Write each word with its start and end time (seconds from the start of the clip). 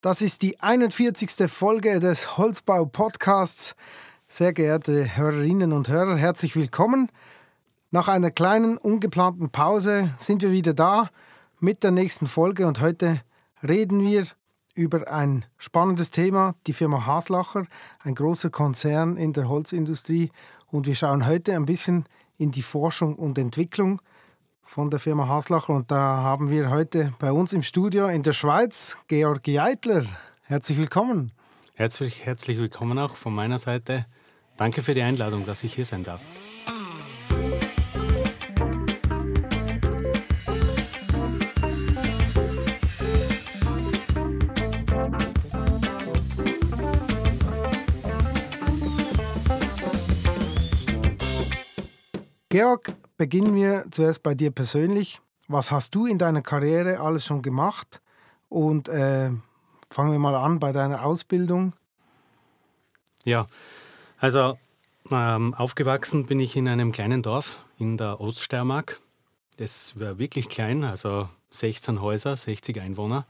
Das 0.00 0.22
ist 0.22 0.42
die 0.42 0.60
41. 0.60 1.50
Folge 1.50 1.98
des 1.98 2.38
Holzbau-Podcasts. 2.38 3.74
Sehr 4.28 4.52
geehrte 4.52 5.16
Hörerinnen 5.16 5.72
und 5.72 5.88
Hörer, 5.88 6.16
herzlich 6.16 6.54
willkommen. 6.54 7.10
Nach 7.90 8.06
einer 8.06 8.30
kleinen, 8.30 8.78
ungeplanten 8.78 9.50
Pause 9.50 10.14
sind 10.18 10.42
wir 10.42 10.52
wieder 10.52 10.72
da 10.72 11.08
mit 11.58 11.82
der 11.82 11.90
nächsten 11.90 12.26
Folge 12.26 12.68
und 12.68 12.80
heute 12.80 13.22
reden 13.66 14.00
wir 14.00 14.24
über 14.76 15.10
ein 15.10 15.44
spannendes 15.56 16.12
Thema, 16.12 16.54
die 16.68 16.74
Firma 16.74 17.04
Haslacher, 17.04 17.66
ein 17.98 18.14
großer 18.14 18.50
Konzern 18.50 19.16
in 19.16 19.32
der 19.32 19.48
Holzindustrie. 19.48 20.30
Und 20.68 20.86
wir 20.86 20.94
schauen 20.94 21.26
heute 21.26 21.56
ein 21.56 21.66
bisschen 21.66 22.04
in 22.36 22.52
die 22.52 22.62
Forschung 22.62 23.16
und 23.16 23.36
Entwicklung 23.36 24.00
von 24.68 24.90
der 24.90 25.00
Firma 25.00 25.26
Haslacher. 25.26 25.72
Und 25.72 25.90
da 25.90 26.18
haben 26.18 26.50
wir 26.50 26.70
heute 26.70 27.10
bei 27.18 27.32
uns 27.32 27.54
im 27.54 27.62
Studio 27.62 28.08
in 28.08 28.22
der 28.22 28.34
Schweiz 28.34 28.98
Georg 29.08 29.48
Jeitler. 29.48 30.04
Herzlich 30.42 30.76
willkommen. 30.76 31.32
Herzlich, 31.74 32.26
herzlich 32.26 32.58
willkommen 32.58 32.98
auch 32.98 33.16
von 33.16 33.34
meiner 33.34 33.56
Seite. 33.56 34.04
Danke 34.58 34.82
für 34.82 34.92
die 34.92 35.02
Einladung, 35.02 35.46
dass 35.46 35.64
ich 35.64 35.74
hier 35.74 35.86
sein 35.86 36.04
darf. 36.04 36.20
Georg, 52.50 52.97
Beginnen 53.18 53.56
wir 53.56 53.84
zuerst 53.90 54.22
bei 54.22 54.36
dir 54.36 54.52
persönlich. 54.52 55.20
Was 55.48 55.72
hast 55.72 55.92
du 55.96 56.06
in 56.06 56.18
deiner 56.18 56.40
Karriere 56.40 57.00
alles 57.00 57.26
schon 57.26 57.42
gemacht? 57.42 58.00
Und 58.48 58.88
äh, 58.88 59.30
fangen 59.90 60.12
wir 60.12 60.20
mal 60.20 60.36
an 60.36 60.60
bei 60.60 60.70
deiner 60.70 61.04
Ausbildung. 61.04 61.72
Ja, 63.24 63.48
also 64.18 64.56
ähm, 65.10 65.52
aufgewachsen 65.54 66.26
bin 66.26 66.38
ich 66.38 66.54
in 66.54 66.68
einem 66.68 66.92
kleinen 66.92 67.24
Dorf 67.24 67.64
in 67.76 67.96
der 67.96 68.20
Oststeiermark. 68.20 69.00
Das 69.56 69.98
war 69.98 70.20
wirklich 70.20 70.48
klein, 70.48 70.84
also 70.84 71.28
16 71.50 72.00
Häuser, 72.00 72.36
60 72.36 72.80
Einwohner. 72.80 73.26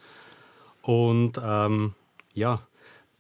Und 0.83 1.41
ähm, 1.43 1.95
ja, 2.35 2.61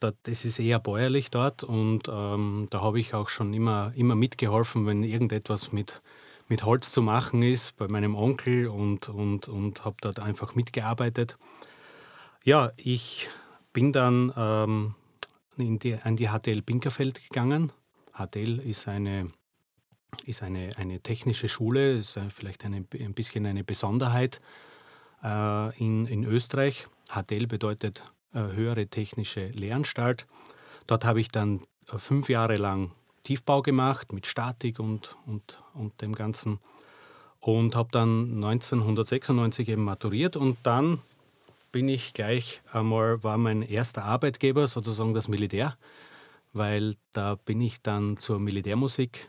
das 0.00 0.44
ist 0.44 0.58
eher 0.58 0.80
bäuerlich 0.80 1.30
dort 1.30 1.64
und 1.64 2.08
ähm, 2.08 2.66
da 2.68 2.82
habe 2.82 3.00
ich 3.00 3.14
auch 3.14 3.30
schon 3.30 3.54
immer, 3.54 3.90
immer 3.96 4.14
mitgeholfen, 4.14 4.86
wenn 4.86 5.02
irgendetwas 5.02 5.72
mit 5.72 6.02
mit 6.48 6.64
Holz 6.64 6.90
zu 6.90 7.02
machen 7.02 7.42
ist, 7.42 7.76
bei 7.76 7.88
meinem 7.88 8.14
Onkel 8.14 8.68
und, 8.68 9.08
und, 9.08 9.48
und 9.48 9.84
habe 9.84 9.96
dort 10.00 10.18
einfach 10.18 10.54
mitgearbeitet. 10.54 11.38
Ja, 12.44 12.72
ich 12.76 13.28
bin 13.72 13.92
dann 13.92 14.32
ähm, 14.36 14.94
in 15.58 15.78
die, 15.78 15.94
an 15.94 16.16
die 16.16 16.28
HTL 16.28 16.62
Binkerfeld 16.62 17.22
gegangen. 17.22 17.72
HTL 18.16 18.60
ist 18.60 18.88
eine, 18.88 19.30
ist 20.24 20.42
eine, 20.42 20.70
eine 20.76 21.00
technische 21.00 21.48
Schule, 21.48 21.98
ist 21.98 22.18
vielleicht 22.30 22.64
eine, 22.64 22.84
ein 22.98 23.14
bisschen 23.14 23.44
eine 23.46 23.64
Besonderheit 23.64 24.40
äh, 25.22 25.78
in, 25.78 26.06
in 26.06 26.24
Österreich. 26.24 26.88
HTL 27.10 27.46
bedeutet 27.46 28.02
äh, 28.32 28.40
höhere 28.40 28.86
technische 28.86 29.48
Lehranstalt. 29.48 30.26
Dort 30.86 31.04
habe 31.04 31.20
ich 31.20 31.28
dann 31.28 31.62
äh, 31.92 31.98
fünf 31.98 32.28
Jahre 32.28 32.56
lang 32.56 32.92
Tiefbau 33.28 33.60
gemacht 33.60 34.14
mit 34.14 34.26
Statik 34.26 34.80
und, 34.80 35.14
und, 35.26 35.62
und 35.74 36.00
dem 36.00 36.14
Ganzen. 36.14 36.60
Und 37.40 37.76
habe 37.76 37.90
dann 37.92 38.36
1996 38.36 39.68
eben 39.68 39.84
maturiert 39.84 40.34
und 40.34 40.56
dann 40.62 40.98
bin 41.70 41.90
ich 41.90 42.14
gleich 42.14 42.62
einmal, 42.72 43.22
war 43.22 43.36
mein 43.36 43.60
erster 43.60 44.06
Arbeitgeber 44.06 44.66
sozusagen 44.66 45.12
das 45.12 45.28
Militär, 45.28 45.76
weil 46.54 46.94
da 47.12 47.34
bin 47.34 47.60
ich 47.60 47.82
dann 47.82 48.16
zur 48.16 48.38
Militärmusik 48.38 49.28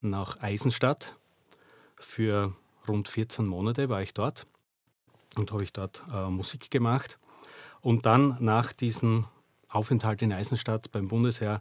nach 0.00 0.40
Eisenstadt. 0.40 1.16
Für 1.98 2.54
rund 2.86 3.08
14 3.08 3.48
Monate 3.48 3.88
war 3.88 4.00
ich 4.00 4.14
dort 4.14 4.46
und 5.34 5.50
habe 5.50 5.64
ich 5.64 5.72
dort 5.72 6.04
äh, 6.14 6.28
Musik 6.28 6.70
gemacht. 6.70 7.18
Und 7.80 8.06
dann 8.06 8.36
nach 8.38 8.72
diesem 8.72 9.24
Aufenthalt 9.68 10.22
in 10.22 10.32
Eisenstadt 10.32 10.92
beim 10.92 11.08
Bundesheer 11.08 11.60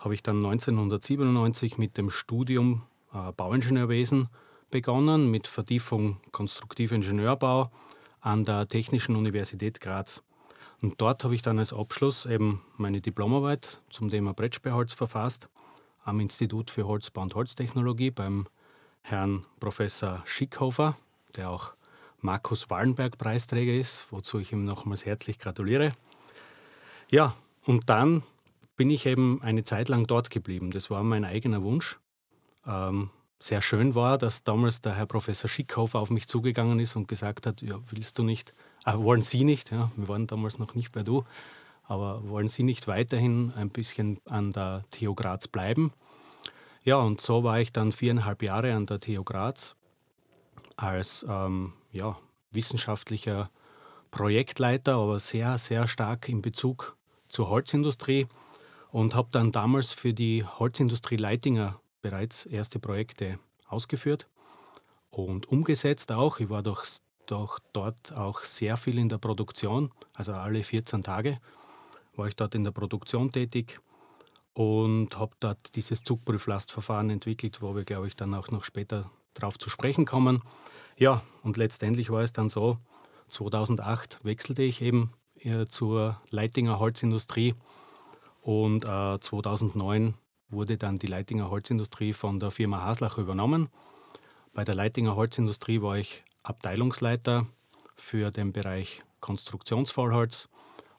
habe 0.00 0.14
ich 0.14 0.22
dann 0.22 0.38
1997 0.38 1.78
mit 1.78 1.96
dem 1.96 2.10
Studium 2.10 2.82
äh, 3.14 3.32
Bauingenieurwesen 3.32 4.28
begonnen, 4.70 5.30
mit 5.30 5.46
Vertiefung 5.46 6.18
konstruktiver 6.32 6.96
Ingenieurbau 6.96 7.70
an 8.20 8.44
der 8.44 8.66
Technischen 8.66 9.14
Universität 9.14 9.80
Graz. 9.80 10.22
Und 10.82 11.00
dort 11.00 11.22
habe 11.24 11.34
ich 11.34 11.42
dann 11.42 11.58
als 11.58 11.72
Abschluss 11.72 12.24
eben 12.26 12.62
meine 12.76 13.00
Diplomarbeit 13.00 13.80
zum 13.90 14.10
Thema 14.10 14.32
Brettsperrholz 14.32 14.94
verfasst 14.94 15.48
am 16.04 16.18
Institut 16.20 16.70
für 16.70 16.86
Holzbau 16.86 17.20
und 17.20 17.34
Holztechnologie 17.34 18.10
beim 18.10 18.46
Herrn 19.02 19.46
Professor 19.60 20.22
Schickhofer, 20.24 20.96
der 21.36 21.50
auch 21.50 21.74
Markus 22.20 22.70
Wallenberg 22.70 23.18
Preisträger 23.18 23.74
ist, 23.74 24.06
wozu 24.10 24.38
ich 24.38 24.52
ihm 24.52 24.64
nochmals 24.64 25.04
herzlich 25.04 25.38
gratuliere. 25.38 25.92
Ja, 27.10 27.34
und 27.66 27.90
dann 27.90 28.22
bin 28.80 28.88
ich 28.88 29.04
eben 29.04 29.42
eine 29.42 29.62
Zeit 29.62 29.90
lang 29.90 30.06
dort 30.06 30.30
geblieben. 30.30 30.70
Das 30.70 30.88
war 30.88 31.02
mein 31.02 31.26
eigener 31.26 31.62
Wunsch. 31.62 32.00
Ähm, 32.66 33.10
sehr 33.38 33.60
schön 33.60 33.94
war, 33.94 34.16
dass 34.16 34.42
damals 34.42 34.80
der 34.80 34.94
Herr 34.94 35.04
Professor 35.04 35.50
Schickhofer 35.50 35.98
auf 35.98 36.08
mich 36.08 36.26
zugegangen 36.26 36.80
ist 36.80 36.96
und 36.96 37.06
gesagt 37.06 37.44
hat, 37.44 37.60
ja, 37.60 37.78
willst 37.90 38.16
du 38.16 38.22
nicht, 38.22 38.54
äh, 38.86 38.96
wollen 38.96 39.20
Sie 39.20 39.44
nicht, 39.44 39.70
ja, 39.70 39.90
wir 39.96 40.08
waren 40.08 40.26
damals 40.26 40.58
noch 40.58 40.74
nicht 40.74 40.92
bei 40.92 41.02
du, 41.02 41.24
aber 41.82 42.26
wollen 42.26 42.48
Sie 42.48 42.62
nicht 42.62 42.88
weiterhin 42.88 43.52
ein 43.54 43.68
bisschen 43.68 44.18
an 44.24 44.50
der 44.50 44.86
TU 44.90 45.14
Graz 45.14 45.46
bleiben? 45.46 45.92
Ja, 46.82 46.96
und 46.96 47.20
so 47.20 47.44
war 47.44 47.60
ich 47.60 47.74
dann 47.74 47.92
viereinhalb 47.92 48.42
Jahre 48.42 48.72
an 48.72 48.86
der 48.86 48.98
TU 48.98 49.24
Graz 49.24 49.76
als 50.76 51.22
ähm, 51.28 51.74
ja, 51.92 52.16
wissenschaftlicher 52.50 53.50
Projektleiter, 54.10 54.94
aber 54.94 55.18
sehr, 55.18 55.58
sehr 55.58 55.86
stark 55.86 56.30
in 56.30 56.40
Bezug 56.40 56.96
zur 57.28 57.50
Holzindustrie 57.50 58.26
und 58.92 59.14
habe 59.14 59.28
dann 59.30 59.52
damals 59.52 59.92
für 59.92 60.12
die 60.12 60.44
Holzindustrie 60.44 61.16
Leitinger 61.16 61.80
bereits 62.02 62.46
erste 62.46 62.78
Projekte 62.78 63.38
ausgeführt 63.66 64.28
und 65.10 65.48
umgesetzt 65.48 66.12
auch. 66.12 66.40
Ich 66.40 66.50
war 66.50 66.62
doch, 66.62 66.84
doch 67.26 67.58
dort 67.72 68.12
auch 68.12 68.40
sehr 68.40 68.76
viel 68.76 68.98
in 68.98 69.08
der 69.08 69.18
Produktion, 69.18 69.90
also 70.14 70.32
alle 70.32 70.62
14 70.62 71.02
Tage 71.02 71.38
war 72.16 72.28
ich 72.28 72.36
dort 72.36 72.54
in 72.54 72.64
der 72.64 72.72
Produktion 72.72 73.32
tätig 73.32 73.80
und 74.52 75.16
habe 75.18 75.32
dort 75.40 75.74
dieses 75.74 76.02
Zugprüflastverfahren 76.02 77.10
entwickelt, 77.10 77.62
wo 77.62 77.74
wir, 77.74 77.84
glaube 77.84 78.08
ich, 78.08 78.16
dann 78.16 78.34
auch 78.34 78.48
noch 78.48 78.64
später 78.64 79.10
darauf 79.34 79.58
zu 79.58 79.70
sprechen 79.70 80.04
kommen. 80.04 80.42
Ja, 80.96 81.22
und 81.42 81.56
letztendlich 81.56 82.10
war 82.10 82.22
es 82.22 82.32
dann 82.32 82.48
so, 82.48 82.78
2008 83.28 84.18
wechselte 84.22 84.62
ich 84.62 84.82
eben 84.82 85.12
äh, 85.36 85.66
zur 85.66 86.20
Leitinger 86.30 86.78
Holzindustrie 86.78 87.54
und 88.42 88.84
äh, 88.84 89.20
2009 89.20 90.14
wurde 90.48 90.76
dann 90.76 90.96
die 90.96 91.06
Leitinger 91.06 91.50
Holzindustrie 91.50 92.12
von 92.12 92.40
der 92.40 92.50
Firma 92.50 92.82
Haslach 92.82 93.18
übernommen. 93.18 93.68
Bei 94.52 94.64
der 94.64 94.74
Leitinger 94.74 95.16
Holzindustrie 95.16 95.80
war 95.80 95.96
ich 95.96 96.24
Abteilungsleiter 96.42 97.46
für 97.96 98.30
den 98.30 98.52
Bereich 98.52 99.02
Konstruktionsvollholz 99.20 100.48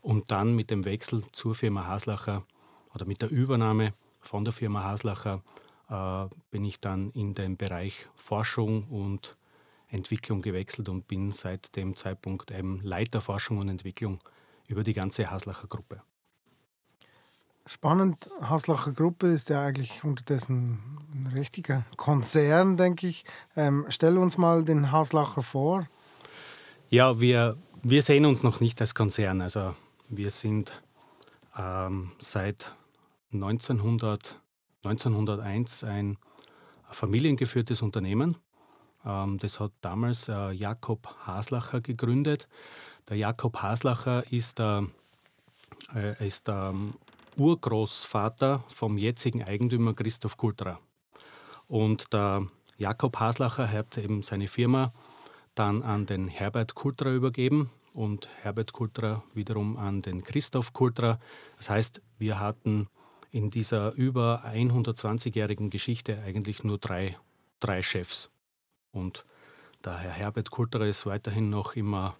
und 0.01 0.31
dann 0.31 0.55
mit 0.55 0.71
dem 0.71 0.85
Wechsel 0.85 1.23
zur 1.31 1.55
Firma 1.55 1.85
Haslacher 1.85 2.43
oder 2.93 3.05
mit 3.05 3.21
der 3.21 3.29
Übernahme 3.29 3.93
von 4.21 4.45
der 4.45 4.53
Firma 4.53 4.83
Haslacher 4.83 5.41
äh, 5.89 6.27
bin 6.51 6.63
ich 6.63 6.79
dann 6.79 7.11
in 7.11 7.33
den 7.33 7.57
Bereich 7.57 8.07
Forschung 8.15 8.85
und 8.85 9.35
Entwicklung 9.89 10.41
gewechselt 10.41 10.87
und 10.87 11.07
bin 11.07 11.31
seit 11.31 11.75
dem 11.75 11.95
Zeitpunkt 11.95 12.51
eben 12.51 12.81
Leiter 12.81 13.19
Forschung 13.19 13.57
und 13.57 13.67
Entwicklung 13.67 14.21
über 14.67 14.83
die 14.83 14.93
ganze 14.93 15.29
Haslacher 15.29 15.67
Gruppe. 15.67 16.01
Spannend, 17.73 18.29
Haslacher 18.41 18.91
Gruppe 18.91 19.27
ist 19.27 19.47
ja 19.47 19.63
eigentlich 19.63 20.03
unterdessen 20.03 20.77
ein 21.13 21.31
richtiger 21.33 21.85
Konzern, 21.95 22.75
denke 22.75 23.07
ich. 23.07 23.23
Ähm, 23.55 23.85
stell 23.87 24.17
uns 24.17 24.37
mal 24.37 24.65
den 24.65 24.91
Haslacher 24.91 25.41
vor. 25.41 25.87
Ja, 26.89 27.21
wir, 27.21 27.55
wir 27.81 28.01
sehen 28.01 28.25
uns 28.25 28.43
noch 28.43 28.59
nicht 28.59 28.81
als 28.81 28.93
Konzern. 28.93 29.39
Also 29.39 29.73
wir 30.09 30.31
sind 30.31 30.81
ähm, 31.57 32.11
seit 32.19 32.75
1900, 33.31 34.37
1901 34.83 35.85
ein 35.85 36.17
familiengeführtes 36.91 37.81
Unternehmen. 37.81 38.35
Ähm, 39.05 39.37
das 39.37 39.61
hat 39.61 39.71
damals 39.79 40.27
äh, 40.27 40.51
Jakob 40.51 41.07
Haslacher 41.25 41.79
gegründet. 41.79 42.49
Der 43.07 43.15
Jakob 43.15 43.61
Haslacher 43.61 44.29
ist, 44.29 44.59
äh, 44.59 44.81
ist 46.19 46.49
ähm, 46.49 46.95
Urgroßvater 47.41 48.63
vom 48.67 48.99
jetzigen 48.99 49.43
Eigentümer 49.43 49.93
Christoph 49.95 50.37
Kultra. 50.37 50.79
Und 51.67 52.13
der 52.13 52.45
Jakob 52.77 53.19
Haslacher 53.19 53.67
hat 53.67 53.97
eben 53.97 54.21
seine 54.21 54.47
Firma 54.47 54.91
dann 55.55 55.81
an 55.81 56.05
den 56.05 56.27
Herbert 56.27 56.75
Kultra 56.75 57.11
übergeben, 57.11 57.71
und 57.93 58.29
Herbert 58.41 58.73
Kultra 58.73 59.23
wiederum 59.33 59.77
an 59.77 59.99
den 60.01 60.23
Christoph 60.23 60.71
Kultra. 60.71 61.19
Das 61.57 61.69
heißt, 61.69 62.01
wir 62.17 62.39
hatten 62.39 62.87
in 63.31 63.49
dieser 63.49 63.93
über 63.93 64.43
120-jährigen 64.45 65.69
Geschichte 65.69 66.21
eigentlich 66.25 66.63
nur 66.63 66.77
drei, 66.77 67.15
drei 67.59 67.81
Chefs. 67.81 68.29
Und 68.91 69.25
der 69.83 69.97
Herr 69.97 70.11
Herbert 70.11 70.51
Kultra 70.51 70.85
ist 70.85 71.05
weiterhin 71.05 71.49
noch 71.49 71.75
immer 71.75 72.15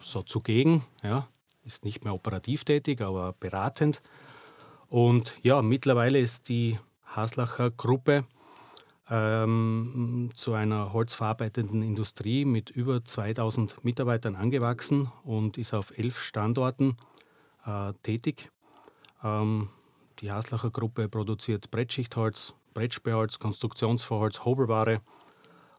so 0.00 0.22
zugegen, 0.22 0.84
ja, 1.02 1.28
ist 1.64 1.84
nicht 1.84 2.04
mehr 2.04 2.14
operativ 2.14 2.64
tätig, 2.64 3.00
aber 3.00 3.32
beratend. 3.32 4.02
Und 4.88 5.36
ja, 5.42 5.60
mittlerweile 5.62 6.18
ist 6.18 6.48
die 6.48 6.78
Haslacher 7.04 7.70
Gruppe 7.70 8.24
ähm, 9.10 10.30
zu 10.34 10.54
einer 10.54 10.92
holzverarbeitenden 10.92 11.82
Industrie 11.82 12.44
mit 12.44 12.70
über 12.70 13.04
2000 13.04 13.84
Mitarbeitern 13.84 14.36
angewachsen 14.36 15.10
und 15.24 15.58
ist 15.58 15.74
auf 15.74 15.96
elf 15.96 16.20
Standorten 16.20 16.96
äh, 17.66 17.92
tätig. 18.02 18.50
Ähm, 19.22 19.68
die 20.20 20.32
Haslacher 20.32 20.70
Gruppe 20.70 21.08
produziert 21.08 21.70
Brettschichtholz, 21.70 22.54
Brettsperrholz, 22.74 23.38
Konstruktionsvorholz, 23.38 24.44
Hobelware 24.44 25.00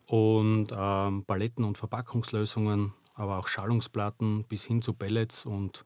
und 0.06 0.68
ähm, 0.76 1.24
Paletten 1.26 1.66
und 1.66 1.78
Verpackungslösungen, 1.78 2.94
aber 3.16 3.38
auch 3.38 3.48
Schallungsplatten 3.48 4.44
bis 4.46 4.64
hin 4.64 4.82
zu 4.82 4.94
Pellets 4.94 5.46
und 5.46 5.86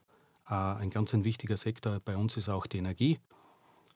ein 0.52 0.90
ganz 0.90 1.14
ein 1.14 1.24
wichtiger 1.24 1.56
Sektor 1.56 2.00
bei 2.00 2.16
uns 2.16 2.36
ist 2.36 2.48
auch 2.48 2.66
die 2.66 2.78
Energie. 2.78 3.18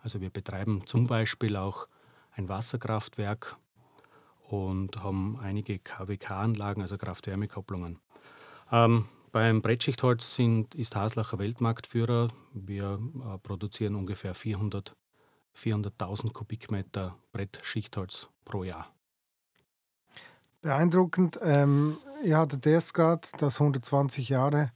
Also 0.03 0.21
wir 0.21 0.31
betreiben 0.31 0.87
zum 0.87 1.06
Beispiel 1.06 1.56
auch 1.56 1.89
ein 2.33 2.49
Wasserkraftwerk 2.49 3.56
und 4.49 5.03
haben 5.03 5.39
einige 5.41 5.79
KWK-Anlagen, 5.79 6.83
also 6.83 6.97
Kraft-Wärme-Kopplungen. 6.97 7.99
Ähm, 8.73 9.06
beim 9.33 9.61
Brettschichtholz 9.61 10.37
sind, 10.37 10.75
ist 10.75 10.97
Haslacher 10.97 11.39
Weltmarktführer. 11.39 12.29
Wir 12.55 12.99
äh, 13.35 13.39
produzieren 13.39 13.94
ungefähr 13.94 14.35
400 14.35 14.97
400.000 15.59 16.33
Kubikmeter 16.33 17.17
Brettschichtholz 17.33 18.29
pro 18.44 18.65
Jahr. 18.65 18.87
Beeindruckend. 20.61 21.39
Ähm, 21.43 21.97
ihr 22.25 22.39
hattet 22.39 22.67
erst 22.67 22.94
gerade 22.94 23.27
das 23.39 23.61
120 23.61 24.29
Jahre 24.29 24.73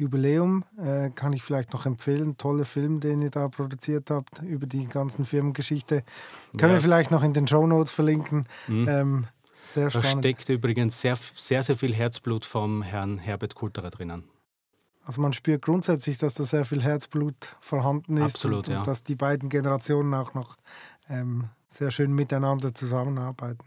Jubiläum. 0.00 0.64
Äh, 0.78 1.10
kann 1.10 1.32
ich 1.32 1.42
vielleicht 1.42 1.72
noch 1.72 1.86
empfehlen. 1.86 2.36
Toller 2.36 2.64
Film, 2.64 3.00
den 3.00 3.22
ihr 3.22 3.30
da 3.30 3.48
produziert 3.48 4.10
habt 4.10 4.42
über 4.42 4.66
die 4.66 4.86
ganzen 4.86 5.24
Firmengeschichte. 5.24 6.02
Können 6.56 6.72
ja. 6.72 6.76
wir 6.76 6.80
vielleicht 6.80 7.10
noch 7.10 7.22
in 7.22 7.34
den 7.34 7.46
Show 7.46 7.66
Notes 7.66 7.92
verlinken. 7.92 8.46
Mhm. 8.66 8.88
Ähm, 8.88 9.26
sehr 9.66 9.90
spannend. 9.90 10.24
Da 10.24 10.28
steckt 10.30 10.48
übrigens 10.48 11.00
sehr, 11.00 11.16
sehr, 11.34 11.62
sehr 11.62 11.76
viel 11.76 11.94
Herzblut 11.94 12.44
vom 12.44 12.82
Herrn 12.82 13.18
Herbert 13.18 13.54
Kulterer 13.54 13.90
drinnen. 13.90 14.24
Also 15.04 15.20
man 15.20 15.32
spürt 15.32 15.62
grundsätzlich, 15.62 16.18
dass 16.18 16.34
da 16.34 16.44
sehr 16.44 16.64
viel 16.64 16.82
Herzblut 16.82 17.56
vorhanden 17.60 18.16
ist 18.16 18.36
Absolut, 18.36 18.66
und, 18.66 18.72
ja. 18.72 18.78
und 18.78 18.86
dass 18.86 19.02
die 19.02 19.14
beiden 19.14 19.48
Generationen 19.48 20.12
auch 20.14 20.34
noch 20.34 20.56
ähm, 21.08 21.44
sehr 21.68 21.90
schön 21.90 22.12
miteinander 22.12 22.74
zusammenarbeiten. 22.74 23.64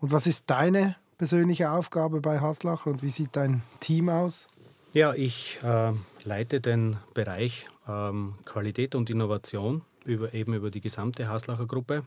Und 0.00 0.12
was 0.12 0.26
ist 0.26 0.44
deine 0.46 0.96
persönliche 1.18 1.70
Aufgabe 1.70 2.20
bei 2.20 2.40
Haslach 2.40 2.86
und 2.86 3.02
wie 3.02 3.10
sieht 3.10 3.30
dein 3.34 3.62
Team 3.80 4.08
aus? 4.08 4.48
Ja, 4.94 5.12
ich 5.12 5.58
äh, 5.62 5.92
leite 6.24 6.62
den 6.62 6.96
Bereich 7.12 7.66
ähm, 7.86 8.36
Qualität 8.46 8.94
und 8.94 9.10
Innovation 9.10 9.82
über, 10.06 10.32
eben 10.32 10.54
über 10.54 10.70
die 10.70 10.80
gesamte 10.80 11.28
Haslacher 11.28 11.66
Gruppe. 11.66 12.06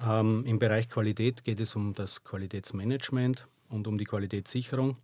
Ähm, 0.00 0.44
Im 0.46 0.60
Bereich 0.60 0.88
Qualität 0.88 1.42
geht 1.42 1.58
es 1.58 1.74
um 1.74 1.94
das 1.94 2.22
Qualitätsmanagement 2.22 3.48
und 3.68 3.88
um 3.88 3.98
die 3.98 4.04
Qualitätssicherung. 4.04 4.96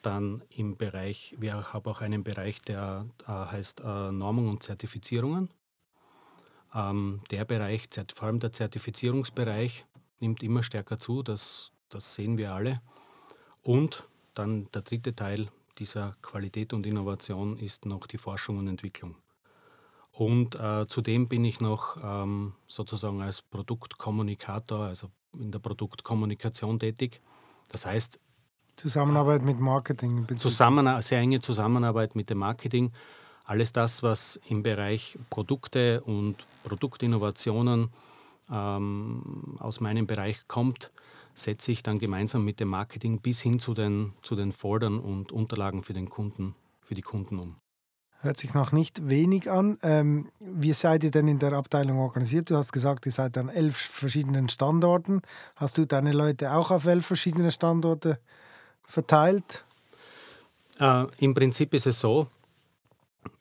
Dann 0.00 0.42
im 0.48 0.78
Bereich, 0.78 1.34
wir 1.38 1.74
haben 1.74 1.86
auch 1.86 2.00
einen 2.00 2.24
Bereich, 2.24 2.62
der 2.62 3.04
äh, 3.26 3.30
heißt 3.30 3.80
äh, 3.80 4.10
Normung 4.10 4.48
und 4.48 4.62
Zertifizierungen. 4.62 5.50
Ähm, 6.74 7.20
der 7.30 7.44
Bereich, 7.44 7.86
vor 8.14 8.28
allem 8.28 8.40
der 8.40 8.52
Zertifizierungsbereich, 8.52 9.84
nimmt 10.20 10.42
immer 10.42 10.62
stärker 10.62 10.96
zu, 10.96 11.22
das, 11.22 11.70
das 11.90 12.14
sehen 12.14 12.38
wir 12.38 12.54
alle. 12.54 12.80
Und 13.60 14.04
dann 14.32 14.70
der 14.72 14.80
dritte 14.80 15.14
Teil 15.14 15.48
dieser 15.78 16.12
Qualität 16.22 16.72
und 16.72 16.86
Innovation 16.86 17.56
ist 17.56 17.86
noch 17.86 18.06
die 18.06 18.18
Forschung 18.18 18.58
und 18.58 18.68
Entwicklung. 18.68 19.16
Und 20.12 20.56
äh, 20.56 20.86
zudem 20.88 21.26
bin 21.26 21.44
ich 21.44 21.60
noch 21.60 21.96
ähm, 22.02 22.54
sozusagen 22.66 23.22
als 23.22 23.42
Produktkommunikator, 23.42 24.86
also 24.86 25.10
in 25.38 25.52
der 25.52 25.60
Produktkommunikation 25.60 26.78
tätig. 26.80 27.20
Das 27.70 27.86
heißt, 27.86 28.18
Zusammenarbeit 28.76 29.42
mit 29.42 29.58
Marketing. 29.58 30.26
Zusammen, 30.36 31.02
sehr 31.02 31.18
enge 31.18 31.40
Zusammenarbeit 31.40 32.14
mit 32.14 32.30
dem 32.30 32.38
Marketing. 32.38 32.92
Alles 33.44 33.72
das, 33.72 34.02
was 34.02 34.38
im 34.48 34.62
Bereich 34.62 35.18
Produkte 35.30 36.00
und 36.02 36.36
Produktinnovationen 36.64 37.90
ähm, 38.50 39.56
aus 39.58 39.80
meinem 39.80 40.06
Bereich 40.06 40.46
kommt, 40.48 40.92
setze 41.38 41.72
ich 41.72 41.82
dann 41.82 41.98
gemeinsam 41.98 42.44
mit 42.44 42.60
dem 42.60 42.68
Marketing 42.68 43.20
bis 43.20 43.40
hin 43.40 43.58
zu 43.58 43.74
den, 43.74 44.12
zu 44.22 44.36
den 44.36 44.52
Foldern 44.52 44.98
und 44.98 45.32
Unterlagen 45.32 45.82
für 45.82 45.92
den 45.92 46.08
Kunden, 46.08 46.54
für 46.80 46.94
die 46.94 47.02
Kunden 47.02 47.38
um. 47.38 47.56
Hört 48.20 48.36
sich 48.36 48.52
noch 48.52 48.72
nicht 48.72 49.08
wenig 49.08 49.48
an. 49.48 49.78
Ähm, 49.82 50.28
wie 50.40 50.72
seid 50.72 51.04
ihr 51.04 51.12
denn 51.12 51.28
in 51.28 51.38
der 51.38 51.52
Abteilung 51.52 51.98
organisiert? 51.98 52.50
Du 52.50 52.56
hast 52.56 52.72
gesagt, 52.72 53.06
ihr 53.06 53.12
seid 53.12 53.38
an 53.38 53.48
elf 53.48 53.76
verschiedenen 53.76 54.48
Standorten. 54.48 55.22
Hast 55.54 55.78
du 55.78 55.86
deine 55.86 56.12
Leute 56.12 56.52
auch 56.52 56.72
auf 56.72 56.84
elf 56.86 57.06
verschiedene 57.06 57.52
Standorte 57.52 58.18
verteilt? 58.82 59.64
Äh, 60.80 61.06
Im 61.18 61.32
Prinzip 61.32 61.72
ist 61.74 61.86
es 61.86 62.00
so, 62.00 62.26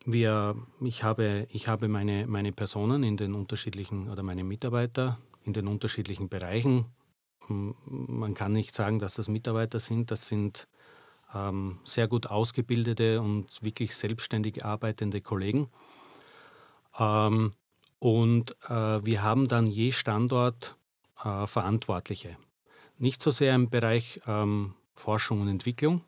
wir, 0.05 0.55
ich 0.81 1.03
habe, 1.03 1.47
ich 1.49 1.67
habe 1.67 1.87
meine, 1.87 2.27
meine 2.27 2.51
Personen 2.51 3.01
in 3.01 3.17
den 3.17 3.33
unterschiedlichen 3.33 4.09
oder 4.09 4.21
meine 4.21 4.43
Mitarbeiter 4.43 5.17
in 5.43 5.53
den 5.53 5.67
unterschiedlichen 5.67 6.29
Bereichen 6.29 6.85
man 7.49 8.33
kann 8.33 8.51
nicht 8.51 8.75
sagen, 8.75 8.99
dass 8.99 9.15
das 9.15 9.27
Mitarbeiter 9.27 9.79
sind. 9.79 10.11
Das 10.11 10.27
sind 10.27 10.67
ähm, 11.33 11.79
sehr 11.83 12.07
gut 12.07 12.27
ausgebildete 12.27 13.21
und 13.21 13.61
wirklich 13.61 13.95
selbstständig 13.95 14.65
arbeitende 14.65 15.21
Kollegen. 15.21 15.69
Ähm, 16.99 17.53
und 17.99 18.55
äh, 18.69 19.05
wir 19.05 19.23
haben 19.23 19.47
dann 19.47 19.67
je 19.67 19.91
Standort 19.91 20.75
äh, 21.23 21.47
Verantwortliche. 21.47 22.37
Nicht 22.97 23.21
so 23.21 23.31
sehr 23.31 23.55
im 23.55 23.69
Bereich 23.69 24.21
ähm, 24.27 24.73
Forschung 24.95 25.41
und 25.41 25.47
Entwicklung. 25.47 26.01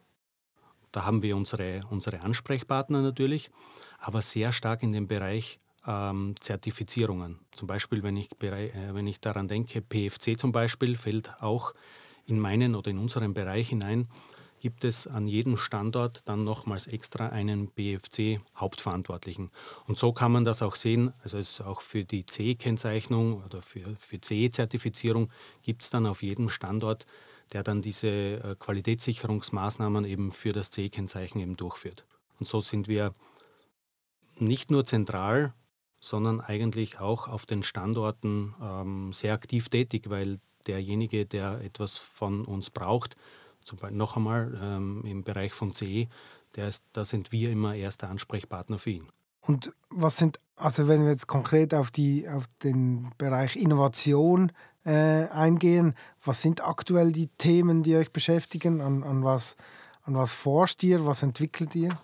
Da 0.92 1.06
haben 1.06 1.22
wir 1.22 1.36
unsere, 1.38 1.82
unsere 1.90 2.22
Ansprechpartner 2.22 3.02
natürlich, 3.02 3.52
aber 4.00 4.22
sehr 4.22 4.52
stark 4.52 4.82
in 4.82 4.92
dem 4.92 5.08
Bereich 5.08 5.60
ähm, 5.88 6.36
Zertifizierungen. 6.40 7.40
Zum 7.52 7.68
Beispiel, 7.68 8.04
wenn 8.04 8.18
ich, 8.18 8.30
äh, 8.42 8.94
wenn 8.94 9.08
ich 9.08 9.20
daran 9.20 9.48
denke, 9.48 9.82
PFC 9.82 10.38
zum 10.38 10.52
Beispiel 10.52 10.96
fällt 10.96 11.42
auch 11.42 11.74
in 12.26 12.40
meinen 12.40 12.76
oder 12.76 12.92
in 12.92 13.00
unseren 13.00 13.34
Bereich 13.34 13.70
hinein, 13.70 14.08
gibt 14.60 14.84
es 14.84 15.08
an 15.08 15.28
jedem 15.28 15.58
Standort 15.58 16.28
dann 16.28 16.44
nochmals 16.44 16.88
extra 16.88 17.30
einen 17.30 17.70
BFC-Hauptverantwortlichen. 17.72 19.52
Und 19.88 19.98
so 19.98 20.12
kann 20.12 20.32
man 20.32 20.44
das 20.44 20.62
auch 20.62 20.76
sehen. 20.76 21.14
Also 21.24 21.38
es 21.38 21.52
ist 21.52 21.62
auch 21.62 21.82
für 21.82 22.04
die 22.04 22.26
CE-Kennzeichnung 22.26 23.44
oder 23.44 23.62
für, 23.62 23.96
für 24.00 24.20
CE-Zertifizierung 24.20 25.32
gibt 25.64 25.84
es 25.84 25.90
dann 25.90 26.06
auf 26.06 26.22
jedem 26.24 26.50
Standort, 26.50 27.06
der 27.54 27.64
dann 27.64 27.82
diese 27.82 28.10
äh, 28.10 28.56
Qualitätssicherungsmaßnahmen 28.60 30.06
eben 30.06 30.32
für 30.32 30.52
das 30.52 30.70
CE-Kennzeichen 30.72 31.40
eben 31.40 31.56
durchführt. 31.56 32.06
Und 32.40 32.48
so 32.48 32.60
sind 32.60 32.88
wir 32.88 33.14
nicht 34.38 34.72
nur 34.72 34.86
zentral 34.86 35.54
sondern 36.00 36.42
eigentlich 36.42 37.00
auch 37.00 37.28
auf 37.28 37.46
den 37.46 37.64
Standorten 37.64 38.56
ähm, 38.62 39.14
sehr 39.14 39.34
aktiv 39.34 39.70
tätig, 39.70 40.10
weil 40.10 40.40
derjenige, 40.68 41.26
der 41.26 41.62
etwas 41.62 41.98
von 41.98 42.46
uns 42.46 42.70
braucht, 42.70 43.16
zum 43.64 43.78
Beispiel 43.78 43.98
noch 43.98 44.16
einmal 44.16 44.60
ähm, 44.62 45.04
im 45.06 45.24
Bereich 45.24 45.54
von 45.54 45.74
CE, 45.74 46.08
der 46.56 46.68
ist, 46.68 46.84
da 46.94 47.04
sind 47.04 47.32
wir 47.32 47.52
immer 47.52 47.76
erster 47.76 48.10
Ansprechpartner 48.10 48.80
für 48.80 48.92
ihn. 48.92 49.08
Und 49.42 49.74
was 49.90 50.18
sind, 50.18 50.40
also 50.56 50.88
wenn 50.88 51.04
wir 51.04 51.12
jetzt 51.12 51.28
konkret 51.28 51.74
auf, 51.74 51.92
die, 51.92 52.28
auf 52.28 52.46
den 52.64 53.12
Bereich 53.18 53.56
Innovation 53.56 54.52
äh, 54.86 55.28
eingehen, 55.28 55.96
was 56.24 56.42
sind 56.42 56.64
aktuell 56.64 57.12
die 57.12 57.28
Themen, 57.38 57.84
die 57.84 57.96
euch 57.96 58.12
beschäftigen? 58.12 58.82
An, 58.82 59.04
an, 59.04 59.24
was, 59.24 59.56
an 60.04 60.16
was 60.16 60.32
forscht 60.32 60.84
ihr? 60.84 61.06
Was 61.06 61.24
entwickelt 61.24 61.76
ihr? 61.76 61.98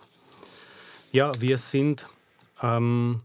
Ja, 1.12 1.32
wir 1.40 1.58
sind 1.58 2.06
ähm, 2.62 3.18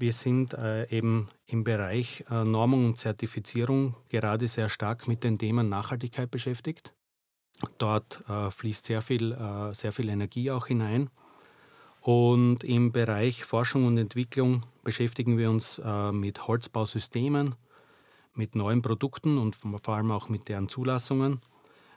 wir 0.00 0.12
sind 0.14 0.54
äh, 0.54 0.88
eben 0.88 1.28
im 1.46 1.62
Bereich 1.62 2.24
äh, 2.30 2.42
Normung 2.44 2.86
und 2.86 2.98
Zertifizierung 2.98 3.94
gerade 4.08 4.48
sehr 4.48 4.70
stark 4.70 5.06
mit 5.06 5.24
den 5.24 5.38
Themen 5.38 5.68
Nachhaltigkeit 5.68 6.30
beschäftigt. 6.30 6.94
Dort 7.76 8.24
äh, 8.28 8.50
fließt 8.50 8.86
sehr 8.86 9.02
viel, 9.02 9.32
äh, 9.32 9.74
sehr 9.74 9.92
viel 9.92 10.08
Energie 10.08 10.50
auch 10.50 10.66
hinein. 10.66 11.10
Und 12.00 12.64
im 12.64 12.92
Bereich 12.92 13.44
Forschung 13.44 13.86
und 13.86 13.98
Entwicklung 13.98 14.64
beschäftigen 14.82 15.36
wir 15.36 15.50
uns 15.50 15.78
äh, 15.78 16.12
mit 16.12 16.48
Holzbausystemen, 16.48 17.54
mit 18.34 18.54
neuen 18.54 18.80
Produkten 18.80 19.36
und 19.36 19.54
vor 19.54 19.96
allem 19.96 20.10
auch 20.10 20.30
mit 20.30 20.48
deren 20.48 20.70
Zulassungen, 20.70 21.42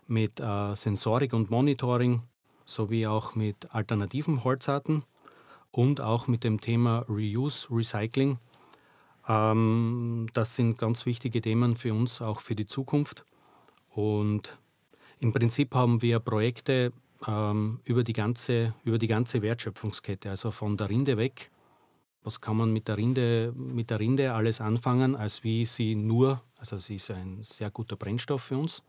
mit 0.07 0.41
äh, 0.41 0.75
Sensorik 0.75 1.33
und 1.33 1.49
Monitoring 1.49 2.21
sowie 2.65 3.07
auch 3.07 3.35
mit 3.35 3.73
alternativen 3.73 4.43
Holzarten 4.43 5.05
und 5.73 6.01
auch 6.01 6.27
mit 6.27 6.43
dem 6.43 6.61
Thema 6.61 7.03
Reuse, 7.09 7.67
Recycling. 7.69 8.37
Ähm, 9.27 10.27
das 10.33 10.55
sind 10.55 10.77
ganz 10.77 11.05
wichtige 11.05 11.41
Themen 11.41 11.75
für 11.75 11.93
uns, 11.93 12.21
auch 12.21 12.39
für 12.39 12.55
die 12.55 12.67
Zukunft. 12.67 13.25
Und 13.89 14.57
im 15.19 15.33
Prinzip 15.33 15.73
haben 15.73 16.01
wir 16.01 16.19
Projekte 16.19 16.93
ähm, 17.27 17.79
über, 17.85 18.03
die 18.03 18.13
ganze, 18.13 18.75
über 18.83 18.99
die 18.99 19.07
ganze 19.07 19.41
Wertschöpfungskette, 19.41 20.29
also 20.29 20.51
von 20.51 20.77
der 20.77 20.89
Rinde 20.89 21.17
weg. 21.17 21.49
Was 22.21 22.39
kann 22.39 22.55
man 22.55 22.71
mit 22.71 22.87
der 22.87 22.97
Rinde, 22.97 23.51
mit 23.55 23.89
der 23.89 23.99
Rinde 23.99 24.33
alles 24.33 24.61
anfangen, 24.61 25.15
als 25.15 25.43
wie 25.43 25.65
sie 25.65 25.95
nur, 25.95 26.41
also 26.57 26.77
sie 26.77 26.95
ist 26.95 27.09
ein 27.09 27.41
sehr 27.41 27.71
guter 27.71 27.95
Brennstoff 27.95 28.43
für 28.43 28.57
uns, 28.57 28.83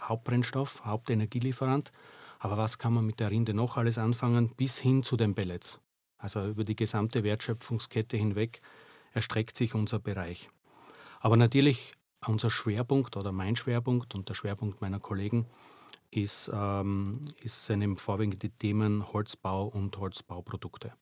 Hauptbrennstoff, 0.00 0.84
Hauptenergielieferant. 0.86 1.92
Aber 2.38 2.56
was 2.56 2.78
kann 2.78 2.94
man 2.94 3.04
mit 3.04 3.20
der 3.20 3.30
Rinde 3.30 3.52
noch 3.52 3.76
alles 3.76 3.98
anfangen, 3.98 4.48
bis 4.56 4.78
hin 4.78 5.02
zu 5.02 5.16
den 5.16 5.34
Pellets? 5.34 5.80
Also 6.18 6.46
über 6.46 6.64
die 6.64 6.76
gesamte 6.76 7.24
Wertschöpfungskette 7.24 8.16
hinweg 8.16 8.60
erstreckt 9.12 9.56
sich 9.56 9.74
unser 9.74 9.98
Bereich. 9.98 10.48
Aber 11.20 11.36
natürlich 11.36 11.94
unser 12.26 12.50
Schwerpunkt 12.50 13.16
oder 13.16 13.32
mein 13.32 13.56
Schwerpunkt 13.56 14.14
und 14.14 14.28
der 14.28 14.34
Schwerpunkt 14.34 14.80
meiner 14.80 15.00
Kollegen 15.00 15.46
ist, 16.10 16.50
ähm, 16.52 17.20
ist 17.42 17.64
sind 17.64 18.00
vorwiegend 18.00 18.42
die 18.42 18.50
Themen 18.50 19.12
Holzbau 19.12 19.66
und 19.66 19.96
Holzbauprodukte. 19.98 20.92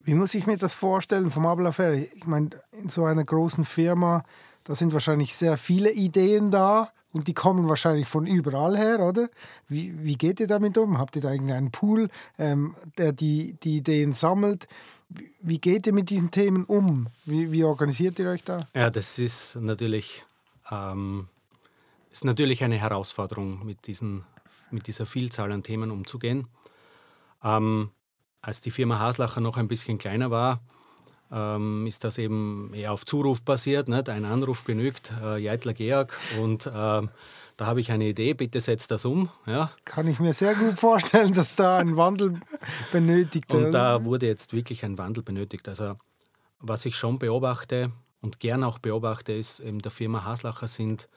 Wie 0.00 0.14
muss 0.14 0.34
ich 0.34 0.46
mir 0.46 0.58
das 0.58 0.74
vorstellen 0.74 1.30
vom 1.30 1.46
Ablauf 1.46 1.78
her? 1.78 1.94
Ich 1.94 2.26
meine, 2.26 2.50
in 2.72 2.90
so 2.90 3.04
einer 3.04 3.24
großen 3.24 3.64
Firma, 3.64 4.22
da 4.64 4.74
sind 4.74 4.92
wahrscheinlich 4.92 5.34
sehr 5.34 5.56
viele 5.56 5.92
Ideen 5.92 6.50
da 6.50 6.90
und 7.12 7.28
die 7.28 7.34
kommen 7.34 7.68
wahrscheinlich 7.68 8.08
von 8.08 8.26
überall 8.26 8.76
her, 8.76 9.00
oder? 9.00 9.28
Wie, 9.68 10.02
wie 10.02 10.16
geht 10.16 10.40
ihr 10.40 10.48
damit 10.48 10.76
um? 10.76 10.98
Habt 10.98 11.14
ihr 11.16 11.22
da 11.22 11.30
irgendeinen 11.30 11.70
Pool, 11.70 12.08
ähm, 12.38 12.74
der 12.98 13.12
die, 13.12 13.56
die 13.62 13.76
Ideen 13.76 14.12
sammelt? 14.12 14.66
Wie 15.40 15.58
geht 15.58 15.86
ihr 15.86 15.94
mit 15.94 16.10
diesen 16.10 16.32
Themen 16.32 16.64
um? 16.64 17.06
Wie, 17.24 17.52
wie 17.52 17.62
organisiert 17.62 18.18
ihr 18.18 18.28
euch 18.28 18.42
da? 18.42 18.66
Ja, 18.74 18.90
das 18.90 19.18
ist 19.18 19.54
natürlich, 19.56 20.24
ähm, 20.72 21.28
ist 22.10 22.24
natürlich 22.24 22.64
eine 22.64 22.76
Herausforderung, 22.76 23.64
mit, 23.64 23.86
diesen, 23.86 24.24
mit 24.72 24.88
dieser 24.88 25.06
Vielzahl 25.06 25.52
an 25.52 25.62
Themen 25.62 25.92
umzugehen. 25.92 26.48
Ähm, 27.44 27.90
als 28.40 28.60
die 28.60 28.70
Firma 28.72 28.98
Haslacher 28.98 29.40
noch 29.40 29.56
ein 29.56 29.68
bisschen 29.68 29.98
kleiner 29.98 30.30
war, 30.32 30.60
ähm, 31.34 31.86
ist 31.86 32.04
das 32.04 32.18
eben 32.18 32.72
eher 32.72 32.92
auf 32.92 33.04
Zuruf 33.04 33.42
basiert. 33.42 33.88
Nicht? 33.88 34.08
Ein 34.08 34.24
Anruf 34.24 34.64
genügt, 34.64 35.12
äh, 35.22 35.38
Jeitler 35.38 35.74
Georg 35.74 36.16
und 36.40 36.66
äh, 36.66 36.70
da 37.56 37.66
habe 37.66 37.80
ich 37.80 37.92
eine 37.92 38.06
Idee, 38.06 38.34
bitte 38.34 38.58
setzt 38.58 38.90
das 38.90 39.04
um. 39.04 39.28
Ja. 39.46 39.70
Kann 39.84 40.08
ich 40.08 40.18
mir 40.18 40.32
sehr 40.32 40.54
gut 40.54 40.78
vorstellen, 40.78 41.34
dass 41.34 41.54
da 41.54 41.78
ein 41.78 41.96
Wandel 41.96 42.34
benötigt 42.90 43.52
wird. 43.52 43.66
Und 43.66 43.72
da 43.72 44.04
wurde 44.04 44.26
jetzt 44.26 44.52
wirklich 44.52 44.84
ein 44.84 44.98
Wandel 44.98 45.22
benötigt. 45.22 45.68
Also 45.68 45.96
was 46.58 46.84
ich 46.84 46.96
schon 46.96 47.18
beobachte 47.18 47.92
und 48.20 48.40
gern 48.40 48.64
auch 48.64 48.78
beobachte, 48.78 49.32
ist, 49.32 49.60
in 49.60 49.78
der 49.78 49.92
Firma 49.92 50.24
Haslacher 50.24 50.66
sind 50.66 51.08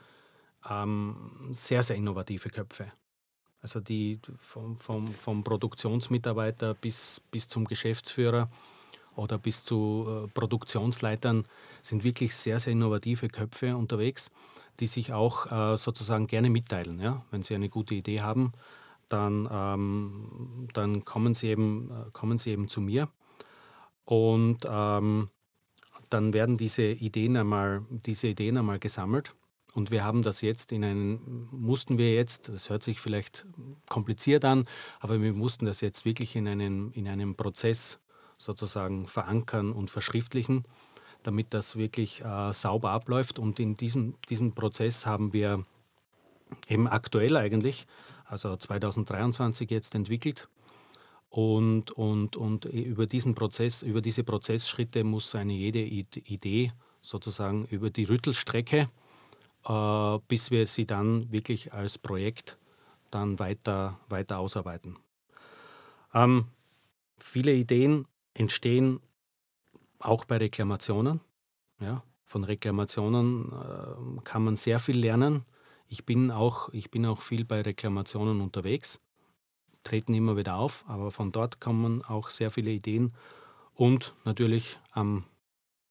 ähm, 0.70 1.50
sehr, 1.50 1.82
sehr 1.82 1.96
innovative 1.96 2.50
Köpfe. 2.50 2.92
Also 3.62 3.80
die 3.80 4.20
vom, 4.38 4.78
vom, 4.78 5.14
vom 5.14 5.44
Produktionsmitarbeiter 5.44 6.76
bis, 6.76 7.20
bis 7.32 7.48
zum 7.48 7.66
Geschäftsführer 7.66 8.50
oder 9.18 9.38
bis 9.38 9.64
zu 9.64 10.06
äh, 10.08 10.28
Produktionsleitern 10.30 11.46
sind 11.82 12.04
wirklich 12.04 12.36
sehr, 12.36 12.60
sehr 12.60 12.74
innovative 12.74 13.28
Köpfe 13.28 13.76
unterwegs 13.76 14.30
die 14.80 14.88
sich 14.88 15.14
auch 15.14 15.52
äh, 15.52 15.78
sozusagen 15.78 16.28
gerne 16.28 16.50
mitteilen. 16.50 17.00
Ja? 17.00 17.26
Wenn 17.32 17.44
sie 17.44 17.56
eine 17.56 17.70
gute 17.70 17.96
Idee 17.96 18.22
haben, 18.22 18.52
dann, 19.10 19.48
ähm, 19.52 20.68
dann 20.74 21.06
kommen, 21.06 21.34
sie 21.34 21.48
eben, 21.48 21.90
äh, 21.90 22.12
kommen 22.12 22.38
sie 22.38 22.52
eben 22.52 22.68
zu 22.68 22.82
mir. 22.82 23.10
Und 24.06 24.60
ähm, 24.70 25.30
dann 26.10 26.34
werden 26.34 26.58
diese 26.58 26.84
Ideen, 26.84 27.38
einmal, 27.38 27.86
diese 27.90 28.28
Ideen 28.28 28.58
einmal 28.58 28.80
gesammelt. 28.80 29.34
Und 29.74 29.92
wir 29.92 30.04
haben 30.04 30.22
das 30.22 30.42
jetzt 30.42 30.72
in 30.72 30.84
einen, 30.84 31.50
mussten 31.52 31.98
wir 31.98 32.14
jetzt, 32.14 32.50
das 32.50 32.70
hört 32.70 32.84
sich 32.84 33.00
vielleicht 33.00 33.46
kompliziert 33.90 34.44
an, 34.44 34.64
aber 35.00 35.22
wir 35.22 35.34
mussten 35.34 35.66
das 35.66 35.82
jetzt 35.82 36.04
wirklich 36.04 36.36
in 36.36 36.48
einen, 36.48 36.92
in 36.94 37.08
einem 37.08 37.36
Prozess 37.36 38.00
sozusagen 38.38 39.08
verankern 39.08 39.72
und 39.72 39.90
verschriftlichen 39.90 40.64
damit 41.24 41.54
das 41.54 41.76
wirklich 41.76 42.24
äh, 42.24 42.54
sauber 42.54 42.92
abläuft. 42.92 43.38
Und 43.38 43.60
in 43.60 43.76
diesem, 43.76 44.16
diesem 44.30 44.54
Prozess 44.54 45.06
haben 45.06 45.34
wir 45.34 45.66
eben 46.70 46.88
aktuell 46.88 47.36
eigentlich, 47.36 47.86
also 48.26 48.56
2023 48.56 49.70
jetzt 49.70 49.94
entwickelt. 49.94 50.48
Und, 51.30 51.92
und, 51.92 52.38
und 52.38 52.66
über 52.66 53.06
diesen 53.06 53.36
Prozess, 53.36 53.84
über 53.84 54.02
diese 54.02 54.24
Prozessschritte 54.24 55.04
muss 55.04 55.36
eine 55.36 55.52
jede 55.52 55.82
Idee 55.82 56.72
sozusagen 57.02 57.66
über 57.66 57.90
die 57.90 58.06
Rüttelstrecke, 58.06 58.90
äh, 59.68 60.18
bis 60.30 60.52
wir 60.52 60.66
sie 60.66 60.86
dann 60.86 61.30
wirklich 61.30 61.74
als 61.74 61.98
Projekt 61.98 62.58
dann 63.12 63.38
weiter, 63.40 64.00
weiter 64.08 64.40
ausarbeiten. 64.40 64.96
Ähm, 66.14 66.46
viele 67.20 67.54
Ideen 67.54 68.06
entstehen 68.38 69.00
auch 70.00 70.26
bei 70.26 70.38
Reklamationen. 70.38 71.22
Ja, 71.80 72.04
von 72.26 72.44
Reklamationen 72.44 73.52
äh, 73.52 74.22
kann 74.24 74.44
man 74.44 74.56
sehr 74.56 74.80
viel 74.80 74.98
lernen. 74.98 75.46
Ich 75.88 76.06
bin, 76.06 76.32
auch, 76.32 76.70
ich 76.74 76.92
bin 76.92 77.06
auch 77.06 77.22
viel 77.22 77.46
bei 77.46 77.62
Reklamationen 77.62 78.42
unterwegs, 78.42 79.00
treten 79.84 80.14
immer 80.14 80.36
wieder 80.36 80.56
auf, 80.56 80.84
aber 80.88 81.12
von 81.12 81.32
dort 81.32 81.62
kommen 81.62 82.04
auch 82.04 82.30
sehr 82.30 82.52
viele 82.52 82.72
Ideen 82.72 83.14
und 83.74 84.14
natürlich 84.26 84.80
ähm, 84.96 85.24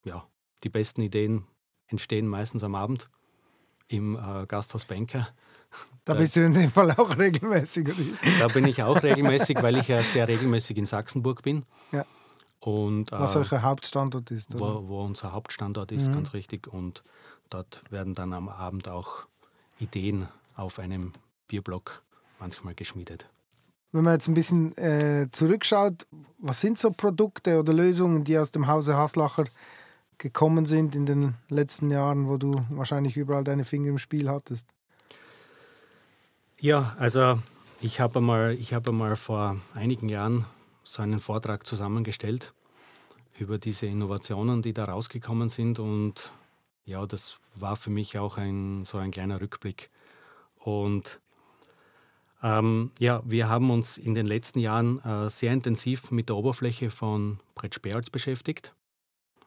ja, 0.04 0.26
die 0.64 0.68
besten 0.68 1.00
Ideen 1.00 1.46
entstehen 1.86 2.26
meistens 2.26 2.62
am 2.62 2.74
Abend 2.74 3.08
im 3.88 4.16
äh, 4.16 4.46
Gasthaus 4.46 4.84
Banker. 4.84 5.28
Da, 6.04 6.14
da 6.14 6.20
bist 6.20 6.36
du 6.36 6.44
in 6.44 6.52
dem 6.54 6.70
Fall 6.70 6.90
auch 6.92 7.16
regelmäßig. 7.18 7.88
Oder? 7.88 8.38
Da 8.40 8.48
bin 8.48 8.66
ich 8.66 8.82
auch 8.82 9.02
regelmäßig, 9.02 9.62
weil 9.62 9.76
ich 9.76 9.88
ja 9.88 10.00
sehr 10.00 10.28
regelmäßig 10.28 10.76
in 10.76 10.86
Sachsenburg 10.86 11.42
bin. 11.42 11.64
Ja. 11.92 12.04
Und, 12.66 13.12
Was 13.12 13.37
äh, 13.37 13.44
euer 13.49 13.62
Hauptstandort 13.62 14.28
ist. 14.32 14.58
Wo, 14.58 14.88
wo, 14.88 15.04
unser 15.04 15.30
Hauptstandort 15.30 15.92
ist, 15.92 16.08
mhm. 16.08 16.14
ganz 16.14 16.35
richtig. 16.35 16.66
Und 16.66 17.04
dort 17.49 17.80
werden 17.90 18.12
dann 18.12 18.32
am 18.32 18.49
Abend 18.49 18.88
auch 18.88 19.28
Ideen 19.78 20.26
auf 20.56 20.80
einem 20.80 21.12
Bierblock 21.46 22.02
manchmal 22.40 22.75
geschmiedet. 22.75 23.28
Wenn 23.92 24.02
man 24.02 24.14
jetzt 24.14 24.26
ein 24.26 24.35
bisschen 24.35 24.76
äh, 24.78 25.28
zurückschaut, 25.30 26.08
was 26.38 26.61
sind 26.61 26.76
so 26.76 26.90
Produkte 26.90 27.61
oder 27.61 27.73
Lösungen, 27.73 28.25
die 28.25 28.37
aus 28.37 28.50
dem 28.50 28.66
Hause 28.66 28.96
Haslacher 28.96 29.44
gekommen 30.18 30.66
sind 30.66 30.96
in 30.96 31.06
den 31.06 31.35
letzten 31.49 31.92
Jahren, 31.92 32.28
wo 32.28 32.37
du 32.37 32.66
wahrscheinlich 32.70 33.16
überall 33.16 33.44
deine 33.44 33.64
Finger 33.64 33.90
im 33.90 33.99
Spiel 33.99 34.28
hattest? 34.28 34.66
Ja, 36.58 36.96
also 36.99 37.38
ich 37.80 38.00
habe 38.00 38.18
einmal, 38.18 38.56
hab 38.56 38.88
einmal 38.88 39.14
vor 39.14 39.56
einigen 39.73 40.08
Jahren 40.08 40.46
so 40.82 41.02
einen 41.02 41.20
Vortrag 41.20 41.64
zusammengestellt 41.64 42.52
über 43.38 43.59
diese 43.59 43.87
Innovationen, 43.87 44.62
die 44.62 44.73
da 44.73 44.85
rausgekommen 44.85 45.49
sind. 45.49 45.78
Und 45.78 46.33
ja, 46.85 47.07
das 47.07 47.38
war 47.57 47.76
für 47.76 47.90
mich 47.90 48.19
auch 48.19 48.37
ein, 48.37 48.85
so 48.85 48.99
ein 48.99 49.11
kleiner 49.11 49.40
Rückblick. 49.40 49.90
Und 50.59 51.21
ähm, 52.43 52.90
ja, 52.99 53.23
wir 53.25 53.49
haben 53.49 53.71
uns 53.71 53.99
in 53.99 54.14
den 54.14 54.26
letzten 54.26 54.59
Jahren 54.59 55.00
äh, 55.00 55.28
sehr 55.28 55.52
intensiv 55.52 56.11
mit 56.11 56.28
der 56.28 56.37
Oberfläche 56.37 56.90
von 56.90 57.40
Brett 57.55 57.75
Sperrholz 57.75 58.11
beschäftigt, 58.11 58.75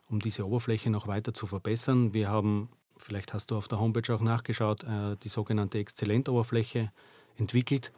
um 0.09 0.19
diese 0.19 0.45
Oberfläche 0.45 0.89
noch 0.89 1.07
weiter 1.07 1.33
zu 1.33 1.45
verbessern. 1.45 2.13
Wir 2.13 2.29
haben, 2.29 2.69
vielleicht 2.97 3.33
hast 3.33 3.51
du 3.51 3.57
auf 3.57 3.67
der 3.67 3.79
Homepage 3.79 4.13
auch 4.13 4.21
nachgeschaut, 4.21 4.83
äh, 4.83 5.17
die 5.17 5.29
sogenannte 5.29 5.77
Exzellentoberfläche 5.77 6.91
entwickelt, 7.37 7.91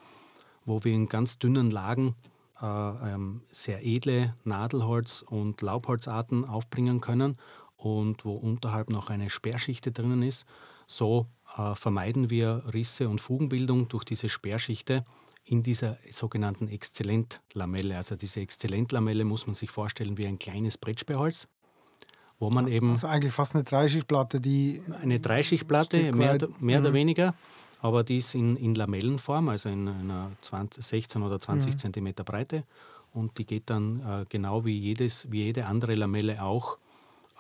wo 0.66 0.84
wir 0.84 0.94
in 0.94 1.08
ganz 1.08 1.40
dünnen 1.40 1.72
Lagen 1.72 2.16
sehr 3.50 3.86
edle 3.86 4.36
Nadelholz- 4.46 5.24
und 5.24 5.62
Laubholzarten 5.62 6.46
aufbringen 6.46 7.02
können 7.02 7.38
und 7.76 8.24
wo 8.26 8.36
unterhalb 8.36 8.90
noch 8.90 9.10
eine 9.10 9.30
Sperrschichte 9.30 9.92
drinnen 9.92 10.22
ist. 10.22 10.46
So 10.86 11.28
äh, 11.58 11.74
vermeiden 11.76 12.30
wir 12.30 12.64
Risse 12.74 13.10
und 13.10 13.20
Fugenbildung 13.20 13.88
durch 13.88 14.04
diese 14.04 14.30
Sperrschichte 14.30 15.04
in 15.44 15.64
dieser 15.64 15.98
sogenannten 16.12 16.68
Exzellentlamelle. 16.68 17.98
Also 17.98 18.16
diese 18.16 18.42
Exzellentlamelle 18.42 19.26
muss 19.26 19.48
man 19.48 19.56
sich 19.56 19.72
vorstellen 19.72 20.18
wie 20.18 20.28
ein 20.28 20.38
kleines 20.38 20.78
Brettsperrholz, 20.78 21.48
wo 22.38 22.50
man 22.52 22.68
eben... 22.68 22.92
Also 22.92 23.08
eigentlich 23.08 23.34
fast 23.34 23.56
eine 23.56 23.64
Dreischichtplatte, 23.64 24.40
die... 24.40 24.82
Eine 25.02 25.20
Dreischichtplatte, 25.20 26.12
mehr, 26.12 26.38
mehr 26.60 26.80
oder 26.80 26.90
mhm. 26.92 26.94
weniger 26.94 27.34
aber 27.82 28.04
die 28.04 28.18
ist 28.18 28.36
in, 28.36 28.56
in 28.56 28.76
Lamellenform, 28.76 29.50
also 29.50 29.70
in 29.70 29.88
einer 29.88 30.32
20, 30.42 30.84
16 30.84 31.24
oder 31.24 31.40
20 31.40 31.74
mhm. 31.74 31.78
Zentimeter 31.78 32.24
Breite. 32.24 32.64
Und 33.14 33.38
die 33.38 33.46
geht 33.46 33.70
dann 33.70 34.00
äh, 34.00 34.26
genau 34.30 34.64
wie, 34.64 34.78
jedes, 34.78 35.30
wie 35.32 35.44
jede 35.44 35.66
andere 35.66 35.96
Lamelle 35.96 36.42
auch 36.42 36.78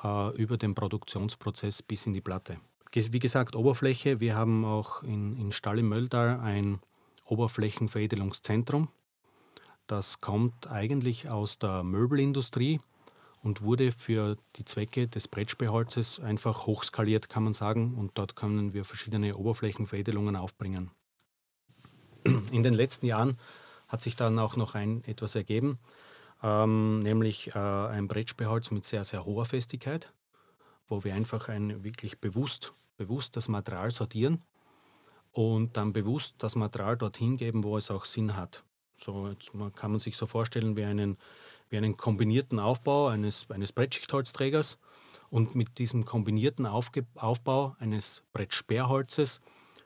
äh, 0.04 0.36
über 0.36 0.58
den 0.58 0.76
Produktionsprozess 0.76 1.82
bis 1.82 2.06
in 2.08 2.14
die 2.14 2.22
Platte. 2.22 2.58
Wie 2.94 3.20
gesagt, 3.20 3.56
Oberfläche. 3.56 4.20
Wir 4.20 4.36
haben 4.36 4.66
auch 4.66 5.04
in, 5.04 5.38
in 5.38 5.54
Stall 5.54 5.80
im 5.80 5.88
Mölltal 5.88 6.42
ein 6.42 6.80
Oberflächenveredelungszentrum. 7.26 8.90
Das 9.88 10.20
kommt 10.20 10.70
eigentlich 10.70 11.30
aus 11.30 11.58
der 11.58 11.84
Möbelindustrie 11.84 12.82
und 13.44 13.62
wurde 13.62 13.92
für 13.92 14.38
die 14.56 14.66
Zwecke 14.66 15.08
des 15.08 15.28
Brettsperrholzes 15.28 16.20
einfach 16.20 16.66
hochskaliert, 16.66 17.30
kann 17.30 17.44
man 17.44 17.54
sagen. 17.54 17.96
Und 17.96 18.12
dort 18.16 18.36
können 18.36 18.74
wir 18.74 18.86
verschiedene 18.86 19.36
Oberflächenveredelungen 19.36 20.36
aufbringen. 20.36 20.92
In 22.52 22.64
den 22.64 22.74
letzten 22.74 23.06
Jahren 23.08 23.38
hat 23.88 24.02
sich 24.02 24.16
dann 24.16 24.38
auch 24.40 24.56
noch 24.56 24.76
ein, 24.76 25.04
etwas 25.06 25.36
ergeben, 25.36 25.80
ähm, 26.44 27.00
nämlich 27.00 27.56
äh, 27.56 27.60
ein 27.60 28.08
Brettsperrholz 28.08 28.72
mit 28.72 28.86
sehr, 28.86 29.04
sehr 29.04 29.26
hoher 29.26 29.46
Festigkeit, 29.46 30.14
wo 30.88 31.04
wir 31.04 31.16
einfach 31.16 31.50
ein 31.50 31.84
wirklich 31.84 32.20
bewusst, 32.20 32.74
bewusst 32.98 33.36
das 33.36 33.48
Material 33.48 33.92
sortieren 33.92 34.42
und 35.32 35.78
dann 35.78 35.94
bewusst 35.94 36.36
das 36.38 36.56
Material 36.56 36.96
dorthin 36.96 37.38
geben, 37.38 37.64
wo 37.64 37.76
es 37.76 37.90
auch 37.90 38.06
Sinn 38.06 38.36
hat. 38.36 38.64
So, 39.04 39.30
jetzt 39.30 39.52
kann 39.76 39.92
man 39.92 40.00
sich 40.00 40.16
so 40.16 40.28
vorstellen 40.28 40.78
wie 40.78 40.84
einen, 40.84 41.18
wie 41.72 41.78
einen 41.78 41.98
kombinierten 41.98 42.60
Aufbau 42.60 43.08
eines, 43.08 43.50
eines 43.50 43.72
Brettschichtholzträgers. 43.72 44.78
Und 45.32 45.56
mit 45.56 45.80
diesem 45.80 46.06
kombinierten 46.06 46.66
Aufge 46.66 47.06
Aufbau 47.16 47.76
eines 47.80 48.24
Brettsperrholzes 48.34 49.40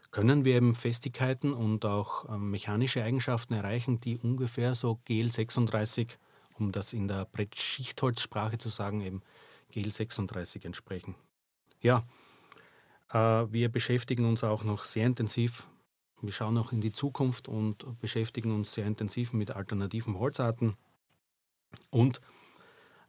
können 0.09 0.43
wir 0.43 0.55
eben 0.55 0.73
Festigkeiten 0.73 1.53
und 1.53 1.85
auch 1.85 2.27
äh, 2.27 2.37
mechanische 2.37 3.03
Eigenschaften 3.03 3.53
erreichen, 3.53 3.99
die 3.99 4.17
ungefähr 4.17 4.73
so 4.73 4.99
GL 5.05 5.29
36, 5.29 6.17
um 6.57 6.71
das 6.71 6.93
in 6.93 7.07
der 7.07 7.25
Brettschichtholzsprache 7.25 8.57
zu 8.57 8.69
sagen, 8.69 9.01
eben 9.01 9.21
GL 9.71 9.91
36 9.91 10.65
entsprechen. 10.65 11.15
Ja, 11.81 12.03
äh, 13.11 13.17
wir 13.51 13.69
beschäftigen 13.69 14.25
uns 14.25 14.43
auch 14.43 14.63
noch 14.63 14.85
sehr 14.85 15.05
intensiv, 15.05 15.67
wir 16.21 16.31
schauen 16.31 16.57
auch 16.57 16.71
in 16.71 16.81
die 16.81 16.91
Zukunft 16.91 17.47
und 17.47 17.99
beschäftigen 17.99 18.51
uns 18.51 18.73
sehr 18.73 18.87
intensiv 18.87 19.33
mit 19.33 19.51
alternativen 19.51 20.17
Holzarten. 20.17 20.75
Und 21.89 22.21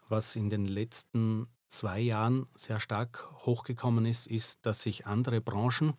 was 0.08 0.37
in 0.37 0.50
den 0.50 0.66
letzten 0.66 1.49
zwei 1.68 2.00
Jahren 2.00 2.46
sehr 2.54 2.80
stark 2.80 3.28
hochgekommen 3.44 4.06
ist, 4.06 4.26
ist, 4.26 4.64
dass 4.64 4.82
sich 4.82 5.06
andere 5.06 5.40
Branchen 5.40 5.94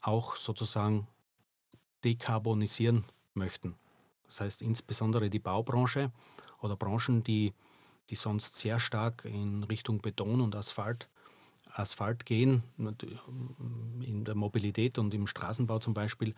auch 0.00 0.36
sozusagen 0.36 1.06
dekarbonisieren 2.04 3.04
möchten. 3.34 3.74
Das 4.26 4.40
heißt 4.40 4.62
insbesondere 4.62 5.30
die 5.30 5.38
Baubranche 5.38 6.12
oder 6.60 6.76
Branchen, 6.76 7.24
die, 7.24 7.52
die 8.10 8.14
sonst 8.14 8.56
sehr 8.56 8.78
stark 8.78 9.24
in 9.24 9.64
Richtung 9.64 10.00
Beton 10.00 10.40
und 10.40 10.54
Asphalt, 10.54 11.08
Asphalt 11.72 12.24
gehen, 12.26 12.62
in 14.00 14.24
der 14.24 14.34
Mobilität 14.34 14.98
und 14.98 15.12
im 15.14 15.26
Straßenbau 15.26 15.78
zum 15.78 15.94
Beispiel, 15.94 16.34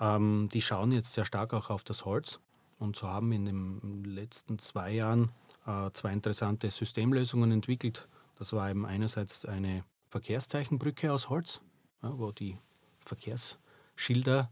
ähm, 0.00 0.48
die 0.52 0.62
schauen 0.62 0.92
jetzt 0.92 1.14
sehr 1.14 1.24
stark 1.24 1.52
auch 1.54 1.70
auf 1.70 1.84
das 1.84 2.04
Holz 2.04 2.40
und 2.84 2.96
so 2.96 3.08
haben 3.08 3.32
in 3.32 3.46
den 3.46 4.04
letzten 4.04 4.58
zwei 4.58 4.92
Jahren 4.92 5.30
äh, 5.66 5.90
zwei 5.92 6.12
interessante 6.12 6.70
Systemlösungen 6.70 7.50
entwickelt. 7.50 8.08
Das 8.36 8.52
war 8.52 8.70
eben 8.70 8.86
einerseits 8.86 9.46
eine 9.46 9.84
Verkehrszeichenbrücke 10.10 11.12
aus 11.12 11.28
Holz, 11.28 11.60
ja, 12.02 12.16
wo 12.18 12.30
die 12.30 12.58
Verkehrsschilder 13.04 14.50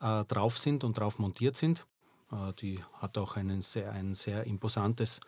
äh, 0.00 0.24
drauf 0.24 0.58
sind 0.58 0.84
und 0.84 0.98
drauf 0.98 1.18
montiert 1.18 1.56
sind. 1.56 1.86
Äh, 2.30 2.52
die 2.54 2.80
hat 2.94 3.16
auch 3.16 3.36
einen 3.36 3.62
sehr, 3.62 3.92
ein 3.92 4.14
sehr 4.14 4.44
imposantes 4.44 5.20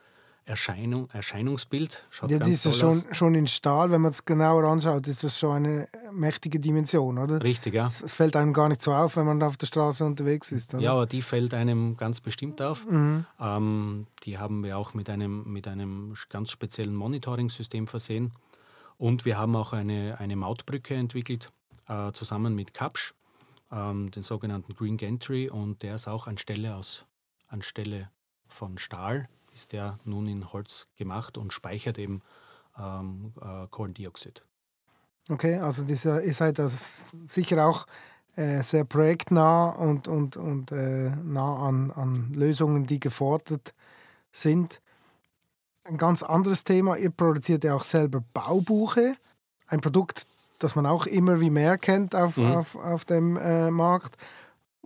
Erscheinung, 0.46 1.08
Erscheinungsbild. 1.10 2.06
Schaut 2.10 2.30
ja, 2.30 2.38
das 2.38 2.48
ist 2.48 2.64
ja 2.66 2.72
schon, 2.72 3.02
schon 3.12 3.34
in 3.34 3.46
Stahl, 3.46 3.90
wenn 3.90 4.02
man 4.02 4.10
es 4.10 4.26
genauer 4.26 4.64
anschaut, 4.64 5.08
ist 5.08 5.24
das 5.24 5.38
schon 5.38 5.52
eine 5.52 5.88
mächtige 6.12 6.60
Dimension, 6.60 7.16
oder? 7.16 7.42
Richtig, 7.42 7.72
ja. 7.72 7.86
Es 7.86 8.12
fällt 8.12 8.36
einem 8.36 8.52
gar 8.52 8.68
nicht 8.68 8.82
so 8.82 8.92
auf, 8.92 9.16
wenn 9.16 9.24
man 9.24 9.42
auf 9.42 9.56
der 9.56 9.66
Straße 9.66 10.04
unterwegs 10.04 10.52
ist. 10.52 10.74
Oder? 10.74 10.82
Ja, 10.82 10.92
aber 10.92 11.06
die 11.06 11.22
fällt 11.22 11.54
einem 11.54 11.96
ganz 11.96 12.20
bestimmt 12.20 12.60
auf. 12.60 12.86
Mhm. 12.86 13.24
Ähm, 13.40 14.06
die 14.24 14.36
haben 14.36 14.62
wir 14.62 14.76
auch 14.76 14.92
mit 14.92 15.08
einem, 15.08 15.50
mit 15.50 15.66
einem 15.66 16.14
ganz 16.28 16.50
speziellen 16.50 16.94
Monitoring-System 16.94 17.86
versehen. 17.86 18.32
Und 18.98 19.24
wir 19.24 19.38
haben 19.38 19.56
auch 19.56 19.72
eine, 19.72 20.18
eine 20.18 20.36
Mautbrücke 20.36 20.94
entwickelt, 20.94 21.52
äh, 21.88 22.12
zusammen 22.12 22.54
mit 22.54 22.74
Kapsch, 22.74 23.14
ähm, 23.72 24.10
den 24.10 24.22
sogenannten 24.22 24.74
Green 24.74 24.98
Gantry. 24.98 25.48
Und 25.48 25.82
der 25.82 25.94
ist 25.94 26.06
auch 26.06 26.26
anstelle, 26.26 26.76
aus, 26.76 27.06
anstelle 27.48 28.10
von 28.46 28.76
Stahl 28.76 29.28
ist 29.54 29.72
der 29.72 29.98
nun 30.04 30.26
in 30.26 30.52
Holz 30.52 30.86
gemacht 30.96 31.38
und 31.38 31.52
speichert 31.52 31.98
eben 31.98 32.22
ähm, 32.78 33.32
äh, 33.40 33.66
Kohlendioxid. 33.70 34.44
Okay, 35.30 35.56
also 35.56 35.84
dieser, 35.84 36.22
ihr 36.22 36.34
seid 36.34 36.58
das 36.58 37.12
sicher 37.26 37.66
auch 37.66 37.86
äh, 38.36 38.62
sehr 38.62 38.84
projektnah 38.84 39.70
und, 39.70 40.08
und, 40.08 40.36
und 40.36 40.72
äh, 40.72 41.10
nah 41.22 41.66
an, 41.66 41.90
an 41.92 42.32
Lösungen, 42.34 42.84
die 42.84 43.00
gefordert 43.00 43.72
sind. 44.32 44.80
Ein 45.84 45.96
ganz 45.96 46.22
anderes 46.22 46.64
Thema, 46.64 46.96
ihr 46.96 47.10
produziert 47.10 47.64
ja 47.64 47.74
auch 47.74 47.84
selber 47.84 48.22
Baubuche, 48.32 49.14
ein 49.68 49.80
Produkt, 49.80 50.26
das 50.58 50.76
man 50.76 50.86
auch 50.86 51.06
immer 51.06 51.40
wie 51.40 51.50
mehr 51.50 51.78
kennt 51.78 52.14
auf, 52.14 52.36
mhm. 52.36 52.52
auf, 52.52 52.76
auf 52.76 53.04
dem 53.04 53.36
äh, 53.36 53.70
Markt. 53.70 54.16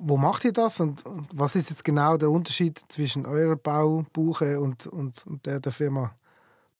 Wo 0.00 0.16
macht 0.16 0.44
ihr 0.44 0.52
das 0.52 0.80
und, 0.80 1.04
und, 1.04 1.28
was 1.32 1.56
ist 1.56 1.70
jetzt 1.70 1.84
genau 1.84 2.16
der 2.16 2.30
Unterschied 2.30 2.80
zwischen 2.88 3.26
eurer 3.26 3.56
Baubuche 3.56 4.60
und, 4.60 4.86
und, 4.86 5.26
und 5.26 5.44
der 5.44 5.60
der 5.60 5.72
Firma 5.72 6.14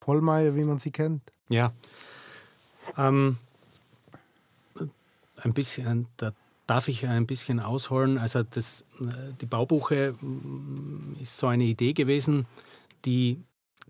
Pollmeier, 0.00 0.54
wie 0.54 0.64
man 0.64 0.78
sie 0.78 0.90
kennt? 0.90 1.22
Ja, 1.48 1.72
ähm, 2.96 3.38
ein 5.36 5.52
bisschen, 5.52 6.06
da 6.16 6.32
darf 6.66 6.88
ich 6.88 7.06
ein 7.06 7.26
bisschen 7.26 7.60
ausholen. 7.60 8.18
Also 8.18 8.42
das, 8.42 8.84
die 9.40 9.46
Baubuche 9.46 10.14
mm, 10.20 11.16
ist 11.20 11.38
so 11.38 11.46
eine 11.46 11.64
Idee 11.64 11.92
gewesen, 11.92 12.46
die 13.04 13.42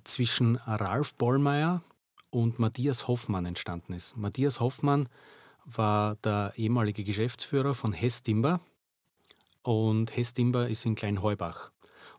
zwischen 0.04 0.56
Ralf 0.56 1.14
Bollmeier 1.14 1.82
und 2.30 2.58
Matthias 2.58 3.08
Hoffmann 3.08 3.46
entstanden 3.46 3.92
ist. 3.92 4.16
Matthias 4.16 4.60
Hoffmann 4.60 5.08
war 5.64 6.16
der 6.16 6.52
ehemalige 6.56 7.04
Geschäftsführer 7.04 7.74
von 7.74 7.92
Hess 7.92 8.22
Timber 8.22 8.60
und 9.68 10.16
Hess 10.16 10.32
Timber 10.32 10.66
ist 10.66 10.86
in 10.86 10.94
Kleinheubach. 10.94 11.70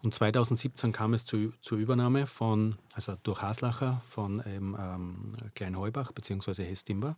Und 0.03 0.13
2017 0.13 0.91
kam 0.91 1.15
es 1.15 1.25
zu, 1.25 1.51
zur 1.61 1.79
Übernahme 1.79 2.27
von, 2.27 2.75
also 2.93 3.15
durch 3.23 3.41
Haslacher 3.41 4.03
von 4.07 4.43
ähm, 4.45 4.77
ähm, 4.79 5.33
Kleinheubach 5.55 6.11
bzw. 6.11 6.63
Hess 6.63 6.83
Timber. 6.83 7.17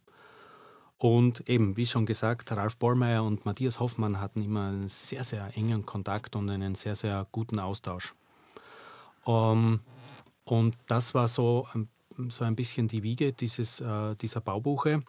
Und 0.98 1.50
eben, 1.50 1.76
wie 1.76 1.86
schon 1.86 2.06
gesagt, 2.06 2.50
Ralf 2.54 2.78
Bollmeier 2.78 3.26
und 3.26 3.46
Matthias 3.46 3.82
Hoffmann 3.82 4.22
hatten 4.22 4.41
immer 4.41 4.70
einen 4.70 4.88
sehr, 4.88 5.26
sehr 5.26 5.52
engen 5.58 5.86
Kontakt 5.86 6.38
und 6.38 6.50
einen 6.50 6.76
sehr, 6.76 6.96
sehr 6.96 7.26
guten 7.34 7.60
Austausch. 7.60 8.15
Um, 9.26 9.34
ähm, 9.34 9.80
und 10.46 10.78
das 10.88 11.13
war 11.13 11.28
so, 11.28 11.67
so 12.30 12.46
ein 12.46 12.56
bisschen 12.56 12.88
die 12.88 13.04
Wiege 13.04 13.34
dieses, 13.34 13.82
äh, 13.82 14.15
dieser 14.15 14.39
Baubuche 14.39 15.04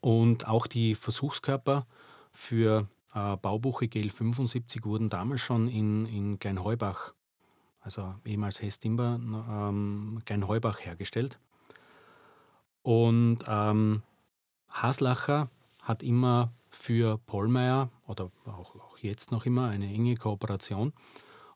und 0.00 0.48
auch 0.48 0.66
die 0.66 0.96
Versuchskörper 0.96 1.86
für 2.32 2.88
äh, 3.18 3.36
Baubuche 3.36 3.88
GL 3.88 4.10
75 4.10 4.84
wurden 4.84 5.08
damals 5.08 5.40
schon 5.40 5.68
in, 5.68 6.06
in 6.06 6.38
Kleinheubach, 6.38 7.14
also 7.80 8.14
ehemals 8.24 8.62
Hestimber, 8.62 9.18
ähm, 9.20 10.20
Kleinheubach 10.24 10.80
hergestellt. 10.80 11.40
Und 12.82 13.38
ähm, 13.46 14.02
Haslacher 14.70 15.50
hat 15.82 16.02
immer 16.02 16.52
für 16.70 17.18
Pollmeier 17.18 17.90
oder 18.06 18.30
auch, 18.44 18.74
auch, 18.76 18.98
jetzt 18.98 19.32
noch 19.32 19.46
immer 19.46 19.68
eine 19.68 19.86
enge 19.86 20.16
Kooperation. 20.16 20.92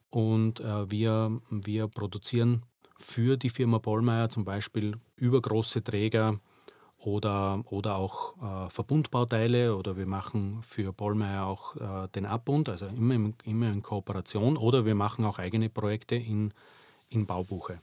Und 0.09 0.59
äh, 0.59 0.89
wir, 0.91 1.41
wir 1.49 1.87
produzieren 1.87 2.63
für 2.97 3.37
die 3.37 3.49
Firma 3.49 3.79
Pollmeier 3.79 4.29
zum 4.29 4.43
Beispiel 4.43 4.95
übergroße 5.17 5.83
Träger, 5.83 6.39
oder, 7.05 7.63
oder 7.65 7.95
auch 7.95 8.35
äh, 8.37 8.69
Verbundbauteile 8.69 9.75
oder 9.75 9.97
wir 9.97 10.05
machen 10.05 10.61
für 10.63 10.93
Bollmeier 10.93 11.45
auch 11.45 11.75
äh, 11.75 12.07
den 12.09 12.25
Abbund, 12.25 12.69
also 12.69 12.87
immer, 12.87 13.15
im, 13.15 13.33
immer 13.43 13.71
in 13.71 13.83
Kooperation 13.83 14.57
oder 14.57 14.85
wir 14.85 14.95
machen 14.95 15.25
auch 15.25 15.39
eigene 15.39 15.69
Projekte 15.69 16.15
in, 16.15 16.53
in 17.09 17.25
Baubuche. 17.25 17.79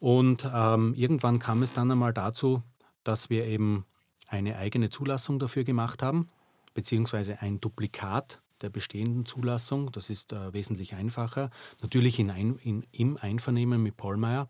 Und 0.00 0.48
ähm, 0.52 0.94
irgendwann 0.94 1.38
kam 1.38 1.62
es 1.62 1.72
dann 1.72 1.90
einmal 1.90 2.12
dazu, 2.12 2.62
dass 3.04 3.30
wir 3.30 3.46
eben 3.46 3.86
eine 4.28 4.56
eigene 4.56 4.90
Zulassung 4.90 5.38
dafür 5.38 5.64
gemacht 5.64 6.02
haben, 6.02 6.28
beziehungsweise 6.74 7.40
ein 7.40 7.60
Duplikat 7.60 8.40
der 8.60 8.70
bestehenden 8.70 9.26
Zulassung. 9.26 9.92
Das 9.92 10.10
ist 10.10 10.32
äh, 10.32 10.52
wesentlich 10.52 10.94
einfacher. 10.94 11.50
Natürlich 11.82 12.18
in 12.18 12.30
ein, 12.30 12.56
in, 12.56 12.84
im 12.92 13.16
Einvernehmen 13.16 13.82
mit 13.82 13.96
Pollmeier. 13.96 14.48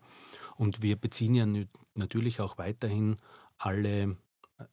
Und 0.55 0.81
wir 0.81 0.95
beziehen 0.95 1.35
ja 1.35 1.45
natürlich 1.93 2.41
auch 2.41 2.57
weiterhin 2.57 3.17
alle, 3.65 4.15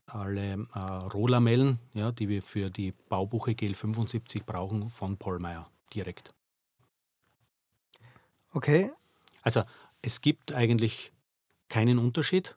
alle 0.07 0.67
äh, 0.75 0.79
Rohlamellen, 1.13 1.79
ja, 1.95 2.13
die 2.13 2.29
wir 2.29 2.43
für 2.43 2.71
die 2.71 2.93
Baubuche 3.09 3.55
GL 3.55 3.75
75 3.75 4.45
brauchen, 4.45 4.91
von 4.91 5.17
Pollmeier 5.17 5.69
direkt. 5.95 6.35
Okay. 8.53 8.93
Also 9.43 9.63
es 10.03 10.21
gibt 10.21 10.53
eigentlich 10.53 11.13
keinen 11.69 11.99
Unterschied 11.99 12.57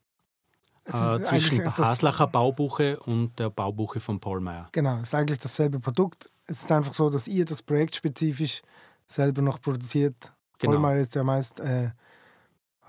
äh, 0.85 1.19
zwischen 1.21 1.65
Haslacher 1.77 2.27
Baubuche 2.27 2.99
und 2.99 3.39
der 3.39 3.49
Baubuche 3.49 3.99
von 3.99 4.19
Pollmeier. 4.19 4.67
Genau, 4.73 4.97
es 4.97 5.03
ist 5.03 5.15
eigentlich 5.15 5.39
dasselbe 5.39 5.79
Produkt. 5.79 6.29
es 6.47 6.61
ist 6.61 6.71
einfach 6.71 6.93
so, 6.93 7.09
dass 7.09 7.27
ihr 7.27 7.45
das 7.45 7.63
projektspezifisch 7.63 8.61
selber 9.07 9.41
noch 9.41 9.61
produziert. 9.61 10.31
Genau. 10.59 10.73
Vollmeier 10.73 11.01
ist 11.01 11.15
ja 11.15 11.23
meist 11.23 11.59
äh, 11.59 11.91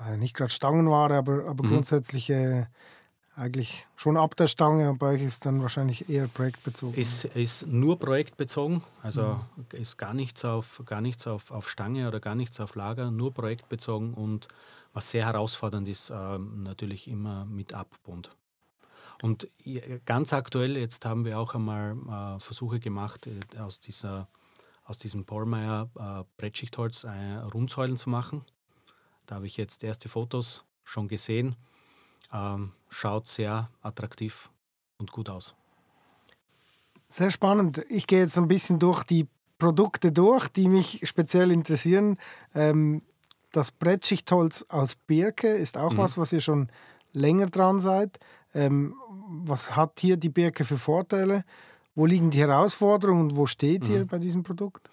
äh, 0.00 0.16
nicht 0.18 0.34
gerade 0.34 0.50
Stangenware, 0.52 1.14
aber, 1.14 1.46
aber 1.46 1.64
Mhm. 1.64 1.68
grundsätzlich 1.68 2.28
äh, 2.30 2.66
eigentlich 3.36 3.86
schon 3.96 4.16
ab 4.16 4.34
der 4.34 4.46
Stange 4.48 4.88
und 4.90 4.98
bei 4.98 5.14
euch 5.14 5.22
ist 5.22 5.44
dann 5.44 5.60
wahrscheinlich 5.60 6.08
eher 6.08 6.26
projektbezogen. 6.26 6.94
Ist, 6.98 7.26
ist 7.26 7.66
nur 7.66 7.98
projektbezogen, 7.98 8.82
also 9.02 9.40
Mhm. 9.56 9.66
ist 9.72 9.98
gar 9.98 10.14
nichts, 10.14 10.44
auf, 10.44 10.82
gar 10.86 11.02
nichts 11.02 11.26
auf, 11.26 11.50
auf 11.50 11.68
Stange 11.68 12.08
oder 12.08 12.18
gar 12.18 12.34
nichts 12.34 12.58
auf 12.60 12.74
Lager, 12.74 13.10
nur 13.10 13.32
projektbezogen 13.32 14.14
und 14.14 14.48
was 14.94 15.10
sehr 15.10 15.26
herausfordernd 15.26 15.86
ist, 15.88 16.10
ähm, 16.10 16.62
natürlich 16.62 17.08
immer 17.08 17.44
mit 17.44 17.74
Abbund. 17.74 18.30
Und 19.22 19.48
ganz 20.06 20.32
aktuell, 20.32 20.76
jetzt 20.76 21.04
haben 21.04 21.24
wir 21.24 21.38
auch 21.38 21.54
einmal 21.54 21.96
äh, 22.36 22.40
Versuche 22.40 22.80
gemacht, 22.80 23.26
äh, 23.26 23.58
aus, 23.58 23.80
dieser, 23.80 24.28
aus 24.84 24.98
diesem 24.98 25.24
Paulmeier 25.26 25.90
äh, 25.98 26.24
Brettschichtholz 26.38 27.04
äh, 27.04 27.36
Rundsäulen 27.52 27.96
zu 27.98 28.08
machen. 28.08 28.44
Da 29.26 29.36
habe 29.36 29.46
ich 29.46 29.56
jetzt 29.56 29.84
erste 29.84 30.08
Fotos 30.08 30.64
schon 30.84 31.08
gesehen. 31.08 31.56
Ähm, 32.32 32.72
schaut 32.88 33.26
sehr 33.26 33.70
attraktiv 33.82 34.50
und 34.98 35.12
gut 35.12 35.30
aus. 35.30 35.54
Sehr 37.08 37.30
spannend. 37.30 37.84
Ich 37.88 38.06
gehe 38.06 38.20
jetzt 38.20 38.36
ein 38.36 38.48
bisschen 38.48 38.78
durch 38.78 39.02
die 39.04 39.26
Produkte 39.58 40.12
durch, 40.12 40.48
die 40.48 40.68
mich 40.68 41.00
speziell 41.04 41.50
interessieren. 41.50 42.18
Ähm, 42.54 43.02
das 43.52 43.70
Brettschichtholz 43.70 44.66
aus 44.68 44.96
Birke 44.96 45.48
ist 45.48 45.78
auch 45.78 45.92
Mhm. 45.92 45.98
was, 45.98 46.18
was 46.18 46.32
ihr 46.32 46.40
schon 46.40 46.68
länger 47.12 47.46
dran 47.46 47.80
seid. 47.80 48.18
Ähm, 48.54 48.94
was 49.28 49.74
hat 49.76 49.98
hier 50.00 50.16
die 50.16 50.28
Birke 50.28 50.64
für 50.64 50.76
Vorteile? 50.76 51.44
Wo 51.94 52.04
liegen 52.04 52.30
die 52.30 52.40
Herausforderungen 52.40 53.22
und 53.30 53.36
wo 53.36 53.46
steht 53.46 53.88
ihr 53.88 54.06
bei 54.06 54.18
diesem 54.18 54.42
Produkt? 54.42 54.90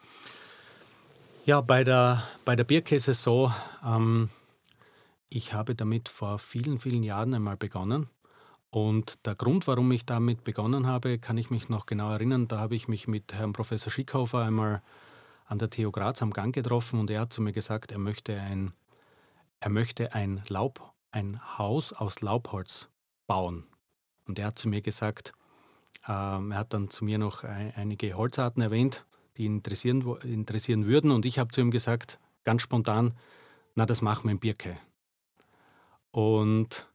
Ja, 1.45 1.59
bei 1.59 1.83
der, 1.83 2.23
bei 2.45 2.55
der 2.55 2.63
Birke 2.63 2.95
ist 2.95 3.09
es 3.09 3.21
so, 3.21 3.51
ähm, 3.85 4.29
ich 5.35 5.53
habe 5.53 5.75
damit 5.75 6.09
vor 6.09 6.37
vielen, 6.37 6.79
vielen 6.79 7.03
Jahren 7.03 7.33
einmal 7.33 7.57
begonnen. 7.57 8.07
Und 8.69 9.25
der 9.25 9.35
Grund, 9.35 9.67
warum 9.67 9.91
ich 9.91 10.05
damit 10.05 10.43
begonnen 10.43 10.87
habe, 10.87 11.19
kann 11.19 11.37
ich 11.37 11.49
mich 11.49 11.69
noch 11.69 11.85
genau 11.85 12.11
erinnern. 12.11 12.47
Da 12.47 12.59
habe 12.59 12.75
ich 12.75 12.87
mich 12.87 13.07
mit 13.07 13.33
Herrn 13.33 13.53
Professor 13.53 13.91
Schickhofer 13.91 14.43
einmal 14.43 14.81
an 15.45 15.59
der 15.59 15.69
TU 15.69 15.91
Graz 15.91 16.21
am 16.21 16.31
Gang 16.31 16.53
getroffen 16.53 16.99
und 16.99 17.09
er 17.09 17.21
hat 17.21 17.33
zu 17.33 17.41
mir 17.41 17.51
gesagt, 17.51 17.91
er 17.91 17.99
möchte 17.99 18.39
ein, 18.39 18.73
er 19.59 19.69
möchte 19.69 20.13
ein 20.13 20.41
Laub, 20.47 20.93
ein 21.11 21.39
Haus 21.57 21.93
aus 21.93 22.21
Laubholz 22.21 22.89
bauen. 23.27 23.65
Und 24.25 24.39
er 24.39 24.47
hat 24.47 24.59
zu 24.59 24.69
mir 24.69 24.81
gesagt, 24.81 25.33
ähm, 26.07 26.51
er 26.51 26.59
hat 26.59 26.73
dann 26.73 26.89
zu 26.89 27.05
mir 27.05 27.17
noch 27.17 27.43
ein, 27.43 27.73
einige 27.75 28.13
Holzarten 28.13 28.61
erwähnt, 28.61 29.05
die 29.37 29.45
ihn 29.45 29.57
interessieren, 29.57 30.01
interessieren 30.23 30.85
würden. 30.85 31.11
Und 31.11 31.25
ich 31.25 31.39
habe 31.39 31.51
zu 31.51 31.61
ihm 31.61 31.71
gesagt, 31.71 32.19
ganz 32.43 32.61
spontan, 32.61 33.13
na, 33.75 33.85
das 33.85 34.01
machen 34.01 34.25
wir 34.25 34.31
in 34.31 34.39
Birke. 34.39 34.77
Und 36.13 36.87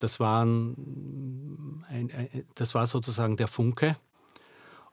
das, 0.00 0.18
waren 0.18 1.84
ein, 1.88 2.10
ein, 2.10 2.44
das 2.56 2.74
war 2.74 2.88
sozusagen 2.88 3.36
der 3.36 3.46
Funke. 3.46 3.96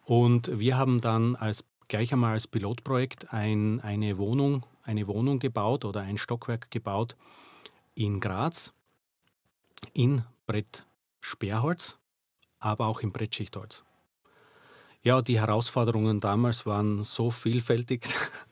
Und 0.05 0.59
wir 0.59 0.77
haben 0.77 1.01
dann 1.01 1.35
als, 1.35 1.65
gleich 1.87 2.13
einmal 2.13 2.33
als 2.33 2.47
Pilotprojekt 2.47 3.33
ein, 3.33 3.81
eine, 3.81 4.19
Wohnung, 4.19 4.63
eine 4.83 5.07
Wohnung 5.07 5.39
gebaut 5.39 5.85
oder 5.85 6.01
ein 6.01 6.19
Stockwerk 6.19 6.69
gebaut 6.69 7.15
in 7.95 8.19
Graz, 8.19 8.73
in 9.93 10.23
Brett-Sperrholz, 10.45 11.97
aber 12.59 12.85
auch 12.85 12.99
in 12.99 13.11
Brettschichtholz. 13.11 13.83
Ja, 15.01 15.23
die 15.23 15.39
Herausforderungen 15.39 16.19
damals 16.19 16.67
waren 16.67 17.01
so 17.03 17.31
vielfältig. 17.31 18.07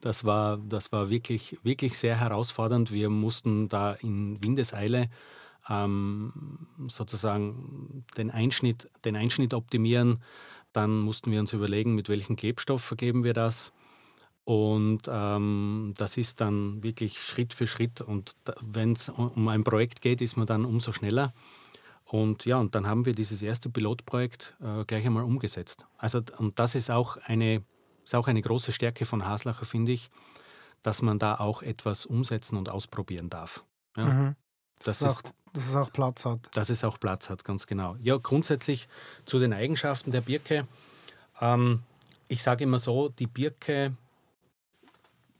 Das 0.00 0.24
war, 0.24 0.58
das 0.58 0.92
war 0.92 1.10
wirklich, 1.10 1.58
wirklich 1.62 1.98
sehr 1.98 2.18
herausfordernd. 2.18 2.92
Wir 2.92 3.10
mussten 3.10 3.68
da 3.68 3.92
in 3.92 4.42
Windeseile 4.42 5.08
ähm, 5.68 6.32
sozusagen 6.88 8.04
den 8.16 8.30
Einschnitt, 8.30 8.88
den 9.04 9.16
Einschnitt 9.16 9.54
optimieren. 9.54 10.22
Dann 10.72 10.98
mussten 11.00 11.30
wir 11.30 11.40
uns 11.40 11.52
überlegen, 11.52 11.94
mit 11.94 12.08
welchem 12.08 12.36
Klebstoff 12.36 12.82
verkleben 12.82 13.24
wir 13.24 13.34
das. 13.34 13.72
Und 14.44 15.02
ähm, 15.08 15.92
das 15.96 16.16
ist 16.16 16.40
dann 16.40 16.82
wirklich 16.82 17.20
Schritt 17.20 17.52
für 17.52 17.66
Schritt. 17.66 18.00
Und 18.00 18.36
wenn 18.60 18.92
es 18.92 19.08
um 19.08 19.48
ein 19.48 19.64
Projekt 19.64 20.02
geht, 20.02 20.20
ist 20.20 20.36
man 20.36 20.46
dann 20.46 20.64
umso 20.64 20.92
schneller. 20.92 21.32
Und 22.04 22.44
ja, 22.44 22.58
und 22.58 22.76
dann 22.76 22.86
haben 22.86 23.04
wir 23.04 23.12
dieses 23.12 23.42
erste 23.42 23.68
Pilotprojekt 23.68 24.54
äh, 24.62 24.84
gleich 24.84 25.04
einmal 25.04 25.24
umgesetzt. 25.24 25.86
Also, 25.98 26.22
und 26.38 26.60
das 26.60 26.76
ist 26.76 26.92
auch 26.92 27.16
eine, 27.16 27.64
ist 28.06 28.14
auch 28.14 28.28
eine 28.28 28.40
große 28.40 28.72
Stärke 28.72 29.04
von 29.04 29.26
Haslacher, 29.26 29.66
finde 29.66 29.92
ich, 29.92 30.10
dass 30.82 31.02
man 31.02 31.18
da 31.18 31.34
auch 31.34 31.62
etwas 31.62 32.06
umsetzen 32.06 32.56
und 32.56 32.70
ausprobieren 32.70 33.28
darf. 33.28 33.64
Ja, 33.96 34.04
Mhm. 34.06 34.36
das 34.84 35.00
dass, 35.00 35.10
es 35.10 35.16
auch, 35.18 35.22
ist, 35.24 35.34
dass 35.52 35.66
es 35.68 35.74
auch 35.76 35.92
Platz 35.92 36.24
hat. 36.24 36.56
dass 36.56 36.68
es 36.70 36.84
auch 36.84 37.00
Platz 37.00 37.28
hat, 37.28 37.44
ganz 37.44 37.66
genau. 37.66 37.96
Ja, 37.98 38.16
grundsätzlich 38.16 38.88
zu 39.24 39.40
den 39.40 39.52
Eigenschaften 39.52 40.12
der 40.12 40.20
Birke. 40.20 40.66
Ähm, 41.40 41.82
ich 42.28 42.42
sage 42.42 42.64
immer 42.64 42.78
so, 42.78 43.08
die 43.08 43.26
Birke, 43.26 43.96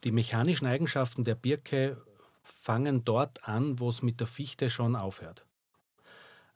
die 0.02 0.10
mechanischen 0.10 0.66
Eigenschaften 0.66 1.22
der 1.22 1.36
Birke 1.36 2.02
fangen 2.42 3.04
dort 3.04 3.46
an, 3.48 3.78
wo 3.78 3.88
es 3.88 4.02
mit 4.02 4.18
der 4.18 4.26
Fichte 4.26 4.70
schon 4.70 4.96
aufhört. 4.96 5.44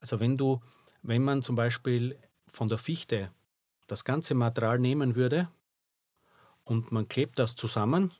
Also 0.00 0.18
wenn 0.18 0.36
du, 0.36 0.60
wenn 1.02 1.22
man 1.22 1.42
zum 1.42 1.54
Beispiel 1.54 2.18
von 2.52 2.68
der 2.68 2.78
Fichte 2.78 3.30
das 3.86 4.04
ganze 4.04 4.34
Material 4.34 4.78
nehmen 4.80 5.14
würde 5.14 5.48
und 6.70 6.92
man 6.92 7.08
klebt 7.08 7.38
das 7.40 7.56
zusammen, 7.56 8.12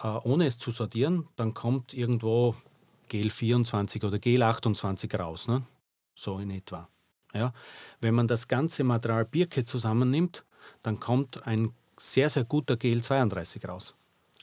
äh, 0.00 0.06
ohne 0.06 0.46
es 0.46 0.58
zu 0.58 0.70
sortieren, 0.70 1.28
dann 1.34 1.54
kommt 1.54 1.92
irgendwo 1.92 2.54
Gel 3.08 3.30
24 3.30 4.04
oder 4.04 4.18
Gel 4.20 4.42
28 4.42 5.12
raus, 5.18 5.48
ne? 5.48 5.66
so 6.14 6.38
in 6.38 6.50
etwa. 6.50 6.88
Ja? 7.34 7.52
Wenn 8.00 8.14
man 8.14 8.28
das 8.28 8.46
ganze 8.46 8.84
Material 8.84 9.24
Birke 9.24 9.64
zusammennimmt, 9.64 10.44
dann 10.82 11.00
kommt 11.00 11.46
ein 11.48 11.74
sehr, 11.98 12.30
sehr 12.30 12.44
guter 12.44 12.76
Gel 12.76 13.02
32 13.02 13.68
raus. 13.68 13.94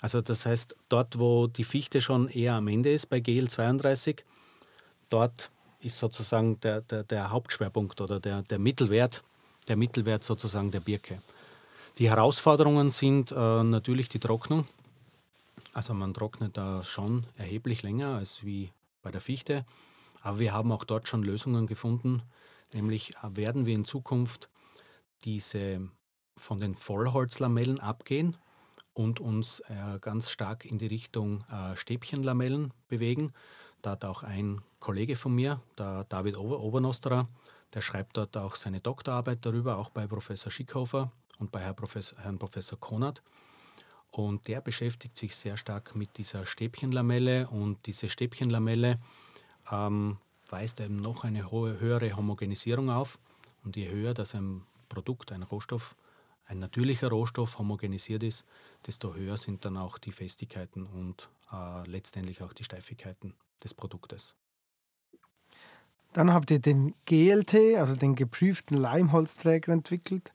Also 0.02 0.22
das 0.22 0.46
heißt, 0.46 0.76
dort, 0.89 1.17
wo 1.17 1.48
die 1.48 1.63
Fichte 1.63 2.02
schon 2.02 2.28
eher 2.28 2.56
am 2.56 2.67
Ende 2.67 2.91
ist 2.91 3.08
bei 3.08 3.22
Gel 3.22 3.50
32, 3.50 4.26
dort 5.10 5.52
ist 5.80 5.98
sozusagen 5.98 6.60
der, 6.60 6.82
der, 6.82 7.04
der 7.04 7.30
Hauptschwerpunkt 7.30 8.02
oder 8.02 8.20
der, 8.20 8.41
der 8.41 8.60
Mittelwert, 8.60 9.24
der 9.70 9.78
Mittelwert 9.78 10.24
sozusagen 10.24 10.70
der 10.70 10.82
Birke. 10.82 11.22
Die 12.02 12.10
Herausforderungen 12.10 12.90
sind 12.90 13.32
äh, 13.32 13.64
natürlich 13.64 14.10
die 14.10 14.18
Trocknung. 14.18 14.66
Also 15.72 15.94
man 15.94 16.16
trocknet 16.16 16.58
da 16.58 16.84
schon 16.84 17.28
erheblich 17.38 17.84
länger 17.84 18.16
als 18.16 18.44
wie 18.44 18.72
bei 19.04 19.12
der 19.12 19.22
Fichte. 19.22 19.68
Aber 20.24 20.40
wir 20.40 20.52
haben 20.52 20.72
auch 20.72 20.84
dort 20.84 21.08
schon 21.08 21.22
Lösungen 21.22 21.68
gefunden. 21.68 22.24
Nämlich 22.74 23.12
äh, 23.18 23.36
werden 23.38 23.68
wir 23.68 23.76
in 23.76 23.86
Zukunft 23.86 24.50
diese 25.26 25.92
von 26.38 26.60
den 26.60 26.74
Vollholzlamellen 26.74 27.80
abgehen 27.80 28.36
und 28.94 29.20
uns 29.20 29.60
äh, 29.70 30.00
ganz 30.02 30.32
stark 30.32 30.66
in 30.66 30.80
die 30.80 30.88
Richtung 30.88 31.44
äh, 31.52 31.76
Stäbchenlamellen 31.76 32.74
bewegen. 32.88 33.32
Da 33.84 33.92
hat 33.92 34.06
auch 34.06 34.24
ein 34.24 34.64
Kollege 34.80 35.16
von 35.16 35.36
mir, 35.36 35.62
der 35.78 36.06
David 36.06 36.40
Ober 36.40 36.62
Obernosterer, 36.62 37.28
der 37.76 37.82
schreibt 37.82 38.18
dort 38.18 38.36
auch 38.38 38.56
seine 38.56 38.82
Doktorarbeit 38.82 39.46
darüber, 39.46 39.78
auch 39.78 39.92
bei 39.92 40.08
Professor 40.08 40.52
Schickhofer 40.52 41.12
und 41.41 41.51
bei 41.51 41.60
Herr 41.60 41.73
Professor, 41.73 42.17
Herrn 42.19 42.38
Professor 42.38 42.80
Konert. 42.80 43.21
Und 44.12 44.47
der 44.47 44.62
beschäftigt 44.62 45.17
sich 45.17 45.36
sehr 45.36 45.58
stark 45.58 45.95
mit 45.95 46.17
dieser 46.17 46.45
Stäbchenlamelle 46.45 47.47
und 47.47 47.86
diese 47.88 48.10
Stäbchenlamelle 48.10 48.99
ähm, 49.71 50.17
weist 50.49 50.80
eben 50.80 50.97
noch 50.97 51.23
eine 51.23 51.49
hohe, 51.49 51.80
höhere 51.80 52.15
Homogenisierung 52.15 52.89
auf. 52.89 53.19
Und 53.63 53.75
je 53.75 53.89
höher 53.89 54.13
das 54.13 54.36
ein 54.36 54.63
Produkt, 54.89 55.32
ein 55.32 55.43
Rohstoff, 55.43 55.95
ein 56.45 56.60
natürlicher 56.60 57.10
Rohstoff 57.10 57.58
homogenisiert 57.58 58.23
ist, 58.23 58.45
desto 58.86 59.15
höher 59.15 59.38
sind 59.38 59.65
dann 59.65 59.77
auch 59.77 59.97
die 59.97 60.12
Festigkeiten 60.12 60.86
und 60.86 61.30
äh, 61.51 61.89
letztendlich 61.89 62.41
auch 62.41 62.54
die 62.54 62.65
Steifigkeiten 62.65 63.34
des 63.63 63.73
Produktes. 63.73 64.36
Dann 66.13 66.34
habt 66.34 66.51
ihr 66.51 66.60
den 66.60 66.93
GLT, 67.06 67.77
also 67.77 67.95
den 67.95 68.15
geprüften 68.15 68.75
Leimholzträger 68.75 69.71
entwickelt. 69.71 70.34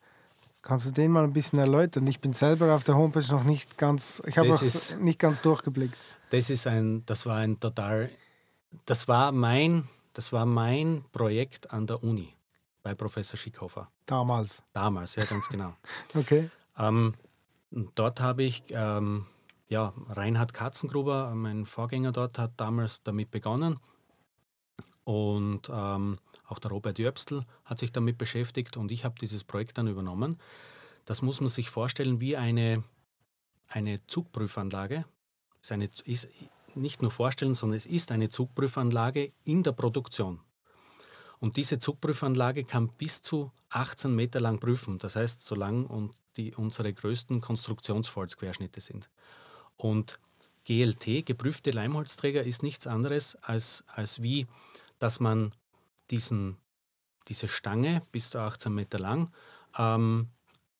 Kannst 0.66 0.84
du 0.86 0.90
den 0.90 1.12
mal 1.12 1.22
ein 1.22 1.32
bisschen 1.32 1.60
erläutern? 1.60 2.08
Ich 2.08 2.18
bin 2.18 2.32
selber 2.32 2.74
auf 2.74 2.82
der 2.82 2.96
Homepage 2.96 3.24
noch 3.30 3.44
nicht 3.44 3.78
ganz, 3.78 4.20
ich 4.26 4.36
habe 4.36 4.48
Das 4.48 4.60
noch 4.60 4.66
ist- 4.66 4.98
nicht 4.98 5.20
ganz 5.20 5.40
durchgeblickt. 5.40 5.96
Das 6.30 6.50
ist 6.50 6.66
ein, 6.66 7.04
das 7.06 7.24
war 7.24 7.36
ein 7.36 7.60
total, 7.60 8.10
das 8.84 9.06
war 9.06 9.30
mein, 9.30 9.88
das 10.12 10.32
war 10.32 10.44
mein 10.44 11.04
Projekt 11.12 11.70
an 11.70 11.86
der 11.86 12.02
Uni 12.02 12.34
bei 12.82 12.96
Professor 12.96 13.38
Schickhofer. 13.38 13.92
Damals. 14.06 14.64
Damals, 14.72 15.14
ja 15.14 15.24
ganz 15.24 15.48
genau. 15.48 15.72
Okay. 16.16 16.50
Ähm, 16.76 17.14
dort 17.94 18.20
habe 18.20 18.42
ich, 18.42 18.64
ähm, 18.70 19.26
ja, 19.68 19.92
Reinhard 20.08 20.52
Katzengruber, 20.52 21.32
mein 21.36 21.64
Vorgänger 21.64 22.10
dort, 22.10 22.40
hat 22.40 22.54
damals 22.56 23.04
damit 23.04 23.30
begonnen. 23.30 23.78
Und 25.04 25.70
ähm, 25.72 26.18
auch 26.48 26.58
der 26.58 26.70
Robert 26.70 26.98
Jöpstl 26.98 27.44
hat 27.64 27.78
sich 27.78 27.92
damit 27.92 28.18
beschäftigt 28.18 28.76
und 28.76 28.92
ich 28.92 29.04
habe 29.04 29.16
dieses 29.20 29.44
Projekt 29.44 29.78
dann 29.78 29.88
übernommen. 29.88 30.38
Das 31.04 31.22
muss 31.22 31.40
man 31.40 31.48
sich 31.48 31.70
vorstellen 31.70 32.20
wie 32.20 32.36
eine, 32.36 32.82
eine 33.68 34.04
Zugprüfanlage. 34.06 35.04
Ist, 35.62 35.72
eine, 35.72 35.88
ist 36.04 36.28
nicht 36.74 37.02
nur 37.02 37.10
vorstellen, 37.10 37.54
sondern 37.54 37.76
es 37.76 37.86
ist 37.86 38.12
eine 38.12 38.28
Zugprüfanlage 38.28 39.32
in 39.44 39.62
der 39.62 39.72
Produktion. 39.72 40.40
Und 41.38 41.56
diese 41.56 41.78
Zugprüfanlage 41.78 42.64
kann 42.64 42.88
bis 42.88 43.22
zu 43.22 43.52
18 43.70 44.14
Meter 44.14 44.40
lang 44.40 44.58
prüfen. 44.58 44.98
Das 44.98 45.16
heißt, 45.16 45.42
so 45.42 45.54
lang 45.54 45.86
und 45.86 46.14
die 46.36 46.54
unsere 46.54 46.92
größten 46.92 47.40
Konstruktionsholzquerschnitte 47.40 48.80
sind. 48.80 49.08
Und 49.76 50.18
GLT, 50.64 51.24
geprüfte 51.24 51.70
Leimholzträger, 51.70 52.42
ist 52.42 52.62
nichts 52.62 52.86
anderes 52.86 53.36
als, 53.36 53.84
als 53.86 54.22
wie, 54.22 54.46
dass 54.98 55.20
man 55.20 55.52
diesen, 56.10 56.58
diese 57.28 57.48
Stange 57.48 58.02
bis 58.12 58.30
zu 58.30 58.38
18 58.38 58.72
Meter 58.72 58.98
lang 58.98 59.30
ähm, 59.78 60.28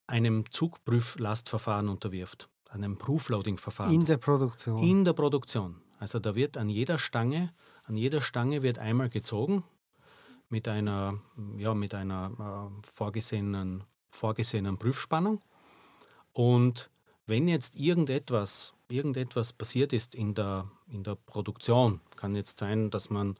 einem 0.07 0.51
Zugprüflastverfahren 0.51 1.89
unterwirft, 1.89 2.49
einem 2.71 2.97
Proofloading-Verfahren. 2.97 3.93
In 3.93 4.05
der 4.05 4.19
Produktion. 4.19 4.83
In 4.83 5.05
der 5.05 5.13
Produktion. 5.13 5.83
Also 5.99 6.19
da 6.19 6.35
wird 6.35 6.57
an 6.57 6.69
jeder 6.69 6.99
Stange, 6.99 7.53
an 7.85 7.97
jeder 7.97 8.21
Stange 8.21 8.63
wird 8.63 8.79
einmal 8.79 9.09
gezogen 9.09 9.65
mit 10.49 10.69
einer, 10.69 11.19
ja, 11.57 11.75
mit 11.75 11.95
einer 11.95 12.71
äh, 12.73 12.89
vorgesehenen, 12.95 13.85
vorgesehenen 14.11 14.79
Prüfspannung. 14.79 15.43
Und 16.33 16.91
wenn 17.27 17.49
jetzt 17.49 17.77
irgendetwas, 17.77 18.75
irgendetwas 18.89 19.53
passiert 19.53 19.93
ist 19.93 20.15
in 20.15 20.35
der, 20.35 20.71
in 20.87 21.03
der 21.03 21.17
Produktion, 21.17 22.01
kann 22.15 22.35
jetzt 22.35 22.59
sein, 22.59 22.91
dass 22.91 23.11
man 23.11 23.37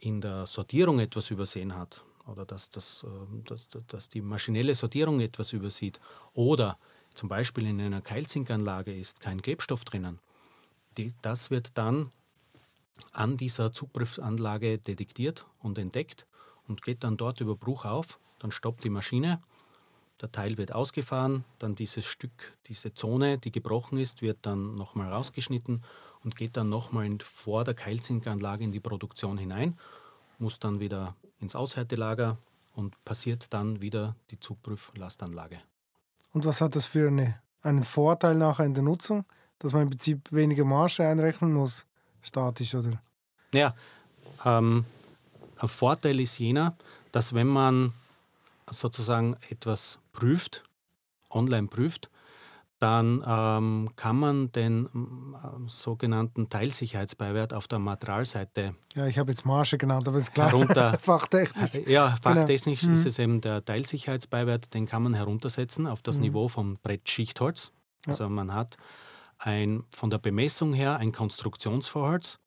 in 0.00 0.20
der 0.20 0.46
Sortierung 0.46 1.00
etwas 1.00 1.30
übersehen 1.30 1.76
hat 1.76 2.04
oder 2.26 2.44
dass, 2.44 2.70
das, 2.70 3.04
ähm, 3.04 3.44
dass, 3.44 3.68
dass 3.86 4.08
die 4.08 4.20
maschinelle 4.20 4.74
Sortierung 4.74 5.20
etwas 5.20 5.52
übersieht 5.52 6.00
oder 6.34 6.78
zum 7.14 7.28
Beispiel 7.28 7.66
in 7.66 7.80
einer 7.80 8.02
Keilzinkanlage 8.02 8.94
ist 8.94 9.20
kein 9.20 9.42
Klebstoff 9.42 9.84
drinnen. 9.84 10.20
Die, 10.96 11.12
das 11.22 11.50
wird 11.50 11.72
dann 11.74 12.12
an 13.12 13.36
dieser 13.36 13.72
Zugprüfanlage 13.72 14.78
detektiert 14.78 15.46
und 15.60 15.78
entdeckt 15.78 16.26
und 16.68 16.82
geht 16.82 17.02
dann 17.04 17.16
dort 17.16 17.40
über 17.40 17.56
Bruch 17.56 17.84
auf. 17.84 18.20
Dann 18.38 18.52
stoppt 18.52 18.84
die 18.84 18.90
Maschine, 18.90 19.42
der 20.20 20.30
Teil 20.30 20.58
wird 20.58 20.74
ausgefahren, 20.74 21.44
dann 21.58 21.74
dieses 21.74 22.04
Stück, 22.04 22.56
diese 22.66 22.94
Zone, 22.94 23.38
die 23.38 23.52
gebrochen 23.52 23.98
ist, 23.98 24.22
wird 24.22 24.38
dann 24.42 24.74
nochmal 24.74 25.12
rausgeschnitten 25.12 25.82
und 26.24 26.36
geht 26.36 26.56
dann 26.56 26.68
nochmal 26.68 27.08
vor 27.22 27.64
der 27.64 27.74
Keilzinkanlage 27.74 28.64
in 28.64 28.72
die 28.72 28.80
Produktion 28.80 29.38
hinein, 29.38 29.78
muss 30.38 30.58
dann 30.58 30.80
wieder 30.80 31.14
ins 31.40 31.54
Aushärtelager 31.54 32.36
und 32.74 33.02
passiert 33.04 33.52
dann 33.52 33.80
wieder 33.80 34.14
die 34.30 34.40
Zugprüflastanlage. 34.40 35.60
Und 36.32 36.44
was 36.44 36.60
hat 36.60 36.76
das 36.76 36.86
für 36.86 37.08
eine, 37.08 37.40
einen 37.62 37.84
Vorteil 37.84 38.34
nachher 38.34 38.64
in 38.64 38.74
der 38.74 38.82
Nutzung, 38.82 39.24
dass 39.58 39.72
man 39.72 39.82
im 39.82 39.90
Prinzip 39.90 40.30
weniger 40.32 40.64
Marge 40.64 41.06
einrechnen 41.06 41.52
muss, 41.52 41.86
statisch 42.22 42.74
oder? 42.74 43.02
Ja, 43.52 43.74
ähm, 44.44 44.84
ein 45.56 45.68
Vorteil 45.68 46.20
ist 46.20 46.38
jener, 46.38 46.76
dass 47.12 47.34
wenn 47.34 47.48
man 47.48 47.92
sozusagen 48.70 49.36
etwas 49.48 49.98
prüft, 50.12 50.62
online 51.30 51.66
prüft, 51.66 52.10
dann 52.80 53.22
ähm, 53.26 53.90
kann 53.94 54.16
man 54.16 54.50
den 54.52 54.86
äh, 54.86 55.68
sogenannten 55.68 56.48
Teilsicherheitsbeiwert 56.48 57.52
auf 57.52 57.68
der 57.68 57.78
Materialseite. 57.78 58.74
Ja, 58.94 59.06
ich 59.06 59.18
habe 59.18 59.30
jetzt 59.30 59.44
Marge 59.44 59.76
genannt, 59.76 60.08
aber 60.08 60.16
es 60.16 60.24
ist 60.24 60.34
klar, 60.34 60.48
herunter, 60.48 60.98
fachtechnisch. 61.02 61.74
Ja, 61.86 62.16
genau. 62.22 62.40
fachtechnisch 62.40 62.80
genau. 62.80 62.94
ist 62.94 63.04
es 63.04 63.18
eben 63.18 63.42
der 63.42 63.62
Teilsicherheitsbeiwert, 63.62 64.72
den 64.72 64.86
kann 64.86 65.02
man 65.02 65.12
heruntersetzen 65.12 65.86
auf 65.86 66.00
das 66.00 66.16
mhm. 66.16 66.22
Niveau 66.22 66.48
vom 66.48 66.78
Brettschichtholz. 66.82 67.72
Ja. 68.06 68.12
Also 68.12 68.30
man 68.30 68.54
hat 68.54 68.78
ein, 69.38 69.84
von 69.94 70.08
der 70.08 70.18
Bemessung 70.18 70.72
her 70.72 70.96
ein 70.96 71.12
Konstruktionsvorholz, 71.12 72.38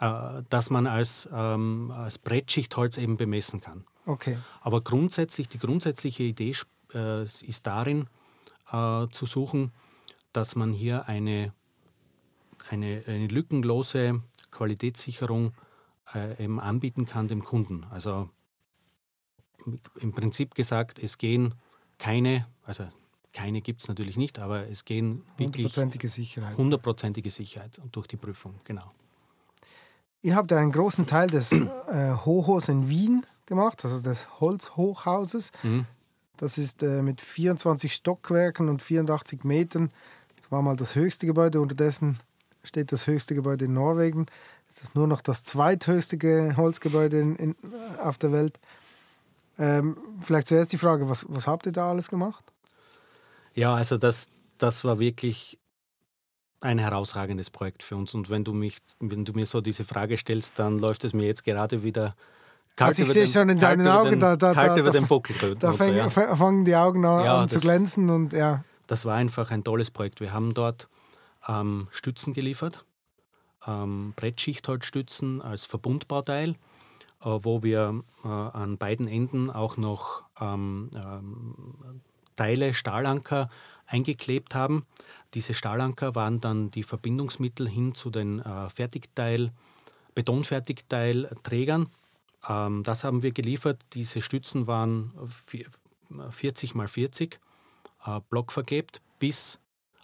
äh, 0.00 0.42
das 0.50 0.70
man 0.70 0.88
als, 0.88 1.28
ähm, 1.32 1.92
als 1.92 2.18
Brettschichtholz 2.18 2.98
eben 2.98 3.16
bemessen 3.16 3.60
kann. 3.60 3.84
Okay. 4.04 4.36
Aber 4.62 4.80
grundsätzlich, 4.80 5.48
die 5.48 5.58
grundsätzliche 5.58 6.24
Idee 6.24 6.56
äh, 6.92 7.22
ist 7.22 7.66
darin, 7.68 8.08
äh, 8.72 9.06
zu 9.08 9.26
suchen, 9.26 9.72
dass 10.32 10.56
man 10.56 10.72
hier 10.72 11.08
eine, 11.08 11.52
eine, 12.70 13.04
eine 13.06 13.28
lückenlose 13.28 14.22
Qualitätssicherung 14.50 15.52
äh, 16.14 16.42
eben 16.42 16.60
anbieten 16.60 17.06
kann 17.06 17.28
dem 17.28 17.44
Kunden. 17.44 17.84
Also 17.90 18.28
im 20.00 20.12
Prinzip 20.12 20.54
gesagt, 20.54 20.98
es 20.98 21.18
gehen 21.18 21.54
keine, 21.98 22.46
also 22.64 22.86
keine 23.32 23.62
gibt 23.62 23.82
es 23.82 23.88
natürlich 23.88 24.16
nicht, 24.16 24.38
aber 24.38 24.68
es 24.68 24.84
gehen 24.84 25.24
wirklich 25.36 25.64
hundertprozentige 25.64 26.08
Sicherheit. 26.08 26.56
Hundertprozentige 26.56 27.30
Sicherheit 27.30 27.80
durch 27.90 28.06
die 28.06 28.16
Prüfung, 28.16 28.60
genau. 28.64 28.92
Ihr 30.22 30.36
habt 30.36 30.52
einen 30.52 30.72
großen 30.72 31.06
Teil 31.06 31.28
des 31.28 31.52
äh, 31.52 32.14
Hochhaus 32.24 32.68
in 32.68 32.88
Wien 32.88 33.26
gemacht, 33.44 33.84
also 33.84 34.00
des 34.00 34.40
Holzhochhauses. 34.40 35.52
Mhm. 35.62 35.86
Das 36.36 36.58
ist 36.58 36.82
äh, 36.82 37.02
mit 37.02 37.20
24 37.20 37.92
Stockwerken 37.94 38.68
und 38.68 38.82
84 38.82 39.44
Metern. 39.44 39.90
Das 40.36 40.50
war 40.50 40.62
mal 40.62 40.76
das 40.76 40.94
höchste 40.94 41.26
Gebäude. 41.26 41.60
Unterdessen 41.60 42.18
steht 42.62 42.92
das 42.92 43.06
höchste 43.06 43.34
Gebäude 43.34 43.66
in 43.66 43.74
Norwegen. 43.74 44.26
Das 44.68 44.82
ist 44.82 44.94
nur 44.94 45.06
noch 45.06 45.20
das 45.20 45.44
zweithöchste 45.44 46.56
Holzgebäude 46.56 47.20
in, 47.20 47.36
in, 47.36 47.56
auf 48.02 48.18
der 48.18 48.32
Welt. 48.32 48.58
Ähm, 49.58 49.96
vielleicht 50.20 50.48
zuerst 50.48 50.72
die 50.72 50.78
Frage, 50.78 51.08
was, 51.08 51.26
was 51.28 51.46
habt 51.46 51.66
ihr 51.66 51.72
da 51.72 51.90
alles 51.90 52.08
gemacht? 52.08 52.44
Ja, 53.54 53.74
also 53.74 53.98
das, 53.98 54.26
das 54.58 54.82
war 54.82 54.98
wirklich 54.98 55.58
ein 56.60 56.78
herausragendes 56.78 57.50
Projekt 57.50 57.82
für 57.82 57.94
uns. 57.94 58.14
Und 58.14 58.30
wenn 58.30 58.42
du, 58.42 58.52
mich, 58.52 58.78
wenn 58.98 59.24
du 59.24 59.32
mir 59.32 59.46
so 59.46 59.60
diese 59.60 59.84
Frage 59.84 60.16
stellst, 60.16 60.58
dann 60.58 60.78
läuft 60.78 61.04
es 61.04 61.12
mir 61.12 61.26
jetzt 61.26 61.44
gerade 61.44 61.82
wieder 61.84 62.16
Kalt 62.76 62.88
also 62.88 63.02
ich 63.04 63.10
sehe 63.10 63.26
schon 63.26 63.48
in 63.48 63.60
deinen 63.60 63.86
Augen, 63.86 64.10
den, 64.10 64.20
da, 64.20 64.36
da, 64.36 64.52
da, 64.52 64.74
da, 64.74 64.90
den 64.90 65.06
Buckel 65.06 65.54
da 65.54 65.72
fang, 65.72 65.94
ja. 65.94 66.08
fangen 66.10 66.64
die 66.64 66.74
Augen 66.74 67.04
an, 67.04 67.24
ja, 67.24 67.46
zu 67.46 67.60
glänzen. 67.60 68.10
Und, 68.10 68.32
ja. 68.32 68.64
Das 68.88 69.04
war 69.04 69.14
einfach 69.14 69.52
ein 69.52 69.62
tolles 69.62 69.92
Projekt. 69.92 70.20
Wir 70.20 70.32
haben 70.32 70.54
dort 70.54 70.88
ähm, 71.46 71.86
Stützen 71.92 72.34
geliefert, 72.34 72.84
ähm, 73.66 74.12
Brettschichtholzstützen 74.16 75.40
als 75.40 75.64
Verbundbauteil, 75.66 76.50
äh, 76.50 76.54
wo 77.22 77.62
wir 77.62 78.02
äh, 78.24 78.28
an 78.28 78.76
beiden 78.76 79.06
Enden 79.06 79.50
auch 79.50 79.76
noch 79.76 80.24
ähm, 80.40 80.90
ähm 80.94 82.00
Teile, 82.36 82.74
Stahlanker 82.74 83.48
eingeklebt 83.86 84.56
haben. 84.56 84.86
Diese 85.34 85.54
Stahlanker 85.54 86.16
waren 86.16 86.40
dann 86.40 86.70
die 86.70 86.82
Verbindungsmittel 86.82 87.68
hin 87.68 87.94
zu 87.94 88.10
den 88.10 88.40
äh, 88.40 88.68
Fertigteil, 88.68 89.52
Betonfertigteilträgern 90.16 91.90
das 92.46 93.04
haben 93.04 93.22
wir 93.22 93.32
geliefert. 93.32 93.80
Diese 93.92 94.20
Stützen 94.20 94.66
waren 94.66 95.12
40 96.30 96.74
mal 96.74 96.88
40 96.88 97.40
äh, 98.04 98.20
blockvergebt 98.28 99.00
bis 99.18 99.58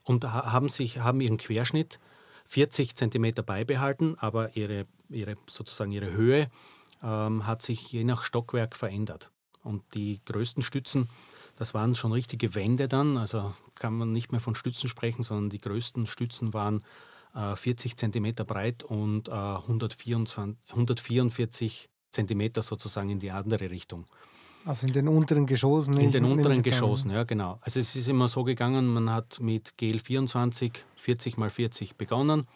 und 0.05 0.24
haben, 0.24 0.68
sich, 0.68 0.98
haben 0.98 1.20
ihren 1.20 1.37
Querschnitt 1.37 2.00
40 2.46 2.96
cm 2.96 3.33
beibehalten, 3.46 4.16
aber 4.18 4.57
ihre, 4.57 4.87
ihre, 5.09 5.37
sozusagen 5.48 5.92
ihre 5.92 6.11
Höhe 6.11 6.50
ähm, 7.03 7.46
hat 7.46 7.62
sich 7.62 7.92
je 7.92 8.05
nach 8.05 8.24
Stockwerk 8.24 8.76
verändert. 8.76 9.31
Und 9.62 9.83
die 9.94 10.20
größten 10.24 10.62
Stützen, 10.62 11.09
das 11.57 11.74
waren 11.74 11.94
schon 11.94 12.12
richtige 12.12 12.55
Wände 12.55 12.88
dann, 12.88 13.18
also 13.18 13.55
kann 13.74 13.94
man 13.94 14.11
nicht 14.11 14.33
mehr 14.33 14.40
von 14.40 14.55
Stützen 14.55 14.88
sprechen, 14.88 15.22
sondern 15.22 15.50
die 15.50 15.61
größten 15.61 16.07
Stützen 16.07 16.55
waren 16.55 16.83
äh, 17.35 17.55
40 17.55 17.96
cm 17.96 18.35
breit 18.46 18.83
und 18.83 19.29
äh, 19.29 19.33
124, 19.33 20.57
144 20.70 21.90
Zentimeter 22.11 22.62
sozusagen 22.62 23.11
in 23.11 23.18
die 23.18 23.31
andere 23.31 23.70
Richtung. 23.70 24.07
Also 24.64 24.87
in 24.87 24.92
den 24.92 25.09
unteren 25.09 25.46
Geschossen? 25.46 25.99
In 25.99 26.11
den 26.11 26.25
unteren 26.25 26.62
Geschossen, 26.62 27.11
ja 27.11 27.25
genau. 27.25 27.59
Also 27.62 27.81
es 27.81 27.96
ist 27.96 28.09
immer 28.09 28.29
so 28.29 28.44
gegangen, 28.44 28.87
man 28.87 29.11
hat 29.11 29.40
mit 29.40 29.77
GL 29.79 29.99
24 29.99 30.85
40 30.96 31.38
x 31.38 31.55
40 31.55 31.96
begonnen, 31.96 32.46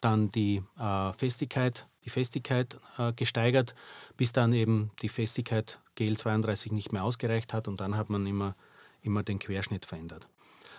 dann 0.00 0.30
die 0.30 0.62
äh, 0.78 1.12
Festigkeit, 1.12 1.86
die 2.04 2.10
Festigkeit 2.10 2.78
äh, 2.96 3.12
gesteigert, 3.12 3.74
bis 4.16 4.32
dann 4.32 4.52
eben 4.54 4.90
die 5.02 5.10
Festigkeit 5.10 5.78
GL 5.94 6.16
32 6.16 6.72
nicht 6.72 6.92
mehr 6.92 7.04
ausgereicht 7.04 7.52
hat 7.52 7.68
und 7.68 7.80
dann 7.80 7.96
hat 7.96 8.08
man 8.08 8.26
immer, 8.26 8.56
immer 9.02 9.22
den 9.22 9.38
Querschnitt 9.38 9.84
verändert. 9.84 10.28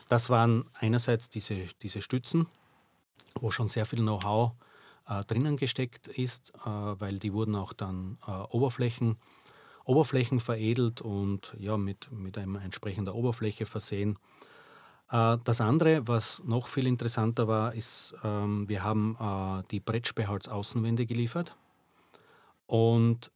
Das 0.09 0.29
waren 0.29 0.65
einerseits 0.73 1.29
diese, 1.29 1.67
diese 1.83 2.01
Stützen, 2.01 2.47
wo 3.39 3.51
schon 3.51 3.67
sehr 3.67 3.85
viel 3.85 3.99
Know-how 3.99 4.51
äh, 4.51 4.72
drinnen 5.05 5.57
gesteckt 5.57 6.07
ist, 6.07 6.53
äh, 6.65 6.69
weil 6.69 7.19
die 7.19 7.33
wurden 7.33 7.55
auch 7.55 7.73
dann 7.73 8.17
äh, 8.27 8.31
Oberflächen, 8.31 9.17
Oberflächen 9.85 10.39
veredelt 10.39 11.01
und 11.01 11.55
ja, 11.59 11.77
mit, 11.77 12.11
mit 12.11 12.37
einer 12.37 12.61
entsprechenden 12.61 13.13
Oberfläche 13.13 13.65
versehen. 13.65 14.17
Äh, 15.09 15.37
das 15.43 15.61
andere, 15.61 16.07
was 16.07 16.43
noch 16.43 16.67
viel 16.67 16.87
interessanter 16.87 17.47
war, 17.47 17.73
ist, 17.73 18.15
ähm, 18.23 18.67
wir 18.67 18.83
haben 18.83 19.17
äh, 19.19 19.63
die 19.71 19.79
Brettspeholz-Außenwände 19.79 21.05
geliefert. 21.05 21.55
Und 22.65 23.31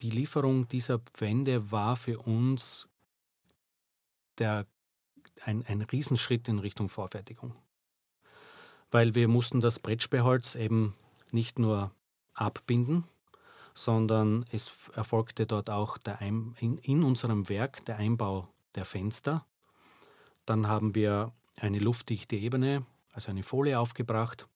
die 0.00 0.10
Lieferung 0.10 0.66
dieser 0.68 1.00
Wände 1.18 1.70
war 1.70 1.96
für 1.96 2.18
uns 2.18 2.88
der 4.38 4.66
ein, 5.44 5.64
ein 5.66 5.82
Riesenschritt 5.82 6.48
in 6.48 6.58
Richtung 6.58 6.88
Vorfertigung. 6.88 7.54
Weil 8.90 9.14
wir 9.14 9.28
mussten 9.28 9.60
das 9.60 9.78
Brettsperrholz 9.78 10.54
eben 10.54 10.94
nicht 11.32 11.58
nur 11.58 11.90
abbinden, 12.34 13.04
sondern 13.74 14.44
es 14.50 14.70
erfolgte 14.94 15.46
dort 15.46 15.70
auch 15.70 15.98
Ein, 16.18 16.54
in, 16.60 16.78
in 16.78 17.02
unserem 17.02 17.48
Werk 17.48 17.84
der 17.86 17.96
Einbau 17.96 18.48
der 18.74 18.84
Fenster. 18.84 19.44
Dann 20.46 20.66
haben 20.66 20.94
wir 20.94 21.32
eine 21.56 21.78
luftdichte 21.78 22.36
Ebene, 22.36 22.84
also 23.12 23.30
eine 23.30 23.42
Folie 23.42 23.78
aufgebracht. 23.78 24.48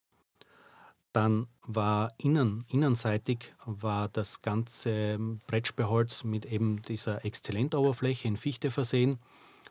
Dann 1.12 1.46
war 1.62 2.12
innen, 2.18 2.64
innenseitig 2.68 3.54
war 3.64 4.08
das 4.08 4.42
ganze 4.42 5.18
Brettsperrholz 5.46 6.24
mit 6.24 6.44
eben 6.44 6.82
dieser 6.82 7.24
Exzellentoberfläche 7.24 8.28
in 8.28 8.36
Fichte 8.36 8.70
versehen. 8.70 9.18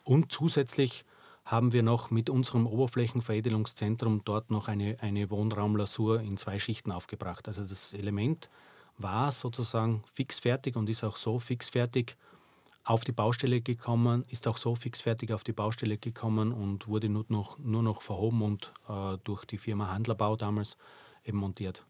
Und 0.04 0.32
zusätzlich 0.32 1.06
haben 1.45 1.71
wir 1.73 1.84
noch 1.84 2.10
mit 2.10 2.29
unserem 2.29 2.65
Oberflächenveredelungszentrum 2.65 4.23
dort 4.25 4.49
noch 4.49 4.67
eine, 4.67 4.97
eine 4.99 5.29
Wohnraumlasur 5.29 6.21
in 6.21 6.38
zwei 6.38 6.58
Schichten 6.58 6.91
aufgebracht. 6.91 7.47
Also 7.47 7.63
das 7.63 7.93
Element 7.93 8.49
war 8.97 9.31
sozusagen 9.31 10.03
fix 10.12 10.39
fertig 10.39 10.75
und 10.75 10.89
ist 10.89 11.03
auch 11.03 11.17
so 11.17 11.39
fix 11.39 11.69
fertig 11.69 12.17
auf 12.84 13.03
die 13.03 13.12
Baustelle 13.12 13.62
gekommen, 13.62 14.25
ist 14.27 14.47
auch 14.47 14.58
so 14.58 14.75
fix 14.75 15.01
fertig 15.01 15.31
auf 15.34 15.43
die 15.43 15.53
Baustelle 15.53 15.97
gekommen 15.97 16.51
und 16.51 16.88
wurde 16.88 17.10
nur 17.10 17.25
noch, 17.29 17.58
nur 17.60 17.84
noch 17.84 18.01
verhoben 18.01 18.41
und 18.41 18.73
äh, 18.88 19.17
durch 19.23 19.45
die 19.45 19.58
Firma 19.58 19.91
Handlerbau 19.91 20.36
damals 20.36 20.77
eben 21.23 21.38
montiert. 21.38 21.86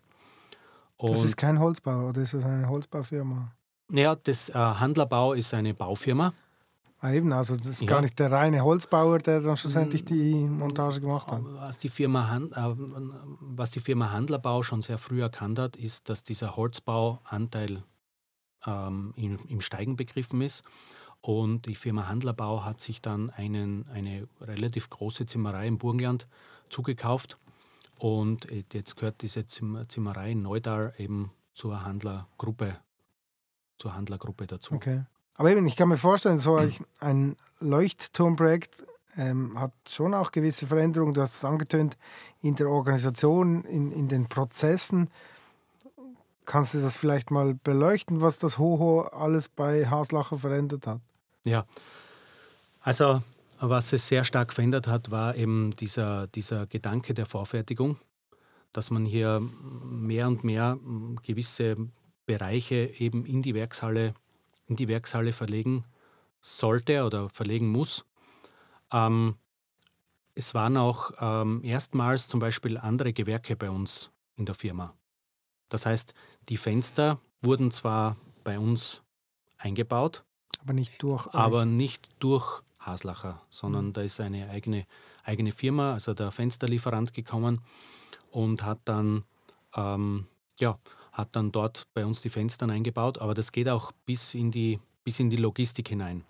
Und 0.98 1.12
das 1.12 1.26
ist 1.26 1.38
kein 1.38 1.60
Holzbau 1.60 2.10
oder 2.10 2.22
ist 2.22 2.34
das 2.34 2.44
eine 2.44 2.68
Holzbaufirma? 2.68 3.52
Ja, 3.92 4.16
das 4.16 4.50
äh, 4.50 4.54
Handlerbau 4.54 5.34
ist 5.34 5.54
eine 5.54 5.74
Baufirma. 5.74 6.34
Ah, 7.00 7.12
eben, 7.12 7.32
also 7.34 7.56
das 7.56 7.68
ist 7.68 7.82
ja. 7.82 7.88
gar 7.88 8.02
nicht 8.02 8.18
der 8.20 8.32
reine 8.32 8.64
Holzbauer, 8.64 9.20
der 9.20 9.42
dann 9.42 9.58
schlussendlich 9.58 10.06
die 10.06 10.34
Montage 10.34 11.02
gemacht 11.02 11.28
hat. 11.28 11.44
Was 11.44 11.78
die, 11.78 11.90
Firma 11.90 12.30
Hand, 12.30 12.54
äh, 12.54 12.74
was 13.42 13.72
die 13.72 13.80
Firma 13.82 14.12
Handlerbau 14.12 14.64
schon 14.64 14.82
sehr 14.82 14.98
früh 14.98 15.22
erkannt 15.22 15.60
hat, 15.60 15.76
ist, 15.76 16.10
dass 16.10 16.24
dieser 16.24 16.56
Holzbauanteil 16.56 17.84
ähm, 18.66 19.14
im, 19.16 19.38
im 19.48 19.62
Steigen 19.62 19.98
begriffen 19.98 20.42
ist. 20.42 20.64
Und 21.22 21.66
die 21.66 21.76
Firma 21.76 22.08
Handlerbau 22.08 22.64
hat 22.64 22.80
sich 22.80 23.02
dann 23.02 23.30
einen, 23.32 23.88
eine 23.90 24.28
relativ 24.40 24.90
große 24.90 25.26
Zimmerei 25.26 25.68
im 25.68 25.78
Burgenland 25.78 26.28
zugekauft. 26.70 27.38
Und 27.98 28.48
jetzt 28.74 28.96
gehört 28.96 29.22
diese 29.22 29.48
Zimmerei 29.48 30.32
in 30.32 30.44
Neudal 30.44 30.94
eben 30.98 31.32
zur 31.54 31.84
Handlergruppe, 31.84 32.78
zur 33.78 33.96
Handlergruppe 33.96 34.48
dazu. 34.48 34.76
Okay. 34.76 35.06
Aber 35.36 35.52
eben, 35.52 35.68
ich 35.68 35.76
kann 35.76 35.90
mir 35.90 35.98
vorstellen, 35.98 36.40
so 36.40 36.60
ein 37.00 37.36
Leuchtturmprojekt 37.60 38.84
ähm, 39.18 39.60
hat 39.60 39.72
schon 39.90 40.14
auch 40.14 40.32
gewisse 40.32 40.68
Veränderungen. 40.68 41.14
Du 41.14 41.22
hast 41.22 41.36
es 41.36 41.46
angetönt 41.46 41.98
in 42.42 42.56
der 42.56 42.70
Organisation, 42.70 43.64
in, 43.66 43.92
in 43.92 44.08
den 44.08 44.28
Prozessen. 44.28 45.10
Kannst 46.46 46.74
du 46.74 46.82
das 46.82 46.96
vielleicht 46.96 47.32
mal 47.32 47.54
beleuchten, 47.54 48.22
was 48.22 48.40
das 48.40 48.58
Hoho 48.58 49.02
alles 49.02 49.50
bei 49.50 49.88
Haslacher 49.88 50.38
verändert 50.38 50.88
hat? 50.88 51.02
Ja, 51.44 51.66
also 52.82 53.22
was 53.60 53.94
es 53.94 54.08
sehr 54.08 54.24
stark 54.24 54.54
verändert 54.54 54.88
hat, 54.88 55.12
war 55.12 55.36
eben 55.36 55.72
dieser, 55.72 56.28
dieser 56.28 56.68
Gedanke 56.68 57.14
der 57.14 57.26
Vorfertigung, 57.26 57.98
dass 58.74 58.92
man 58.92 59.06
hier 59.06 59.42
mehr 59.84 60.28
und 60.28 60.44
mehr 60.44 60.78
gewisse 61.24 61.76
Bereiche 62.26 62.92
eben 62.98 63.26
in 63.26 63.42
die 63.42 63.56
Werkshalle 63.56 64.14
in 64.68 64.76
die 64.76 64.88
Werkshalle 64.88 65.34
verlegen 65.34 65.84
sollte 66.42 67.04
oder 67.04 67.30
verlegen 67.30 67.70
muss. 67.70 68.06
Ähm, 68.92 69.36
es 70.36 70.54
waren 70.54 70.78
auch 70.78 71.12
ähm, 71.20 71.62
erstmals 71.64 72.28
zum 72.28 72.40
Beispiel 72.40 72.78
andere 72.78 73.14
Gewerke 73.14 73.56
bei 73.56 73.70
uns 73.70 74.12
in 74.36 74.46
der 74.46 74.56
Firma. 74.56 74.94
Das 75.70 75.86
heißt, 75.86 76.14
die 76.50 76.58
Fenster 76.58 77.20
wurden 77.42 77.72
zwar 77.72 78.18
bei 78.44 78.60
uns 78.60 79.02
eingebaut, 79.58 80.24
aber 80.62 80.74
nicht 80.74 81.02
durch, 81.02 81.28
aber 81.34 81.66
nicht 81.66 82.10
durch 82.20 82.62
Haslacher, 82.80 83.42
sondern 83.50 83.88
mhm. 83.88 83.94
da 83.94 84.02
ist 84.02 84.20
eine 84.20 84.50
eigene, 84.50 84.86
eigene 85.24 85.52
Firma, 85.52 85.94
also 85.94 86.14
der 86.14 86.32
Fensterlieferant 86.32 87.14
gekommen 87.14 87.62
und 88.32 88.64
hat 88.64 88.80
dann 88.86 89.24
ähm, 89.76 90.28
ja, 90.60 90.78
hat 91.16 91.36
dann 91.36 91.52
dort 91.52 91.88
bei 91.94 92.06
uns 92.06 92.22
die 92.22 92.30
Fenster 92.30 92.68
eingebaut, 92.70 93.18
aber 93.20 93.34
das 93.34 93.52
geht 93.52 93.70
auch 93.70 93.92
bis 94.06 94.34
in 94.34 94.52
die, 94.52 94.80
bis 95.04 95.20
in 95.20 95.30
die 95.30 95.38
Logistik 95.38 95.88
hinein, 95.88 96.26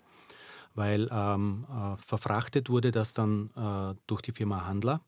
weil 0.74 1.08
ähm, 1.10 1.66
äh, 1.68 1.96
verfrachtet 1.96 2.70
wurde 2.70 2.92
das 2.92 3.12
dann 3.12 3.50
äh, 3.56 3.94
durch 4.06 4.22
die 4.22 4.32
Firma 4.32 4.64
Handler 4.64 5.00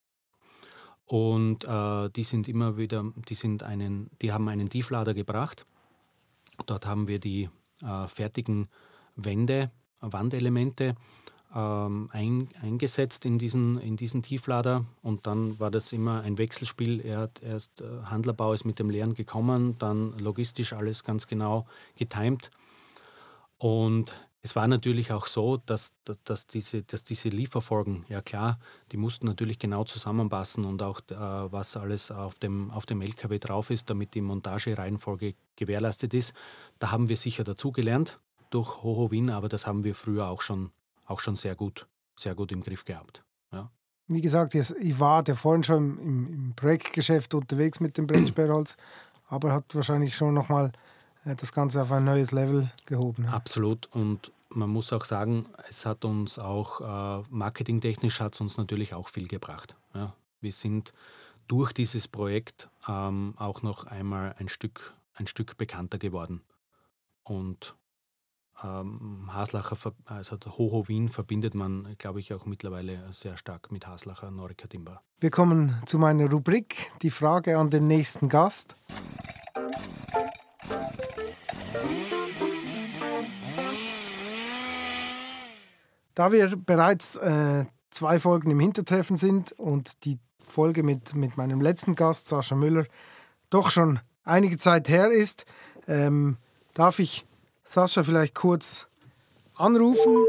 und 1.07 1.65
äh, 1.65 2.11
die 2.11 2.25
sind 2.25 2.49
immer 2.49 2.77
wieder, 2.77 3.05
die 3.29 3.35
sind 3.35 3.63
einen, 3.63 4.11
die 4.21 4.33
haben 4.33 4.49
einen 4.49 4.69
Tieflader 4.69 5.15
gebracht. 5.15 5.65
Dort 6.67 6.85
haben 6.85 7.09
wir 7.09 7.21
die 7.21 7.49
äh, 7.83 8.09
fertigen 8.09 8.69
Wände, 9.17 9.71
Wandelemente 10.01 10.97
ähm, 11.55 12.11
ein, 12.13 12.49
eingesetzt 12.61 13.25
in 13.25 13.39
diesen, 13.39 13.81
in 13.81 13.97
diesen 13.97 14.23
Tieflader 14.23 14.85
und 15.03 15.27
dann 15.27 15.59
war 15.59 15.71
das 15.71 15.93
immer 15.93 16.23
ein 16.23 16.39
Wechselspiel. 16.39 17.01
Er 17.01 17.21
hat 17.21 17.43
erst 17.43 17.81
äh, 17.81 17.85
Handlerbau 18.05 18.53
ist 18.53 18.65
mit 18.65 18.79
dem 18.79 18.91
Lehren 18.91 19.15
gekommen, 19.15 19.77
dann 19.79 20.17
logistisch 20.19 20.73
alles 20.73 21.05
ganz 21.05 21.27
genau 21.27 21.67
getimt. 21.97 22.51
Und 23.57 24.15
es 24.41 24.55
war 24.55 24.69
natürlich 24.69 25.13
auch 25.13 25.27
so, 25.27 25.57
dass, 25.57 25.93
dass, 26.05 26.23
dass, 26.25 26.47
diese, 26.47 26.83
dass 26.83 27.03
diese 27.03 27.29
Lieferfolgen, 27.29 28.05
ja 28.09 28.23
klar, 28.23 28.59
die 28.93 28.97
mussten 28.97 29.27
natürlich 29.27 29.59
genau 29.59 29.85
zusammenpassen 29.85 30.65
und 30.65 30.83
auch 30.83 31.01
äh, 31.11 31.15
was 31.17 31.77
alles 31.77 32.11
auf 32.11 32.39
dem, 32.39 32.71
auf 32.71 32.87
dem 32.87 33.01
LKW 33.01 33.39
drauf 33.39 33.71
ist, 33.71 33.91
damit 33.91 34.15
die 34.15 34.21
Montagereihenfolge 34.21 35.35
gewährleistet 35.57 36.15
ist. 36.15 36.35
Da 36.79 36.93
haben 36.93 37.09
wir 37.09 37.17
sicher 37.17 37.43
dazugelernt 37.43 38.21
durch 38.51 38.83
Hoho 38.83 39.11
Wien, 39.11 39.31
aber 39.31 39.49
das 39.49 39.67
haben 39.67 39.83
wir 39.83 39.95
früher 39.95 40.29
auch 40.29 40.41
schon 40.41 40.71
auch 41.09 41.21
schon 41.21 41.35
sehr 41.35 41.57
gut, 41.57 41.87
sehr 42.17 42.35
gut 42.35 42.53
im 42.53 42.63
Griff 42.63 42.85
gehabt. 42.85 43.25
Ja. 43.53 43.71
Wie 44.07 44.21
gesagt, 44.21 44.55
ich 44.55 45.01
war 45.01 45.23
der 45.23 45.37
vorhin 45.37 45.65
schon 45.65 45.99
im, 45.99 46.27
im 46.27 46.53
Projektgeschäft 46.55 47.35
unterwegs 47.35 47.81
mit 47.81 47.99
dem 47.99 48.07
Brettsperrholz, 48.07 48.77
aber 49.27 49.53
hat 49.53 49.75
wahrscheinlich 49.75 50.17
schon 50.17 50.35
nochmal 50.35 50.73
äh, 51.25 51.35
das 51.35 51.53
Ganze 51.53 51.83
auf 51.83 51.93
ein 51.93 52.05
neues 52.05 52.31
Level 52.33 52.71
gehoben. 52.87 53.25
Ja. 53.25 53.33
Absolut. 53.33 53.87
Und 53.93 54.33
man 54.51 54.71
muss 54.71 54.93
auch 54.93 55.05
sagen, 55.05 55.47
es 55.69 55.85
hat 55.85 56.05
uns 56.05 56.39
auch 56.39 56.81
äh, 56.81 57.25
marketingtechnisch 57.31 58.21
hat 58.21 58.35
es 58.35 58.41
uns 58.41 58.57
natürlich 58.57 58.95
auch 58.95 59.09
viel 59.09 59.29
gebracht. 59.29 59.77
Ja. 59.95 60.15
Wir 60.41 60.53
sind 60.53 60.93
durch 61.49 61.73
dieses 61.73 62.09
Projekt 62.09 62.69
ähm, 62.87 63.35
auch 63.37 63.63
noch 63.63 63.85
einmal 63.85 64.35
ein 64.39 64.49
Stück, 64.49 64.95
ein 65.15 65.27
Stück 65.27 65.57
bekannter 65.57 65.99
geworden. 65.99 66.43
Und 67.25 67.75
ähm, 68.63 69.31
Haslacher, 69.33 69.77
also 70.05 70.37
Hoho 70.57 70.89
Wien 70.89 71.09
verbindet 71.09 71.55
man, 71.55 71.95
glaube 71.99 72.21
ich, 72.21 72.33
auch 72.35 72.47
mittlerweile 72.47 73.13
sehr 73.13 73.37
stark 73.37 73.71
mit 73.71 73.87
Haslacher 73.87 74.31
Norica 74.31 74.67
Timber. 74.67 75.03
Wir 75.21 75.31
kommen 75.31 75.75
zu 75.87 75.99
meiner 75.99 76.31
Rubrik, 76.31 76.91
die 77.03 77.11
Frage 77.11 77.59
an 77.59 77.71
den 77.71 77.87
nächsten 77.87 78.29
Gast. 78.29 78.77
Da 86.15 86.33
wir 86.33 86.57
bereits 86.57 87.17
äh, 87.17 87.65
zwei 87.91 88.19
Folgen 88.19 88.51
im 88.51 88.59
Hintertreffen 88.59 89.17
sind 89.17 89.53
und 89.53 90.05
die 90.05 90.19
Folge 90.45 90.83
mit, 90.83 91.15
mit 91.15 91.37
meinem 91.37 91.61
letzten 91.61 91.95
Gast, 91.95 92.27
Sascha 92.27 92.57
Müller, 92.57 92.87
doch 93.51 93.71
schon 93.71 94.01
einige 94.25 94.59
Zeit 94.59 94.89
her 94.89 95.11
ist, 95.11 95.47
ähm, 95.87 96.37
darf 96.75 96.99
ich 96.99 97.25
Sascha 97.69 98.03
vielleicht 98.03 98.35
kurz 98.35 98.89
anrufen. 99.55 100.25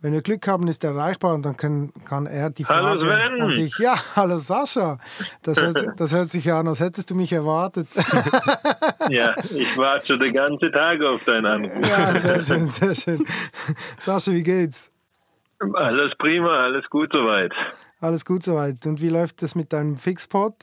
Wenn 0.00 0.12
wir 0.12 0.22
Glück 0.22 0.46
haben, 0.46 0.68
ist 0.68 0.84
er 0.84 0.92
erreichbar 0.92 1.34
und 1.34 1.44
dann 1.44 1.56
können, 1.56 1.92
kann 2.04 2.26
er 2.26 2.50
die 2.50 2.62
Frage 2.62 3.04
hallo 3.04 3.44
an 3.44 3.50
dich. 3.50 3.76
Ja, 3.80 3.96
hallo 4.14 4.38
Sascha. 4.38 4.96
Das 5.42 5.60
hört, 5.60 5.98
das 5.98 6.14
hört 6.14 6.28
sich 6.28 6.44
ja 6.44 6.60
an, 6.60 6.68
als 6.68 6.78
hättest 6.78 7.10
du 7.10 7.16
mich 7.16 7.32
erwartet. 7.32 7.88
ja, 9.08 9.34
ich 9.52 9.76
warte 9.76 10.06
schon 10.06 10.20
den 10.20 10.34
ganzen 10.34 10.70
Tag 10.70 11.02
auf 11.02 11.24
deinen 11.24 11.46
Anruf. 11.46 11.90
Ja, 11.90 12.14
sehr 12.14 12.40
schön, 12.40 12.68
sehr 12.68 12.94
schön. 12.94 13.26
Sascha, 13.98 14.30
wie 14.30 14.44
geht's? 14.44 14.92
Alles 15.74 16.12
prima, 16.16 16.62
alles 16.62 16.88
gut 16.88 17.10
soweit. 17.10 17.52
Alles 18.00 18.24
gut 18.24 18.44
soweit. 18.44 18.86
Und 18.86 19.02
wie 19.02 19.08
läuft 19.08 19.42
es 19.42 19.56
mit 19.56 19.72
deinem 19.72 19.96
Fixpot? 19.96 20.54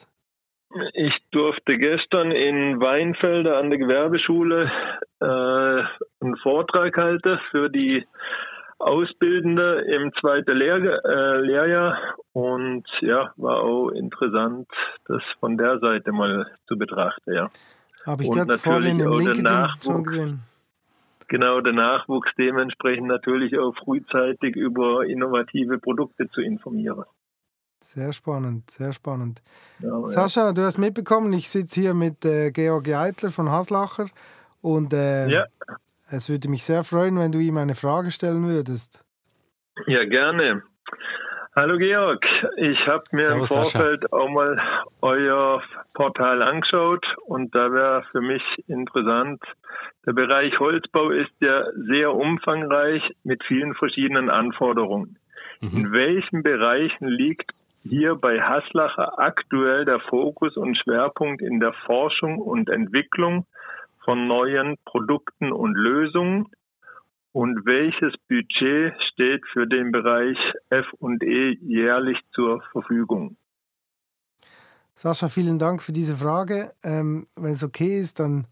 Ich 0.94 1.14
durfte 1.32 1.78
gestern 1.78 2.32
in 2.32 2.80
Weinfelder 2.80 3.58
an 3.58 3.70
der 3.70 3.80
Gewerbeschule 3.80 4.70
äh, 5.20 5.26
einen 5.26 6.36
Vortrag 6.44 6.98
halten 6.98 7.40
für 7.52 7.70
die 7.70 8.06
Ausbildende 8.80 9.82
im 9.82 10.14
zweiten 10.20 10.56
Lehr 10.56 10.76
äh, 10.78 11.42
Lehrjahr 11.42 11.98
und 12.34 12.86
ja, 13.02 13.32
war 13.38 13.62
auch 13.64 13.90
interessant, 13.90 14.68
das 15.06 15.24
von 15.40 15.58
der 15.58 15.80
Seite 15.80 16.12
mal 16.12 16.46
zu 16.68 16.78
betrachten, 16.78 17.34
ja. 17.34 17.50
Habe 18.06 18.24
ich 18.24 18.32
gerade 18.32 18.58
vorhin 18.58 19.00
im 19.00 19.20
LinkedIn 19.20 19.68
schon 19.84 20.04
gesehen. 20.04 20.40
genau 21.28 21.60
der 21.62 21.74
Nachwuchs 21.74 22.30
dementsprechend 22.38 23.08
natürlich 23.08 23.58
auch 23.58 23.76
frühzeitig 23.76 24.56
über 24.56 25.06
innovative 25.06 25.80
Produkte 25.80 26.30
zu 26.30 26.42
informieren. 26.42 27.06
Sehr 27.96 28.12
spannend, 28.12 28.70
sehr 28.70 28.92
spannend. 28.92 29.42
Ja, 29.80 30.06
Sascha, 30.08 30.48
ja. 30.48 30.52
du 30.54 30.62
hast 30.62 30.78
mitbekommen, 30.78 31.32
ich 31.32 31.50
sitze 31.50 31.80
hier 31.80 31.94
mit 31.94 32.26
äh, 32.26 32.52
Georg 32.52 32.86
Eitler 32.90 33.30
von 33.30 33.50
Haslacher 33.50 34.08
und 34.62 34.92
äh, 34.92 35.30
ja. 35.30 35.46
es 36.12 36.30
würde 36.30 36.50
mich 36.50 36.64
sehr 36.64 36.84
freuen, 36.84 37.18
wenn 37.18 37.32
du 37.32 37.40
ihm 37.40 37.56
eine 37.56 37.76
Frage 37.76 38.12
stellen 38.12 38.46
würdest. 38.46 39.02
Ja, 39.86 40.04
gerne. 40.04 40.64
Hallo 41.56 41.78
Georg, 41.78 42.26
ich 42.58 42.78
habe 42.88 43.06
mir 43.14 43.20
Servus, 43.20 43.52
im 43.52 43.56
Vorfeld 43.56 44.02
Sascha. 44.02 44.18
auch 44.18 44.30
mal 44.32 44.62
euer 45.02 45.64
Portal 45.94 46.42
angeschaut 46.42 47.06
und 47.26 47.56
da 47.56 47.72
wäre 47.72 48.04
für 48.12 48.20
mich 48.20 48.44
interessant, 48.68 49.42
der 50.06 50.12
Bereich 50.12 50.60
Holzbau 50.60 51.12
ist 51.12 51.32
ja 51.40 51.64
sehr 51.88 52.14
umfangreich 52.14 53.02
mit 53.24 53.42
vielen 53.46 53.74
verschiedenen 53.76 54.30
Anforderungen. 54.30 55.18
Mhm. 55.62 55.78
In 55.78 55.92
welchen 55.94 56.44
Bereichen 56.44 57.08
liegt 57.08 57.54
hier 57.90 58.16
bei 58.16 58.42
Haslacher 58.42 59.20
aktuell 59.20 59.86
der 59.86 60.00
Fokus 60.00 60.58
und 60.58 60.78
Schwerpunkt 60.78 61.42
in 61.42 61.60
der 61.60 61.74
Forschung 61.86 62.40
und 62.40 62.70
Entwicklung 62.70 63.46
von 64.04 64.28
neuen 64.28 64.78
Produkten 64.86 65.52
und 65.52 65.74
Lösungen 65.74 66.48
und 67.34 67.66
welches 67.66 68.14
Budget 68.28 68.94
steht 69.12 69.46
für 69.54 69.68
den 69.68 69.92
Bereich 69.92 70.38
F&E 70.70 71.58
jährlich 71.62 72.18
zur 72.34 72.62
Verfügung? 72.72 73.38
Sascha, 74.96 75.30
vielen 75.30 75.60
Dank 75.60 75.84
für 75.84 75.92
diese 75.92 76.16
Frage. 76.18 76.72
Ähm, 76.84 77.28
Wenn 77.36 77.54
es 77.54 77.64
okay 77.64 78.00
ist, 78.00 78.20
dann 78.20 78.48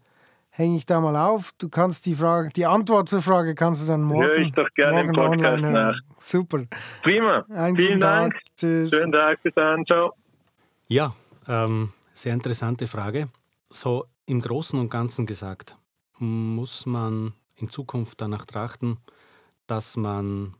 hänge 0.56 0.76
ich 0.76 0.86
da 0.86 1.00
mal 1.00 1.16
auf. 1.16 1.52
Du 1.58 1.68
kannst 1.68 2.06
die 2.06 2.14
Frage, 2.14 2.48
die 2.48 2.64
Antwort 2.64 3.08
zur 3.08 3.20
Frage 3.20 3.54
kannst 3.54 3.82
du 3.82 3.86
dann 3.86 4.02
morgen. 4.02 4.22
Höre 4.22 4.38
ich 4.38 4.52
doch 4.52 4.68
gerne 4.74 5.02
im 5.02 5.12
Podcast 5.12 5.60
nach. 5.62 5.96
Super. 6.18 6.64
Prima. 7.02 7.44
Einen 7.50 7.76
Vielen 7.76 8.00
Dank. 8.00 8.34
Tag. 8.34 8.42
Tschüss. 8.56 8.90
Schönen 8.90 9.12
Tag. 9.12 9.42
Bis 9.42 9.54
dann. 9.54 9.84
Ciao. 9.84 10.14
Ja, 10.88 11.14
ähm, 11.46 11.92
sehr 12.14 12.32
interessante 12.32 12.86
Frage. 12.86 13.28
So 13.68 14.06
im 14.24 14.40
Großen 14.40 14.78
und 14.78 14.88
Ganzen 14.88 15.26
gesagt, 15.26 15.76
muss 16.18 16.86
man 16.86 17.34
in 17.56 17.68
Zukunft 17.68 18.20
danach 18.20 18.46
trachten, 18.46 18.96
dass 19.66 19.96
man 19.96 20.54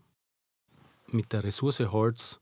mit 1.06 1.32
der 1.32 1.42
Ressource 1.44 1.80
Holz 1.80 2.40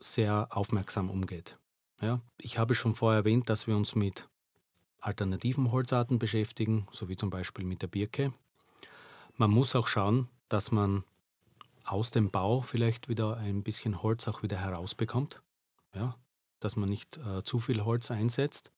sehr 0.00 0.48
aufmerksam 0.50 1.08
umgeht. 1.08 1.56
Ja, 2.00 2.20
ich 2.38 2.58
habe 2.58 2.74
schon 2.74 2.94
vorher 2.94 3.18
erwähnt, 3.18 3.48
dass 3.48 3.66
wir 3.66 3.76
uns 3.76 3.94
mit 3.94 4.26
alternativen 5.00 5.70
Holzarten 5.70 6.18
beschäftigen, 6.18 6.86
so 6.90 7.08
wie 7.08 7.16
zum 7.16 7.30
Beispiel 7.30 7.64
mit 7.64 7.82
der 7.82 7.86
Birke. 7.88 8.32
Man 9.36 9.50
muss 9.50 9.74
auch 9.74 9.86
schauen, 9.86 10.28
dass 10.48 10.70
man 10.70 11.04
aus 11.86 12.10
dem 12.10 12.30
Bau 12.30 12.60
vielleicht 12.60 13.08
wieder 13.08 13.36
ein 13.36 13.62
bisschen 13.62 14.02
Holz 14.02 14.28
auch 14.28 14.42
wieder 14.42 14.58
herausbekommt. 14.58 15.42
Ja, 15.94 16.16
dass 16.60 16.76
man 16.76 16.88
nicht 16.88 17.16
äh, 17.16 17.42
zu 17.42 17.58
viel 17.58 17.84
Holz 17.84 18.10
einsetzt. 18.10 18.70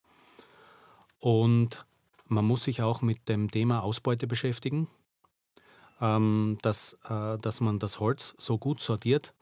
Und 1.18 1.84
man 2.28 2.44
muss 2.44 2.64
sich 2.64 2.80
auch 2.80 3.02
mit 3.02 3.28
dem 3.28 3.50
Thema 3.50 3.82
Ausbeute 3.82 4.26
beschäftigen 4.26 4.88
ähm, 6.02 6.58
dass, 6.62 6.98
äh, 7.08 7.38
dass 7.38 7.60
man 7.60 7.78
das 7.78 8.00
Holz 8.00 8.34
so 8.36 8.58
gut 8.58 8.80
sortiert, 8.80 9.32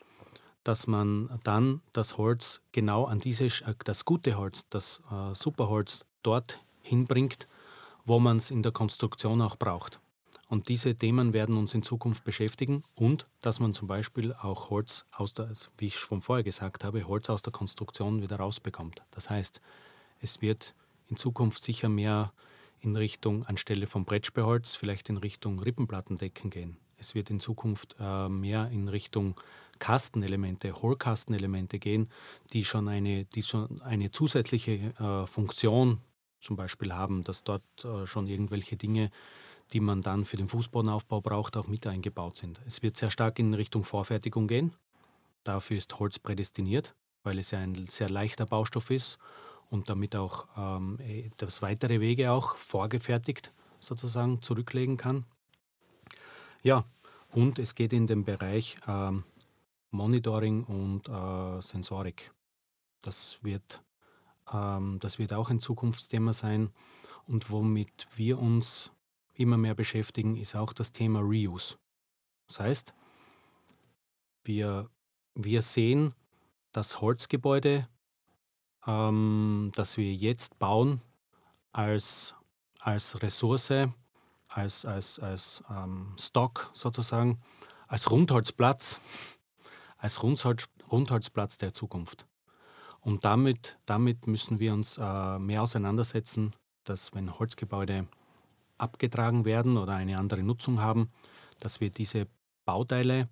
dass 0.63 0.87
man 0.87 1.41
dann 1.43 1.81
das 1.93 2.19
Holz 2.19 2.61
genau 2.71 3.07
an 3.07 3.19
diese, 3.19 3.47
äh, 3.47 3.75
das 3.85 4.05
gute 4.05 4.37
Holz, 4.37 4.67
das 4.69 5.03
äh, 5.11 5.35
Superholz 5.35 6.05
dort 6.23 6.61
hinbringt, 6.83 7.47
wo 8.05 8.19
man 8.19 8.37
es 8.37 8.51
in 8.51 8.63
der 8.63 8.73
Konstruktion 8.73 9.43
auch 9.43 9.57
braucht. 9.57 10.01
Und 10.49 10.69
diese 10.69 10.97
Themen 10.97 11.33
werden 11.33 11.57
uns 11.57 11.75
in 11.75 11.85
Zukunft 11.85 12.25
beschäftigen 12.25 12.83
und 12.97 13.25
dass 13.41 13.61
man 13.61 13.73
zum 13.73 13.87
Beispiel 13.87 14.33
auch 14.33 14.69
Holz 14.69 15.05
aus 15.13 15.33
der, 15.33 15.49
wie 15.79 15.87
ich 15.87 15.97
schon 15.97 16.23
vorher 16.23 16.43
gesagt 16.43 16.83
habe, 16.83 17.07
Holz 17.07 17.31
aus 17.31 17.43
der 17.43 17.53
Konstruktion 17.53 18.21
wieder 18.21 18.37
rausbekommt. 18.37 19.03
Das 19.13 19.31
heißt, 19.31 19.61
es 20.21 20.43
wird 20.43 20.75
in 21.07 21.17
Zukunft 21.17 21.63
sicher 21.63 21.89
mehr 21.89 22.33
in 22.81 22.97
Richtung, 22.97 23.45
anstelle 23.45 23.87
von 23.87 24.05
Brettspielholz, 24.05 24.75
vielleicht 24.75 25.09
in 25.09 25.19
Richtung 25.19 25.61
Rippenplattendecken 25.61 26.51
gehen. 26.51 26.79
Es 26.99 27.15
wird 27.15 27.31
in 27.31 27.39
Zukunft 27.39 27.95
äh, 28.01 28.29
mehr 28.29 28.71
in 28.71 28.89
Richtung 28.89 29.41
Kastenelemente, 29.79 30.83
Hohlkastenelemente 30.83 31.79
gehen, 31.79 32.09
die 32.53 32.65
schon 32.65 32.89
eine, 32.89 33.25
die 33.25 33.43
schon 33.43 33.81
eine 33.83 34.11
zusätzliche 34.11 34.95
äh, 34.99 35.27
Funktion 35.27 36.01
zum 36.41 36.57
Beispiel 36.57 36.93
haben, 36.95 37.25
dass 37.25 37.45
dort 37.45 37.63
äh, 37.85 38.07
schon 38.07 38.27
irgendwelche 38.27 38.77
Dinge, 38.77 39.11
die 39.73 39.81
man 39.81 40.03
dann 40.03 40.25
für 40.25 40.37
den 40.37 40.49
Fußbodenaufbau 40.49 41.21
braucht, 41.21 41.57
auch 41.57 41.69
mit 41.69 41.87
eingebaut 41.87 42.37
sind. 42.37 42.61
Es 42.67 42.83
wird 42.83 42.97
sehr 42.97 43.11
stark 43.11 43.39
in 43.39 43.55
Richtung 43.55 43.85
Vorfertigung 43.85 44.49
gehen. 44.49 44.73
Dafür 45.45 45.77
ist 45.77 45.99
Holz 45.99 46.19
prädestiniert, 46.19 46.95
weil 47.23 47.39
es 47.39 47.51
ja 47.51 47.61
ein 47.61 47.87
sehr 47.87 48.11
leichter 48.11 48.47
Baustoff 48.47 48.91
ist 48.91 49.19
und 49.71 49.89
damit 49.89 50.17
auch 50.17 50.47
ähm, 50.57 50.99
eh, 51.01 51.31
das 51.37 51.63
weitere 51.63 52.01
Wege 52.01 52.33
auch 52.33 52.57
vorgefertigt 52.57 53.53
sozusagen 53.79 54.43
zurücklegen 54.43 54.97
kann. 54.97 55.25
Ja, 56.63 56.85
und 57.31 57.59
es 57.59 57.75
geht 57.75 57.93
in 57.93 58.07
den 58.07 58.25
Bereich 58.25 58.77
ähm, 58.87 59.25
Monitoring 59.91 60.65
und 60.65 61.09
äh, 61.09 61.63
Sensorik. 61.63 62.33
Das 63.03 63.39
wird, 63.43 63.83
das 64.51 65.19
wird 65.19 65.33
auch 65.33 65.51
ein 65.51 65.61
Zukunftsthema 65.61 66.33
sein. 66.33 66.71
Und 67.27 67.51
womit 67.51 68.09
wir 68.17 68.39
uns 68.39 68.91
immer 69.35 69.57
mehr 69.57 69.75
beschäftigen, 69.75 70.37
ist 70.37 70.57
auch 70.57 70.73
das 70.73 70.93
Thema 70.93 71.21
Reuse. 71.21 71.77
Das 72.49 72.61
heißt, 72.61 72.95
wir, 74.45 74.91
wir 75.35 75.63
sehen 75.63 76.15
das 76.73 77.01
Holzgebäude 77.01 77.89
ähm, 78.87 79.73
das 79.75 79.97
wir 79.97 80.13
jetzt 80.13 80.59
bauen 80.59 81.01
als, 81.73 82.35
als 82.81 83.23
Ressource, 83.23 83.89
als, 84.49 84.85
als, 84.85 85.19
als 85.19 85.63
ähm, 85.71 86.15
Stock 86.19 86.71
sozusagen, 86.73 87.41
als 87.89 88.11
Rundholzplatz, 88.11 89.01
als 89.97 90.23
Rundholz, 90.23 90.69
Rundholzplatz 90.91 91.59
der 91.59 91.73
Zukunft. 91.73 92.27
Und 93.01 93.25
damit, 93.25 93.79
damit 93.87 94.27
müssen 94.27 94.59
wir 94.59 94.73
uns 94.73 94.99
äh, 94.99 95.39
mehr 95.39 95.63
auseinandersetzen, 95.63 96.53
dass 96.85 97.15
wenn 97.15 97.39
Holzgebäude 97.39 98.07
abgetragen 98.79 99.45
werden 99.45 99.77
oder 99.77 99.95
eine 99.95 100.19
andere 100.19 100.43
Nutzung 100.43 100.81
haben, 100.81 101.11
dass 101.61 101.81
wir 101.81 101.91
diese 101.91 102.27
Bauteile, 102.65 103.29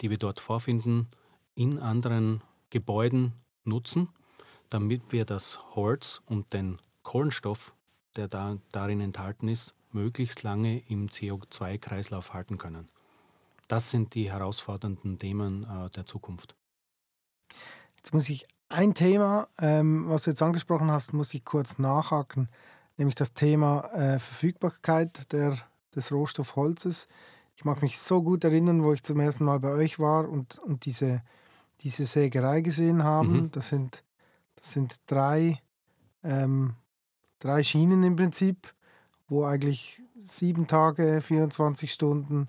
die 0.00 0.10
wir 0.10 0.18
dort 0.18 0.40
vorfinden, 0.40 1.08
in 1.54 1.78
anderen 1.78 2.42
Gebäuden 2.70 3.32
nutzen 3.64 4.08
damit 4.72 5.12
wir 5.12 5.26
das 5.26 5.58
Holz 5.74 6.22
und 6.24 6.52
den 6.54 6.78
Kohlenstoff, 7.02 7.74
der 8.16 8.26
da, 8.26 8.56
darin 8.72 9.00
enthalten 9.00 9.48
ist, 9.48 9.74
möglichst 9.90 10.42
lange 10.42 10.78
im 10.88 11.08
CO2-Kreislauf 11.08 12.32
halten 12.32 12.56
können. 12.56 12.88
Das 13.68 13.90
sind 13.90 14.14
die 14.14 14.30
herausfordernden 14.30 15.18
Themen 15.18 15.64
äh, 15.64 15.90
der 15.90 16.06
Zukunft. 16.06 16.56
Jetzt 17.96 18.14
muss 18.14 18.30
ich 18.30 18.46
ein 18.72 18.94
Thema, 18.94 19.48
ähm, 19.58 20.08
was 20.08 20.24
du 20.24 20.30
jetzt 20.30 20.42
angesprochen 20.42 20.90
hast, 20.90 21.12
muss 21.12 21.34
ich 21.34 21.44
kurz 21.44 21.78
nachhaken, 21.78 22.48
nämlich 22.96 23.14
das 23.14 23.34
Thema 23.34 23.84
äh, 23.92 24.18
Verfügbarkeit 24.18 25.32
der, 25.32 25.58
des 25.94 26.12
Rohstoffholzes. 26.12 27.08
Ich 27.56 27.64
mag 27.64 27.82
mich 27.82 27.98
so 27.98 28.22
gut 28.22 28.44
erinnern, 28.44 28.82
wo 28.82 28.92
ich 28.92 29.02
zum 29.02 29.20
ersten 29.20 29.44
Mal 29.44 29.60
bei 29.60 29.70
euch 29.70 29.98
war 29.98 30.28
und, 30.28 30.58
und 30.60 30.84
diese, 30.86 31.22
diese 31.80 32.06
Sägerei 32.06 32.60
gesehen 32.62 33.04
haben. 33.04 33.32
Mhm. 33.32 33.50
Das 33.52 33.68
sind 33.68 34.02
das 34.62 34.72
sind 34.72 35.00
drei, 35.06 35.58
ähm, 36.22 36.74
drei 37.40 37.64
Schienen 37.64 38.02
im 38.04 38.14
Prinzip, 38.14 38.72
wo 39.28 39.44
eigentlich 39.44 40.00
sieben 40.20 40.68
Tage, 40.68 41.20
24 41.20 41.92
Stunden 41.92 42.46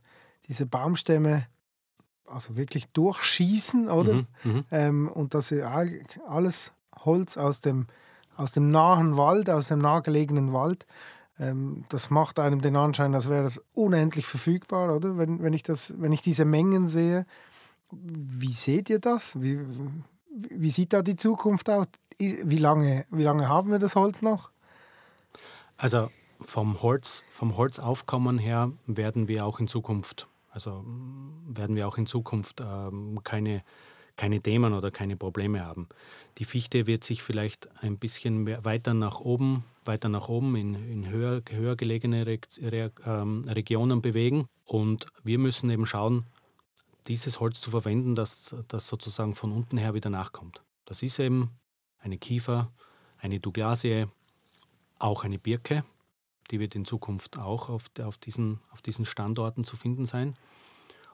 diese 0.48 0.68
Baumstämme 0.68 1.48
also 2.26 2.56
wirklich 2.56 2.88
durchschießen, 2.92 3.90
oder? 3.90 4.14
Mhm, 4.14 4.28
mhm. 4.44 4.66
ähm, 4.72 5.08
und 5.10 5.34
das 5.34 5.52
ist 5.52 5.64
alles 5.64 6.72
Holz 7.06 7.38
aus 7.38 7.62
dem, 7.62 7.88
aus 8.36 8.52
dem 8.52 8.72
nahen 8.72 9.18
Wald, 9.18 9.50
aus 9.50 9.68
dem 9.68 9.80
nahegelegenen 9.80 10.54
Wald. 10.54 10.86
Ähm, 11.40 11.86
das 11.90 12.10
macht 12.10 12.40
einem 12.40 12.62
den 12.62 12.76
Anschein, 12.76 13.16
als 13.16 13.30
wäre 13.30 13.44
das 13.44 13.62
unendlich 13.74 14.26
verfügbar, 14.26 14.96
oder? 14.96 15.18
Wenn, 15.18 15.42
wenn, 15.42 15.54
ich, 15.54 15.64
das, 15.64 15.94
wenn 15.98 16.12
ich 16.12 16.22
diese 16.22 16.46
Mengen 16.46 16.88
sehe. 16.88 17.26
Wie 17.92 18.54
seht 18.54 18.90
ihr 18.90 19.00
das? 19.00 19.42
Wie, 19.42 19.60
wie 20.30 20.72
sieht 20.72 20.94
da 20.94 21.02
die 21.02 21.16
Zukunft 21.16 21.70
aus? 21.70 21.88
Wie 22.18 22.58
lange, 22.58 23.06
wie 23.12 23.24
lange 23.24 23.48
haben 23.50 23.72
wir 23.72 23.80
das 23.80 23.96
Holz 23.96 24.22
noch? 24.22 24.52
Also 25.78 26.10
vom 26.40 26.82
Holz, 26.82 27.24
vom 27.32 27.58
Holzaufkommen 27.58 28.38
her 28.38 28.72
werden 28.86 29.28
wir 29.28 29.46
auch 29.46 29.60
in 29.60 29.68
Zukunft, 29.68 30.28
also 30.54 30.86
werden 31.48 31.76
wir 31.76 31.88
auch 31.88 31.98
in 31.98 32.06
Zukunft 32.06 32.62
ähm, 32.62 33.20
keine, 33.24 33.64
keine 34.16 34.40
Themen 34.40 34.74
oder 34.74 34.92
keine 34.92 35.18
Probleme 35.18 35.66
haben. 35.66 35.90
Die 36.38 36.46
Fichte 36.46 36.86
wird 36.86 37.04
sich 37.04 37.24
vielleicht 37.24 37.70
ein 37.84 37.98
bisschen 37.98 38.46
weiter 38.64 38.94
nach 38.94 39.20
oben, 39.20 39.66
weiter 39.84 40.10
nach 40.10 40.30
oben 40.30 40.56
in, 40.56 40.76
in 40.76 41.10
höher, 41.10 41.42
höher 41.50 41.76
gelegene 41.76 42.28
Re 42.28 42.40
Re 42.62 42.92
ähm, 43.06 43.44
Regionen 43.48 44.02
bewegen. 44.02 44.46
Und 44.66 45.08
wir 45.24 45.40
müssen 45.40 45.70
eben 45.72 45.88
schauen, 45.88 46.26
dieses 47.08 47.40
Holz 47.40 47.60
zu 47.60 47.72
verwenden, 47.72 48.16
das, 48.16 48.56
das 48.68 48.88
sozusagen 48.88 49.34
von 49.36 49.52
unten 49.52 49.78
her 49.78 49.96
wieder 49.96 50.12
nachkommt. 50.12 50.62
Das 50.86 51.02
ist 51.02 51.20
eben 51.20 51.50
eine 52.00 52.18
Kiefer, 52.18 52.72
eine 53.18 53.40
Douglasie, 53.40 54.06
auch 55.00 55.24
eine 55.24 55.40
Birke. 55.40 55.84
Die 56.52 56.60
wird 56.60 56.76
in 56.76 56.86
Zukunft 56.86 57.38
auch 57.38 57.70
auf, 57.70 57.90
auf, 58.02 58.18
diesen, 58.18 58.60
auf 58.72 58.82
diesen 58.82 59.06
Standorten 59.06 59.64
zu 59.64 59.76
finden 59.76 60.06
sein. 60.06 60.36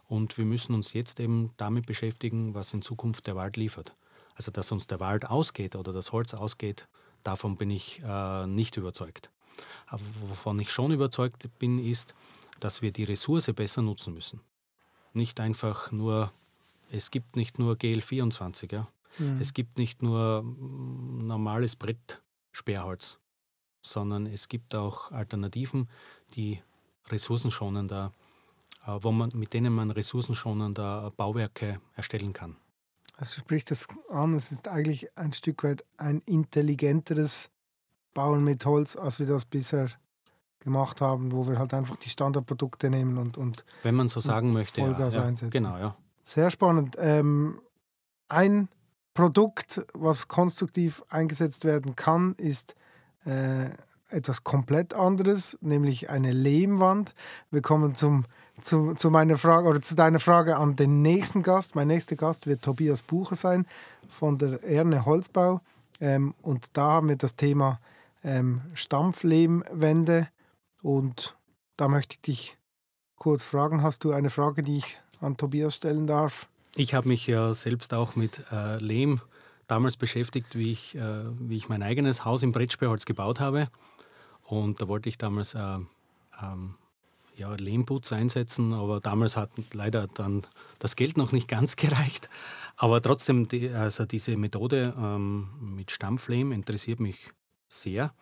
Und 0.08 0.38
wir 0.38 0.46
müssen 0.46 0.74
uns 0.74 0.94
jetzt 0.94 1.20
eben 1.20 1.52
damit 1.58 1.86
beschäftigen, 1.86 2.56
was 2.56 2.74
in 2.74 2.82
Zukunft 2.82 3.28
der 3.28 3.36
Wald 3.36 3.58
liefert. 3.58 3.96
Also, 4.36 4.52
dass 4.52 4.72
uns 4.72 4.88
der 4.88 5.00
Wald 5.00 5.30
ausgeht 5.30 5.76
oder 5.76 5.92
das 5.92 6.12
Holz 6.12 6.34
ausgeht, 6.34 6.88
davon 7.24 7.58
bin 7.58 7.70
ich 7.70 8.02
äh, 8.04 8.48
nicht 8.48 8.78
überzeugt. 8.78 9.30
Aber 9.86 10.02
wovon 10.22 10.60
ich 10.60 10.72
schon 10.72 10.92
überzeugt 10.92 11.48
bin, 11.60 11.80
ist, 11.80 12.16
dass 12.60 12.82
wir 12.82 12.92
die 12.92 13.04
Ressource 13.04 13.52
besser 13.54 13.82
nutzen 13.82 14.14
müssen. 14.14 14.42
Nicht 15.14 15.40
einfach 15.40 15.92
nur, 15.92 16.32
es 16.92 17.12
gibt 17.12 17.36
nicht 17.36 17.60
nur 17.60 17.76
GL24, 17.76 18.74
ja. 18.74 18.88
Mhm. 19.18 19.40
es 19.40 19.54
gibt 19.54 19.78
nicht 19.78 20.02
nur 20.02 20.44
mm, 20.44 21.26
normales 21.26 21.76
Brettsperrholz, 21.76 23.20
sondern 23.82 24.26
es 24.26 24.48
gibt 24.48 24.76
auch 24.76 25.12
Alternativen, 25.12 25.90
die 26.36 26.62
ressourcenschonender 27.10 28.12
äh, 28.86 28.98
wo 29.02 29.12
man, 29.12 29.30
mit 29.34 29.54
denen 29.54 29.74
man 29.74 29.92
ressourcenschonender 29.92 31.12
Bauwerke 31.16 31.82
erstellen 31.96 32.34
kann. 32.34 32.56
Also 33.18 33.40
spricht 33.42 33.70
das 33.72 33.88
an, 34.10 34.34
es 34.34 34.52
ist 34.52 34.68
eigentlich 34.68 35.18
ein 35.18 35.34
Stück 35.34 35.64
weit 35.64 35.84
ein 35.98 36.22
intelligenteres 36.26 37.50
Bauen 38.14 38.44
mit 38.44 38.66
Holz, 38.66 38.96
als 38.96 39.20
wir 39.20 39.28
das 39.28 39.46
bisher 39.46 39.90
gemacht 40.60 41.02
haben, 41.02 41.32
wo 41.32 41.48
wir 41.48 41.60
halt 41.60 41.74
einfach 41.74 41.98
die 41.98 42.10
Standardprodukte 42.10 42.90
nehmen 42.90 43.18
und, 43.18 43.38
und 43.38 43.66
wenn 43.84 43.96
man 43.96 44.08
so 44.08 44.20
sagen 44.20 44.54
möchte, 44.54 44.82
Vollgas 44.82 45.14
ja, 45.14 45.22
ja, 45.22 45.28
einsetzen. 45.28 45.52
Genau, 45.52 45.78
ja. 45.78 45.96
Sehr 46.24 46.52
spannend. 46.52 46.96
Ähm, 46.98 47.62
ein 48.30 48.70
Produkt, 49.14 49.86
was 49.94 50.28
konstruktiv 50.28 51.04
eingesetzt 51.10 51.66
werden 51.66 51.96
kann, 51.96 52.36
ist 52.36 52.76
äh, 53.26 53.70
etwas 54.10 54.44
komplett 54.44 54.94
anderes, 54.94 55.58
nämlich 55.62 56.10
eine 56.10 56.32
Lehmwand. 56.32 57.14
Wir 57.52 57.62
kommen 57.62 57.96
zum 57.96 58.26
zu, 58.62 58.94
zu 58.94 59.10
meiner 59.10 59.38
Frage 59.38 59.68
oder 59.68 59.82
zu 59.82 59.96
deiner 59.96 60.20
Frage 60.20 60.58
an 60.58 60.76
den 60.76 61.02
nächsten 61.02 61.44
Gast. 61.44 61.76
Mein 61.76 61.88
nächster 61.88 62.16
Gast 62.16 62.48
wird 62.48 62.62
Tobias 62.62 63.02
Bucher 63.02 63.36
sein 63.36 63.66
von 64.10 64.38
der 64.38 64.64
Erne 64.64 65.06
Holzbau. 65.06 65.62
Ähm, 66.00 66.34
und 66.42 66.70
da 66.74 66.92
haben 66.92 67.10
wir 67.10 67.16
das 67.16 67.36
Thema 67.36 67.80
ähm, 68.24 68.62
Stampflehmwände. 68.74 70.28
Und 70.82 71.38
da 71.78 71.88
möchte 71.88 72.16
ich 72.16 72.22
dich 72.22 72.58
kurz 73.16 73.44
fragen: 73.44 73.84
Hast 73.84 74.04
du 74.04 74.12
eine 74.12 74.30
Frage, 74.30 74.64
die 74.64 74.78
ich 74.78 74.98
an 75.20 75.38
Tobias 75.38 75.76
stellen 75.76 76.08
darf? 76.08 76.48
Ich 76.76 76.94
habe 76.94 77.08
mich 77.08 77.28
ja 77.28 77.54
selbst 77.54 77.94
auch 77.94 78.16
mit 78.16 78.44
äh, 78.52 78.78
Lehm 78.78 79.22
damals 79.70 79.98
beschäftigt, 79.98 80.56
wie 80.58 80.72
ich, 80.72 80.96
äh, 80.96 81.26
wie 81.40 81.58
ich 81.58 81.70
mein 81.70 81.84
eigenes 81.84 82.26
Haus 82.26 82.44
im 82.44 82.52
Brettsperrholz 82.52 83.06
gebaut 83.06 83.40
habe. 83.40 83.70
Und 84.44 84.82
da 84.82 84.88
wollte 84.88 85.10
ich 85.10 85.18
damals 85.18 85.54
äh, 85.54 85.78
ähm, 86.42 86.76
ja, 87.36 87.54
Lehmputz 87.54 88.12
einsetzen, 88.12 88.74
aber 88.74 89.00
damals 89.00 89.38
hat 89.38 89.52
leider 89.74 90.08
dann 90.08 90.42
das 90.80 90.96
Geld 90.96 91.18
noch 91.18 91.32
nicht 91.32 91.48
ganz 91.48 91.76
gereicht. 91.76 92.30
Aber 92.76 93.02
trotzdem, 93.02 93.48
die, 93.48 93.70
also 93.70 94.06
diese 94.06 94.36
Methode 94.38 94.94
ähm, 94.98 95.50
mit 95.62 95.92
Stampflehm 95.92 96.52
interessiert 96.52 97.00
mich 97.00 97.30
sehr. 97.68 98.14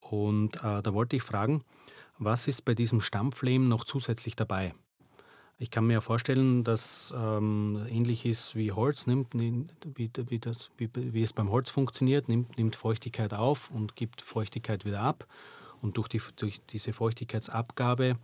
Und 0.00 0.56
äh, 0.56 0.82
da 0.82 0.92
wollte 0.92 1.16
ich 1.16 1.22
fragen, 1.22 1.64
was 2.18 2.46
ist 2.46 2.64
bei 2.64 2.74
diesem 2.74 3.00
Stampflehm 3.00 3.68
noch 3.68 3.84
zusätzlich 3.84 4.36
dabei? 4.36 4.74
Ich 5.58 5.70
kann 5.70 5.86
mir 5.86 6.00
vorstellen, 6.00 6.64
dass 6.64 7.14
ähm, 7.16 7.86
ähnlich 7.88 8.26
ist 8.26 8.56
wie 8.56 8.72
Holz, 8.72 9.06
nimmt, 9.06 9.34
wie, 9.34 10.10
wie, 10.16 10.38
das, 10.38 10.70
wie, 10.76 10.90
wie, 10.94 11.22
es 11.22 11.32
beim 11.32 11.50
Holz 11.50 11.70
funktioniert, 11.70 12.28
nimmt, 12.28 12.58
nimmt 12.58 12.74
Feuchtigkeit 12.74 13.32
auf 13.34 13.70
und 13.70 13.94
gibt 13.94 14.20
Feuchtigkeit 14.20 14.84
wieder 14.84 15.00
ab. 15.00 15.26
Und 15.80 15.96
durch, 15.96 16.08
die, 16.08 16.20
durch 16.36 16.60
diese 16.70 16.92
Feuchtigkeitsabgabe 16.92 18.16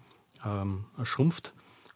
ähm, 0.44 0.86
schrumpft, 1.04 1.54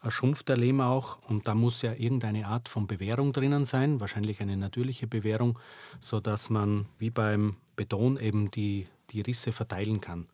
schrumpft 0.08 0.48
der 0.48 0.56
Lehm 0.56 0.80
auch 0.80 1.18
und 1.28 1.48
da 1.48 1.54
muss 1.54 1.82
ja 1.82 1.94
irgendeine 1.94 2.46
Art 2.46 2.68
von 2.68 2.86
Bewährung 2.86 3.32
drinnen 3.32 3.64
sein, 3.64 4.00
wahrscheinlich 4.00 4.40
eine 4.40 4.56
natürliche 4.56 5.06
Bewährung, 5.06 5.58
sodass 5.98 6.50
man 6.50 6.86
wie 6.98 7.10
beim 7.10 7.56
Beton 7.74 8.18
eben 8.18 8.50
die, 8.50 8.86
die 9.10 9.22
Risse 9.22 9.50
verteilen 9.52 10.00
kann. 10.00 10.28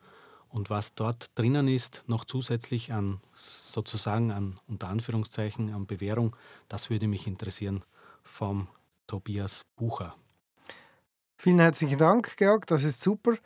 Und 0.51 0.68
was 0.68 0.94
dort 0.94 1.30
drinnen 1.36 1.68
ist, 1.68 2.03
noch 2.07 2.24
zusätzlich 2.24 2.92
an 2.92 3.20
sozusagen 3.34 4.32
an 4.32 4.59
unter 4.66 4.88
Anführungszeichen 4.88 5.72
an 5.72 5.86
Bewährung, 5.86 6.34
das 6.68 6.90
würde 6.90 7.07
mich 7.07 7.26
interessieren 7.26 7.84
vom 8.22 8.68
Tobias 9.07 9.64
Bucher. 9.76 10.16
Vielen 11.36 11.61
herzlichen 11.61 11.98
Dank, 11.98 12.36
Georg, 12.36 12.66
das 12.66 12.84
ist 12.84 13.01
super. 13.01 13.36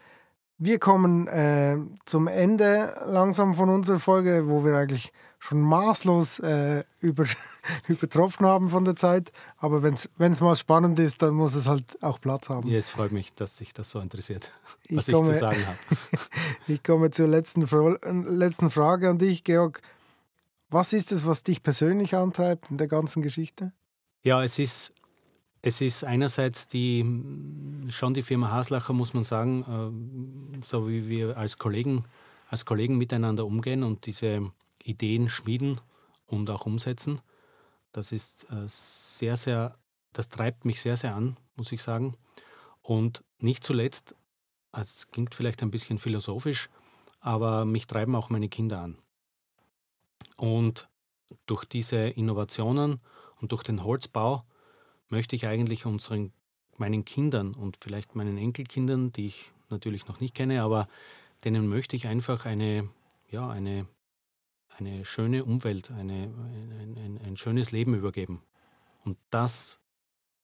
Wir 0.58 0.78
kommen 0.78 1.26
äh, 1.26 1.76
zum 2.04 2.28
Ende 2.28 2.94
langsam 3.06 3.54
von 3.54 3.68
unserer 3.68 3.98
Folge, 3.98 4.48
wo 4.48 4.64
wir 4.64 4.76
eigentlich 4.76 5.12
schon 5.40 5.60
maßlos 5.60 6.38
äh, 6.38 6.84
über, 7.00 7.24
übertroffen 7.88 8.46
haben 8.46 8.68
von 8.68 8.84
der 8.84 8.94
Zeit. 8.94 9.32
Aber 9.56 9.82
wenn 9.82 9.94
es 9.94 10.40
mal 10.40 10.54
spannend 10.54 10.98
ist, 10.98 11.20
dann 11.22 11.34
muss 11.34 11.54
es 11.54 11.66
halt 11.66 12.00
auch 12.02 12.20
Platz 12.20 12.48
haben. 12.48 12.68
Ja, 12.68 12.78
es 12.78 12.88
freut 12.88 13.12
mich, 13.12 13.34
dass 13.34 13.56
sich 13.56 13.74
das 13.74 13.90
so 13.90 13.98
interessiert, 13.98 14.52
was 14.90 15.08
ich, 15.08 15.14
komme, 15.14 15.28
ich 15.28 15.34
zu 15.34 15.40
sagen 15.40 15.66
habe. 15.66 15.78
ich 16.68 16.82
komme 16.82 17.10
zur 17.10 17.26
letzten, 17.26 17.62
letzten 18.26 18.70
Frage 18.70 19.10
an 19.10 19.18
dich, 19.18 19.42
Georg. 19.42 19.82
Was 20.70 20.92
ist 20.92 21.12
es, 21.12 21.26
was 21.26 21.42
dich 21.42 21.62
persönlich 21.62 22.14
antreibt 22.14 22.70
in 22.70 22.78
der 22.78 22.88
ganzen 22.88 23.22
Geschichte? 23.22 23.72
Ja, 24.22 24.42
es 24.42 24.58
ist 24.58 24.92
es 25.66 25.80
ist 25.80 26.04
einerseits 26.04 26.68
die, 26.68 27.02
schon 27.88 28.12
die 28.12 28.22
Firma 28.22 28.50
Haslacher, 28.50 28.92
muss 28.92 29.14
man 29.14 29.24
sagen, 29.24 30.58
äh, 30.60 30.62
so 30.62 30.90
wie 30.90 31.08
wir 31.08 31.38
als 31.38 31.56
Kollegen, 31.56 32.04
als 32.50 32.66
Kollegen 32.66 32.98
miteinander 32.98 33.46
umgehen 33.46 33.82
und 33.82 34.04
diese 34.04 34.52
Ideen 34.82 35.30
schmieden 35.30 35.80
und 36.26 36.50
auch 36.50 36.66
umsetzen. 36.66 37.22
Das 37.92 38.12
ist 38.12 38.44
äh, 38.50 38.66
sehr, 38.66 39.38
sehr, 39.38 39.78
das 40.12 40.28
treibt 40.28 40.66
mich 40.66 40.82
sehr, 40.82 40.98
sehr 40.98 41.14
an, 41.14 41.38
muss 41.56 41.72
ich 41.72 41.80
sagen. 41.80 42.14
Und 42.82 43.24
nicht 43.38 43.64
zuletzt, 43.64 44.14
es 44.72 45.08
klingt 45.12 45.34
vielleicht 45.34 45.62
ein 45.62 45.70
bisschen 45.70 45.98
philosophisch, 45.98 46.68
aber 47.20 47.64
mich 47.64 47.86
treiben 47.86 48.14
auch 48.16 48.28
meine 48.28 48.50
Kinder 48.50 48.82
an. 48.82 48.98
Und 50.36 50.90
durch 51.46 51.64
diese 51.64 51.96
Innovationen 51.96 53.00
und 53.40 53.52
durch 53.52 53.62
den 53.62 53.82
Holzbau 53.82 54.44
möchte 55.08 55.36
ich 55.36 55.46
eigentlich 55.46 55.86
unseren, 55.86 56.32
meinen 56.76 57.04
Kindern 57.04 57.54
und 57.54 57.78
vielleicht 57.80 58.14
meinen 58.14 58.38
Enkelkindern, 58.38 59.12
die 59.12 59.26
ich 59.26 59.52
natürlich 59.70 60.06
noch 60.08 60.20
nicht 60.20 60.34
kenne, 60.34 60.62
aber 60.62 60.88
denen 61.44 61.68
möchte 61.68 61.96
ich 61.96 62.06
einfach 62.06 62.46
eine, 62.46 62.88
ja, 63.30 63.48
eine, 63.48 63.86
eine 64.78 65.04
schöne 65.04 65.44
Umwelt, 65.44 65.90
eine, 65.90 66.24
ein, 66.24 66.96
ein, 66.96 67.20
ein 67.24 67.36
schönes 67.36 67.70
Leben 67.70 67.94
übergeben. 67.94 68.42
Und 69.04 69.18
das, 69.30 69.78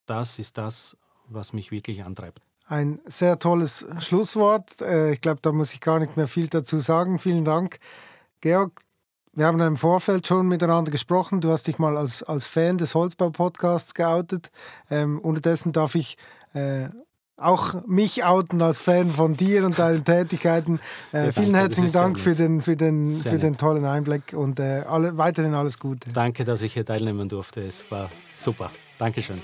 das 0.07 0.39
ist 0.39 0.59
das, 0.59 0.97
was 1.29 1.53
mich 1.53 1.71
wirklich 1.71 2.05
antreibt. 2.05 2.43
Ein 2.67 3.01
sehr 3.05 3.39
tolles 3.39 3.85
Schlusswort. 3.99 4.81
Äh, 4.81 5.13
ich 5.13 5.21
glaube, 5.21 5.41
da 5.43 5.51
muss 5.51 5.73
ich 5.73 5.81
gar 5.81 5.99
nicht 5.99 6.17
mehr 6.17 6.29
viel 6.29 6.47
dazu 6.47 6.79
sagen. 6.79 7.19
Vielen 7.19 7.45
Dank. 7.45 7.81
Georg, 8.41 8.81
wir 9.33 9.47
haben 9.47 9.61
im 9.61 9.77
Vorfeld 9.77 10.27
schon 10.27 10.49
miteinander 10.49 10.91
gesprochen. 10.91 11.41
Du 11.41 11.51
hast 11.51 11.67
dich 11.67 11.79
mal 11.79 11.97
als, 11.97 12.23
als 12.23 12.47
Fan 12.47 12.79
des 12.79 12.95
Holzbau-Podcasts 12.95 13.95
geoutet. 13.95 14.51
Ähm, 14.91 15.19
unterdessen 15.21 15.73
darf 15.73 15.95
ich 15.95 16.17
äh, 16.53 16.89
auch 17.37 17.87
mich 17.87 18.25
outen 18.25 18.61
als 18.61 18.79
Fan 18.79 19.11
von 19.11 19.37
dir 19.37 19.65
und 19.65 19.79
deinen 19.79 20.05
Tätigkeiten. 20.05 20.79
Äh, 21.13 21.27
ja, 21.27 21.33
vielen 21.33 21.55
herzlichen 21.55 21.93
Dank 21.93 22.19
für 22.19 22.35
den, 22.35 22.61
für, 22.61 22.77
den, 22.77 23.11
für 23.11 23.39
den 23.39 23.57
tollen 23.57 23.85
Einblick 23.85 24.35
und 24.35 24.61
äh, 24.61 24.83
alle, 24.87 25.17
weiterhin 25.17 25.55
alles 25.55 25.79
Gute. 25.79 26.11
Danke, 26.13 26.45
dass 26.45 26.63
ich 26.63 26.75
hier 26.75 26.85
teilnehmen 26.85 27.29
durfte. 27.29 27.63
Es 27.63 27.91
war 27.91 28.11
super. 28.35 28.71
Dankeschön. 28.99 29.41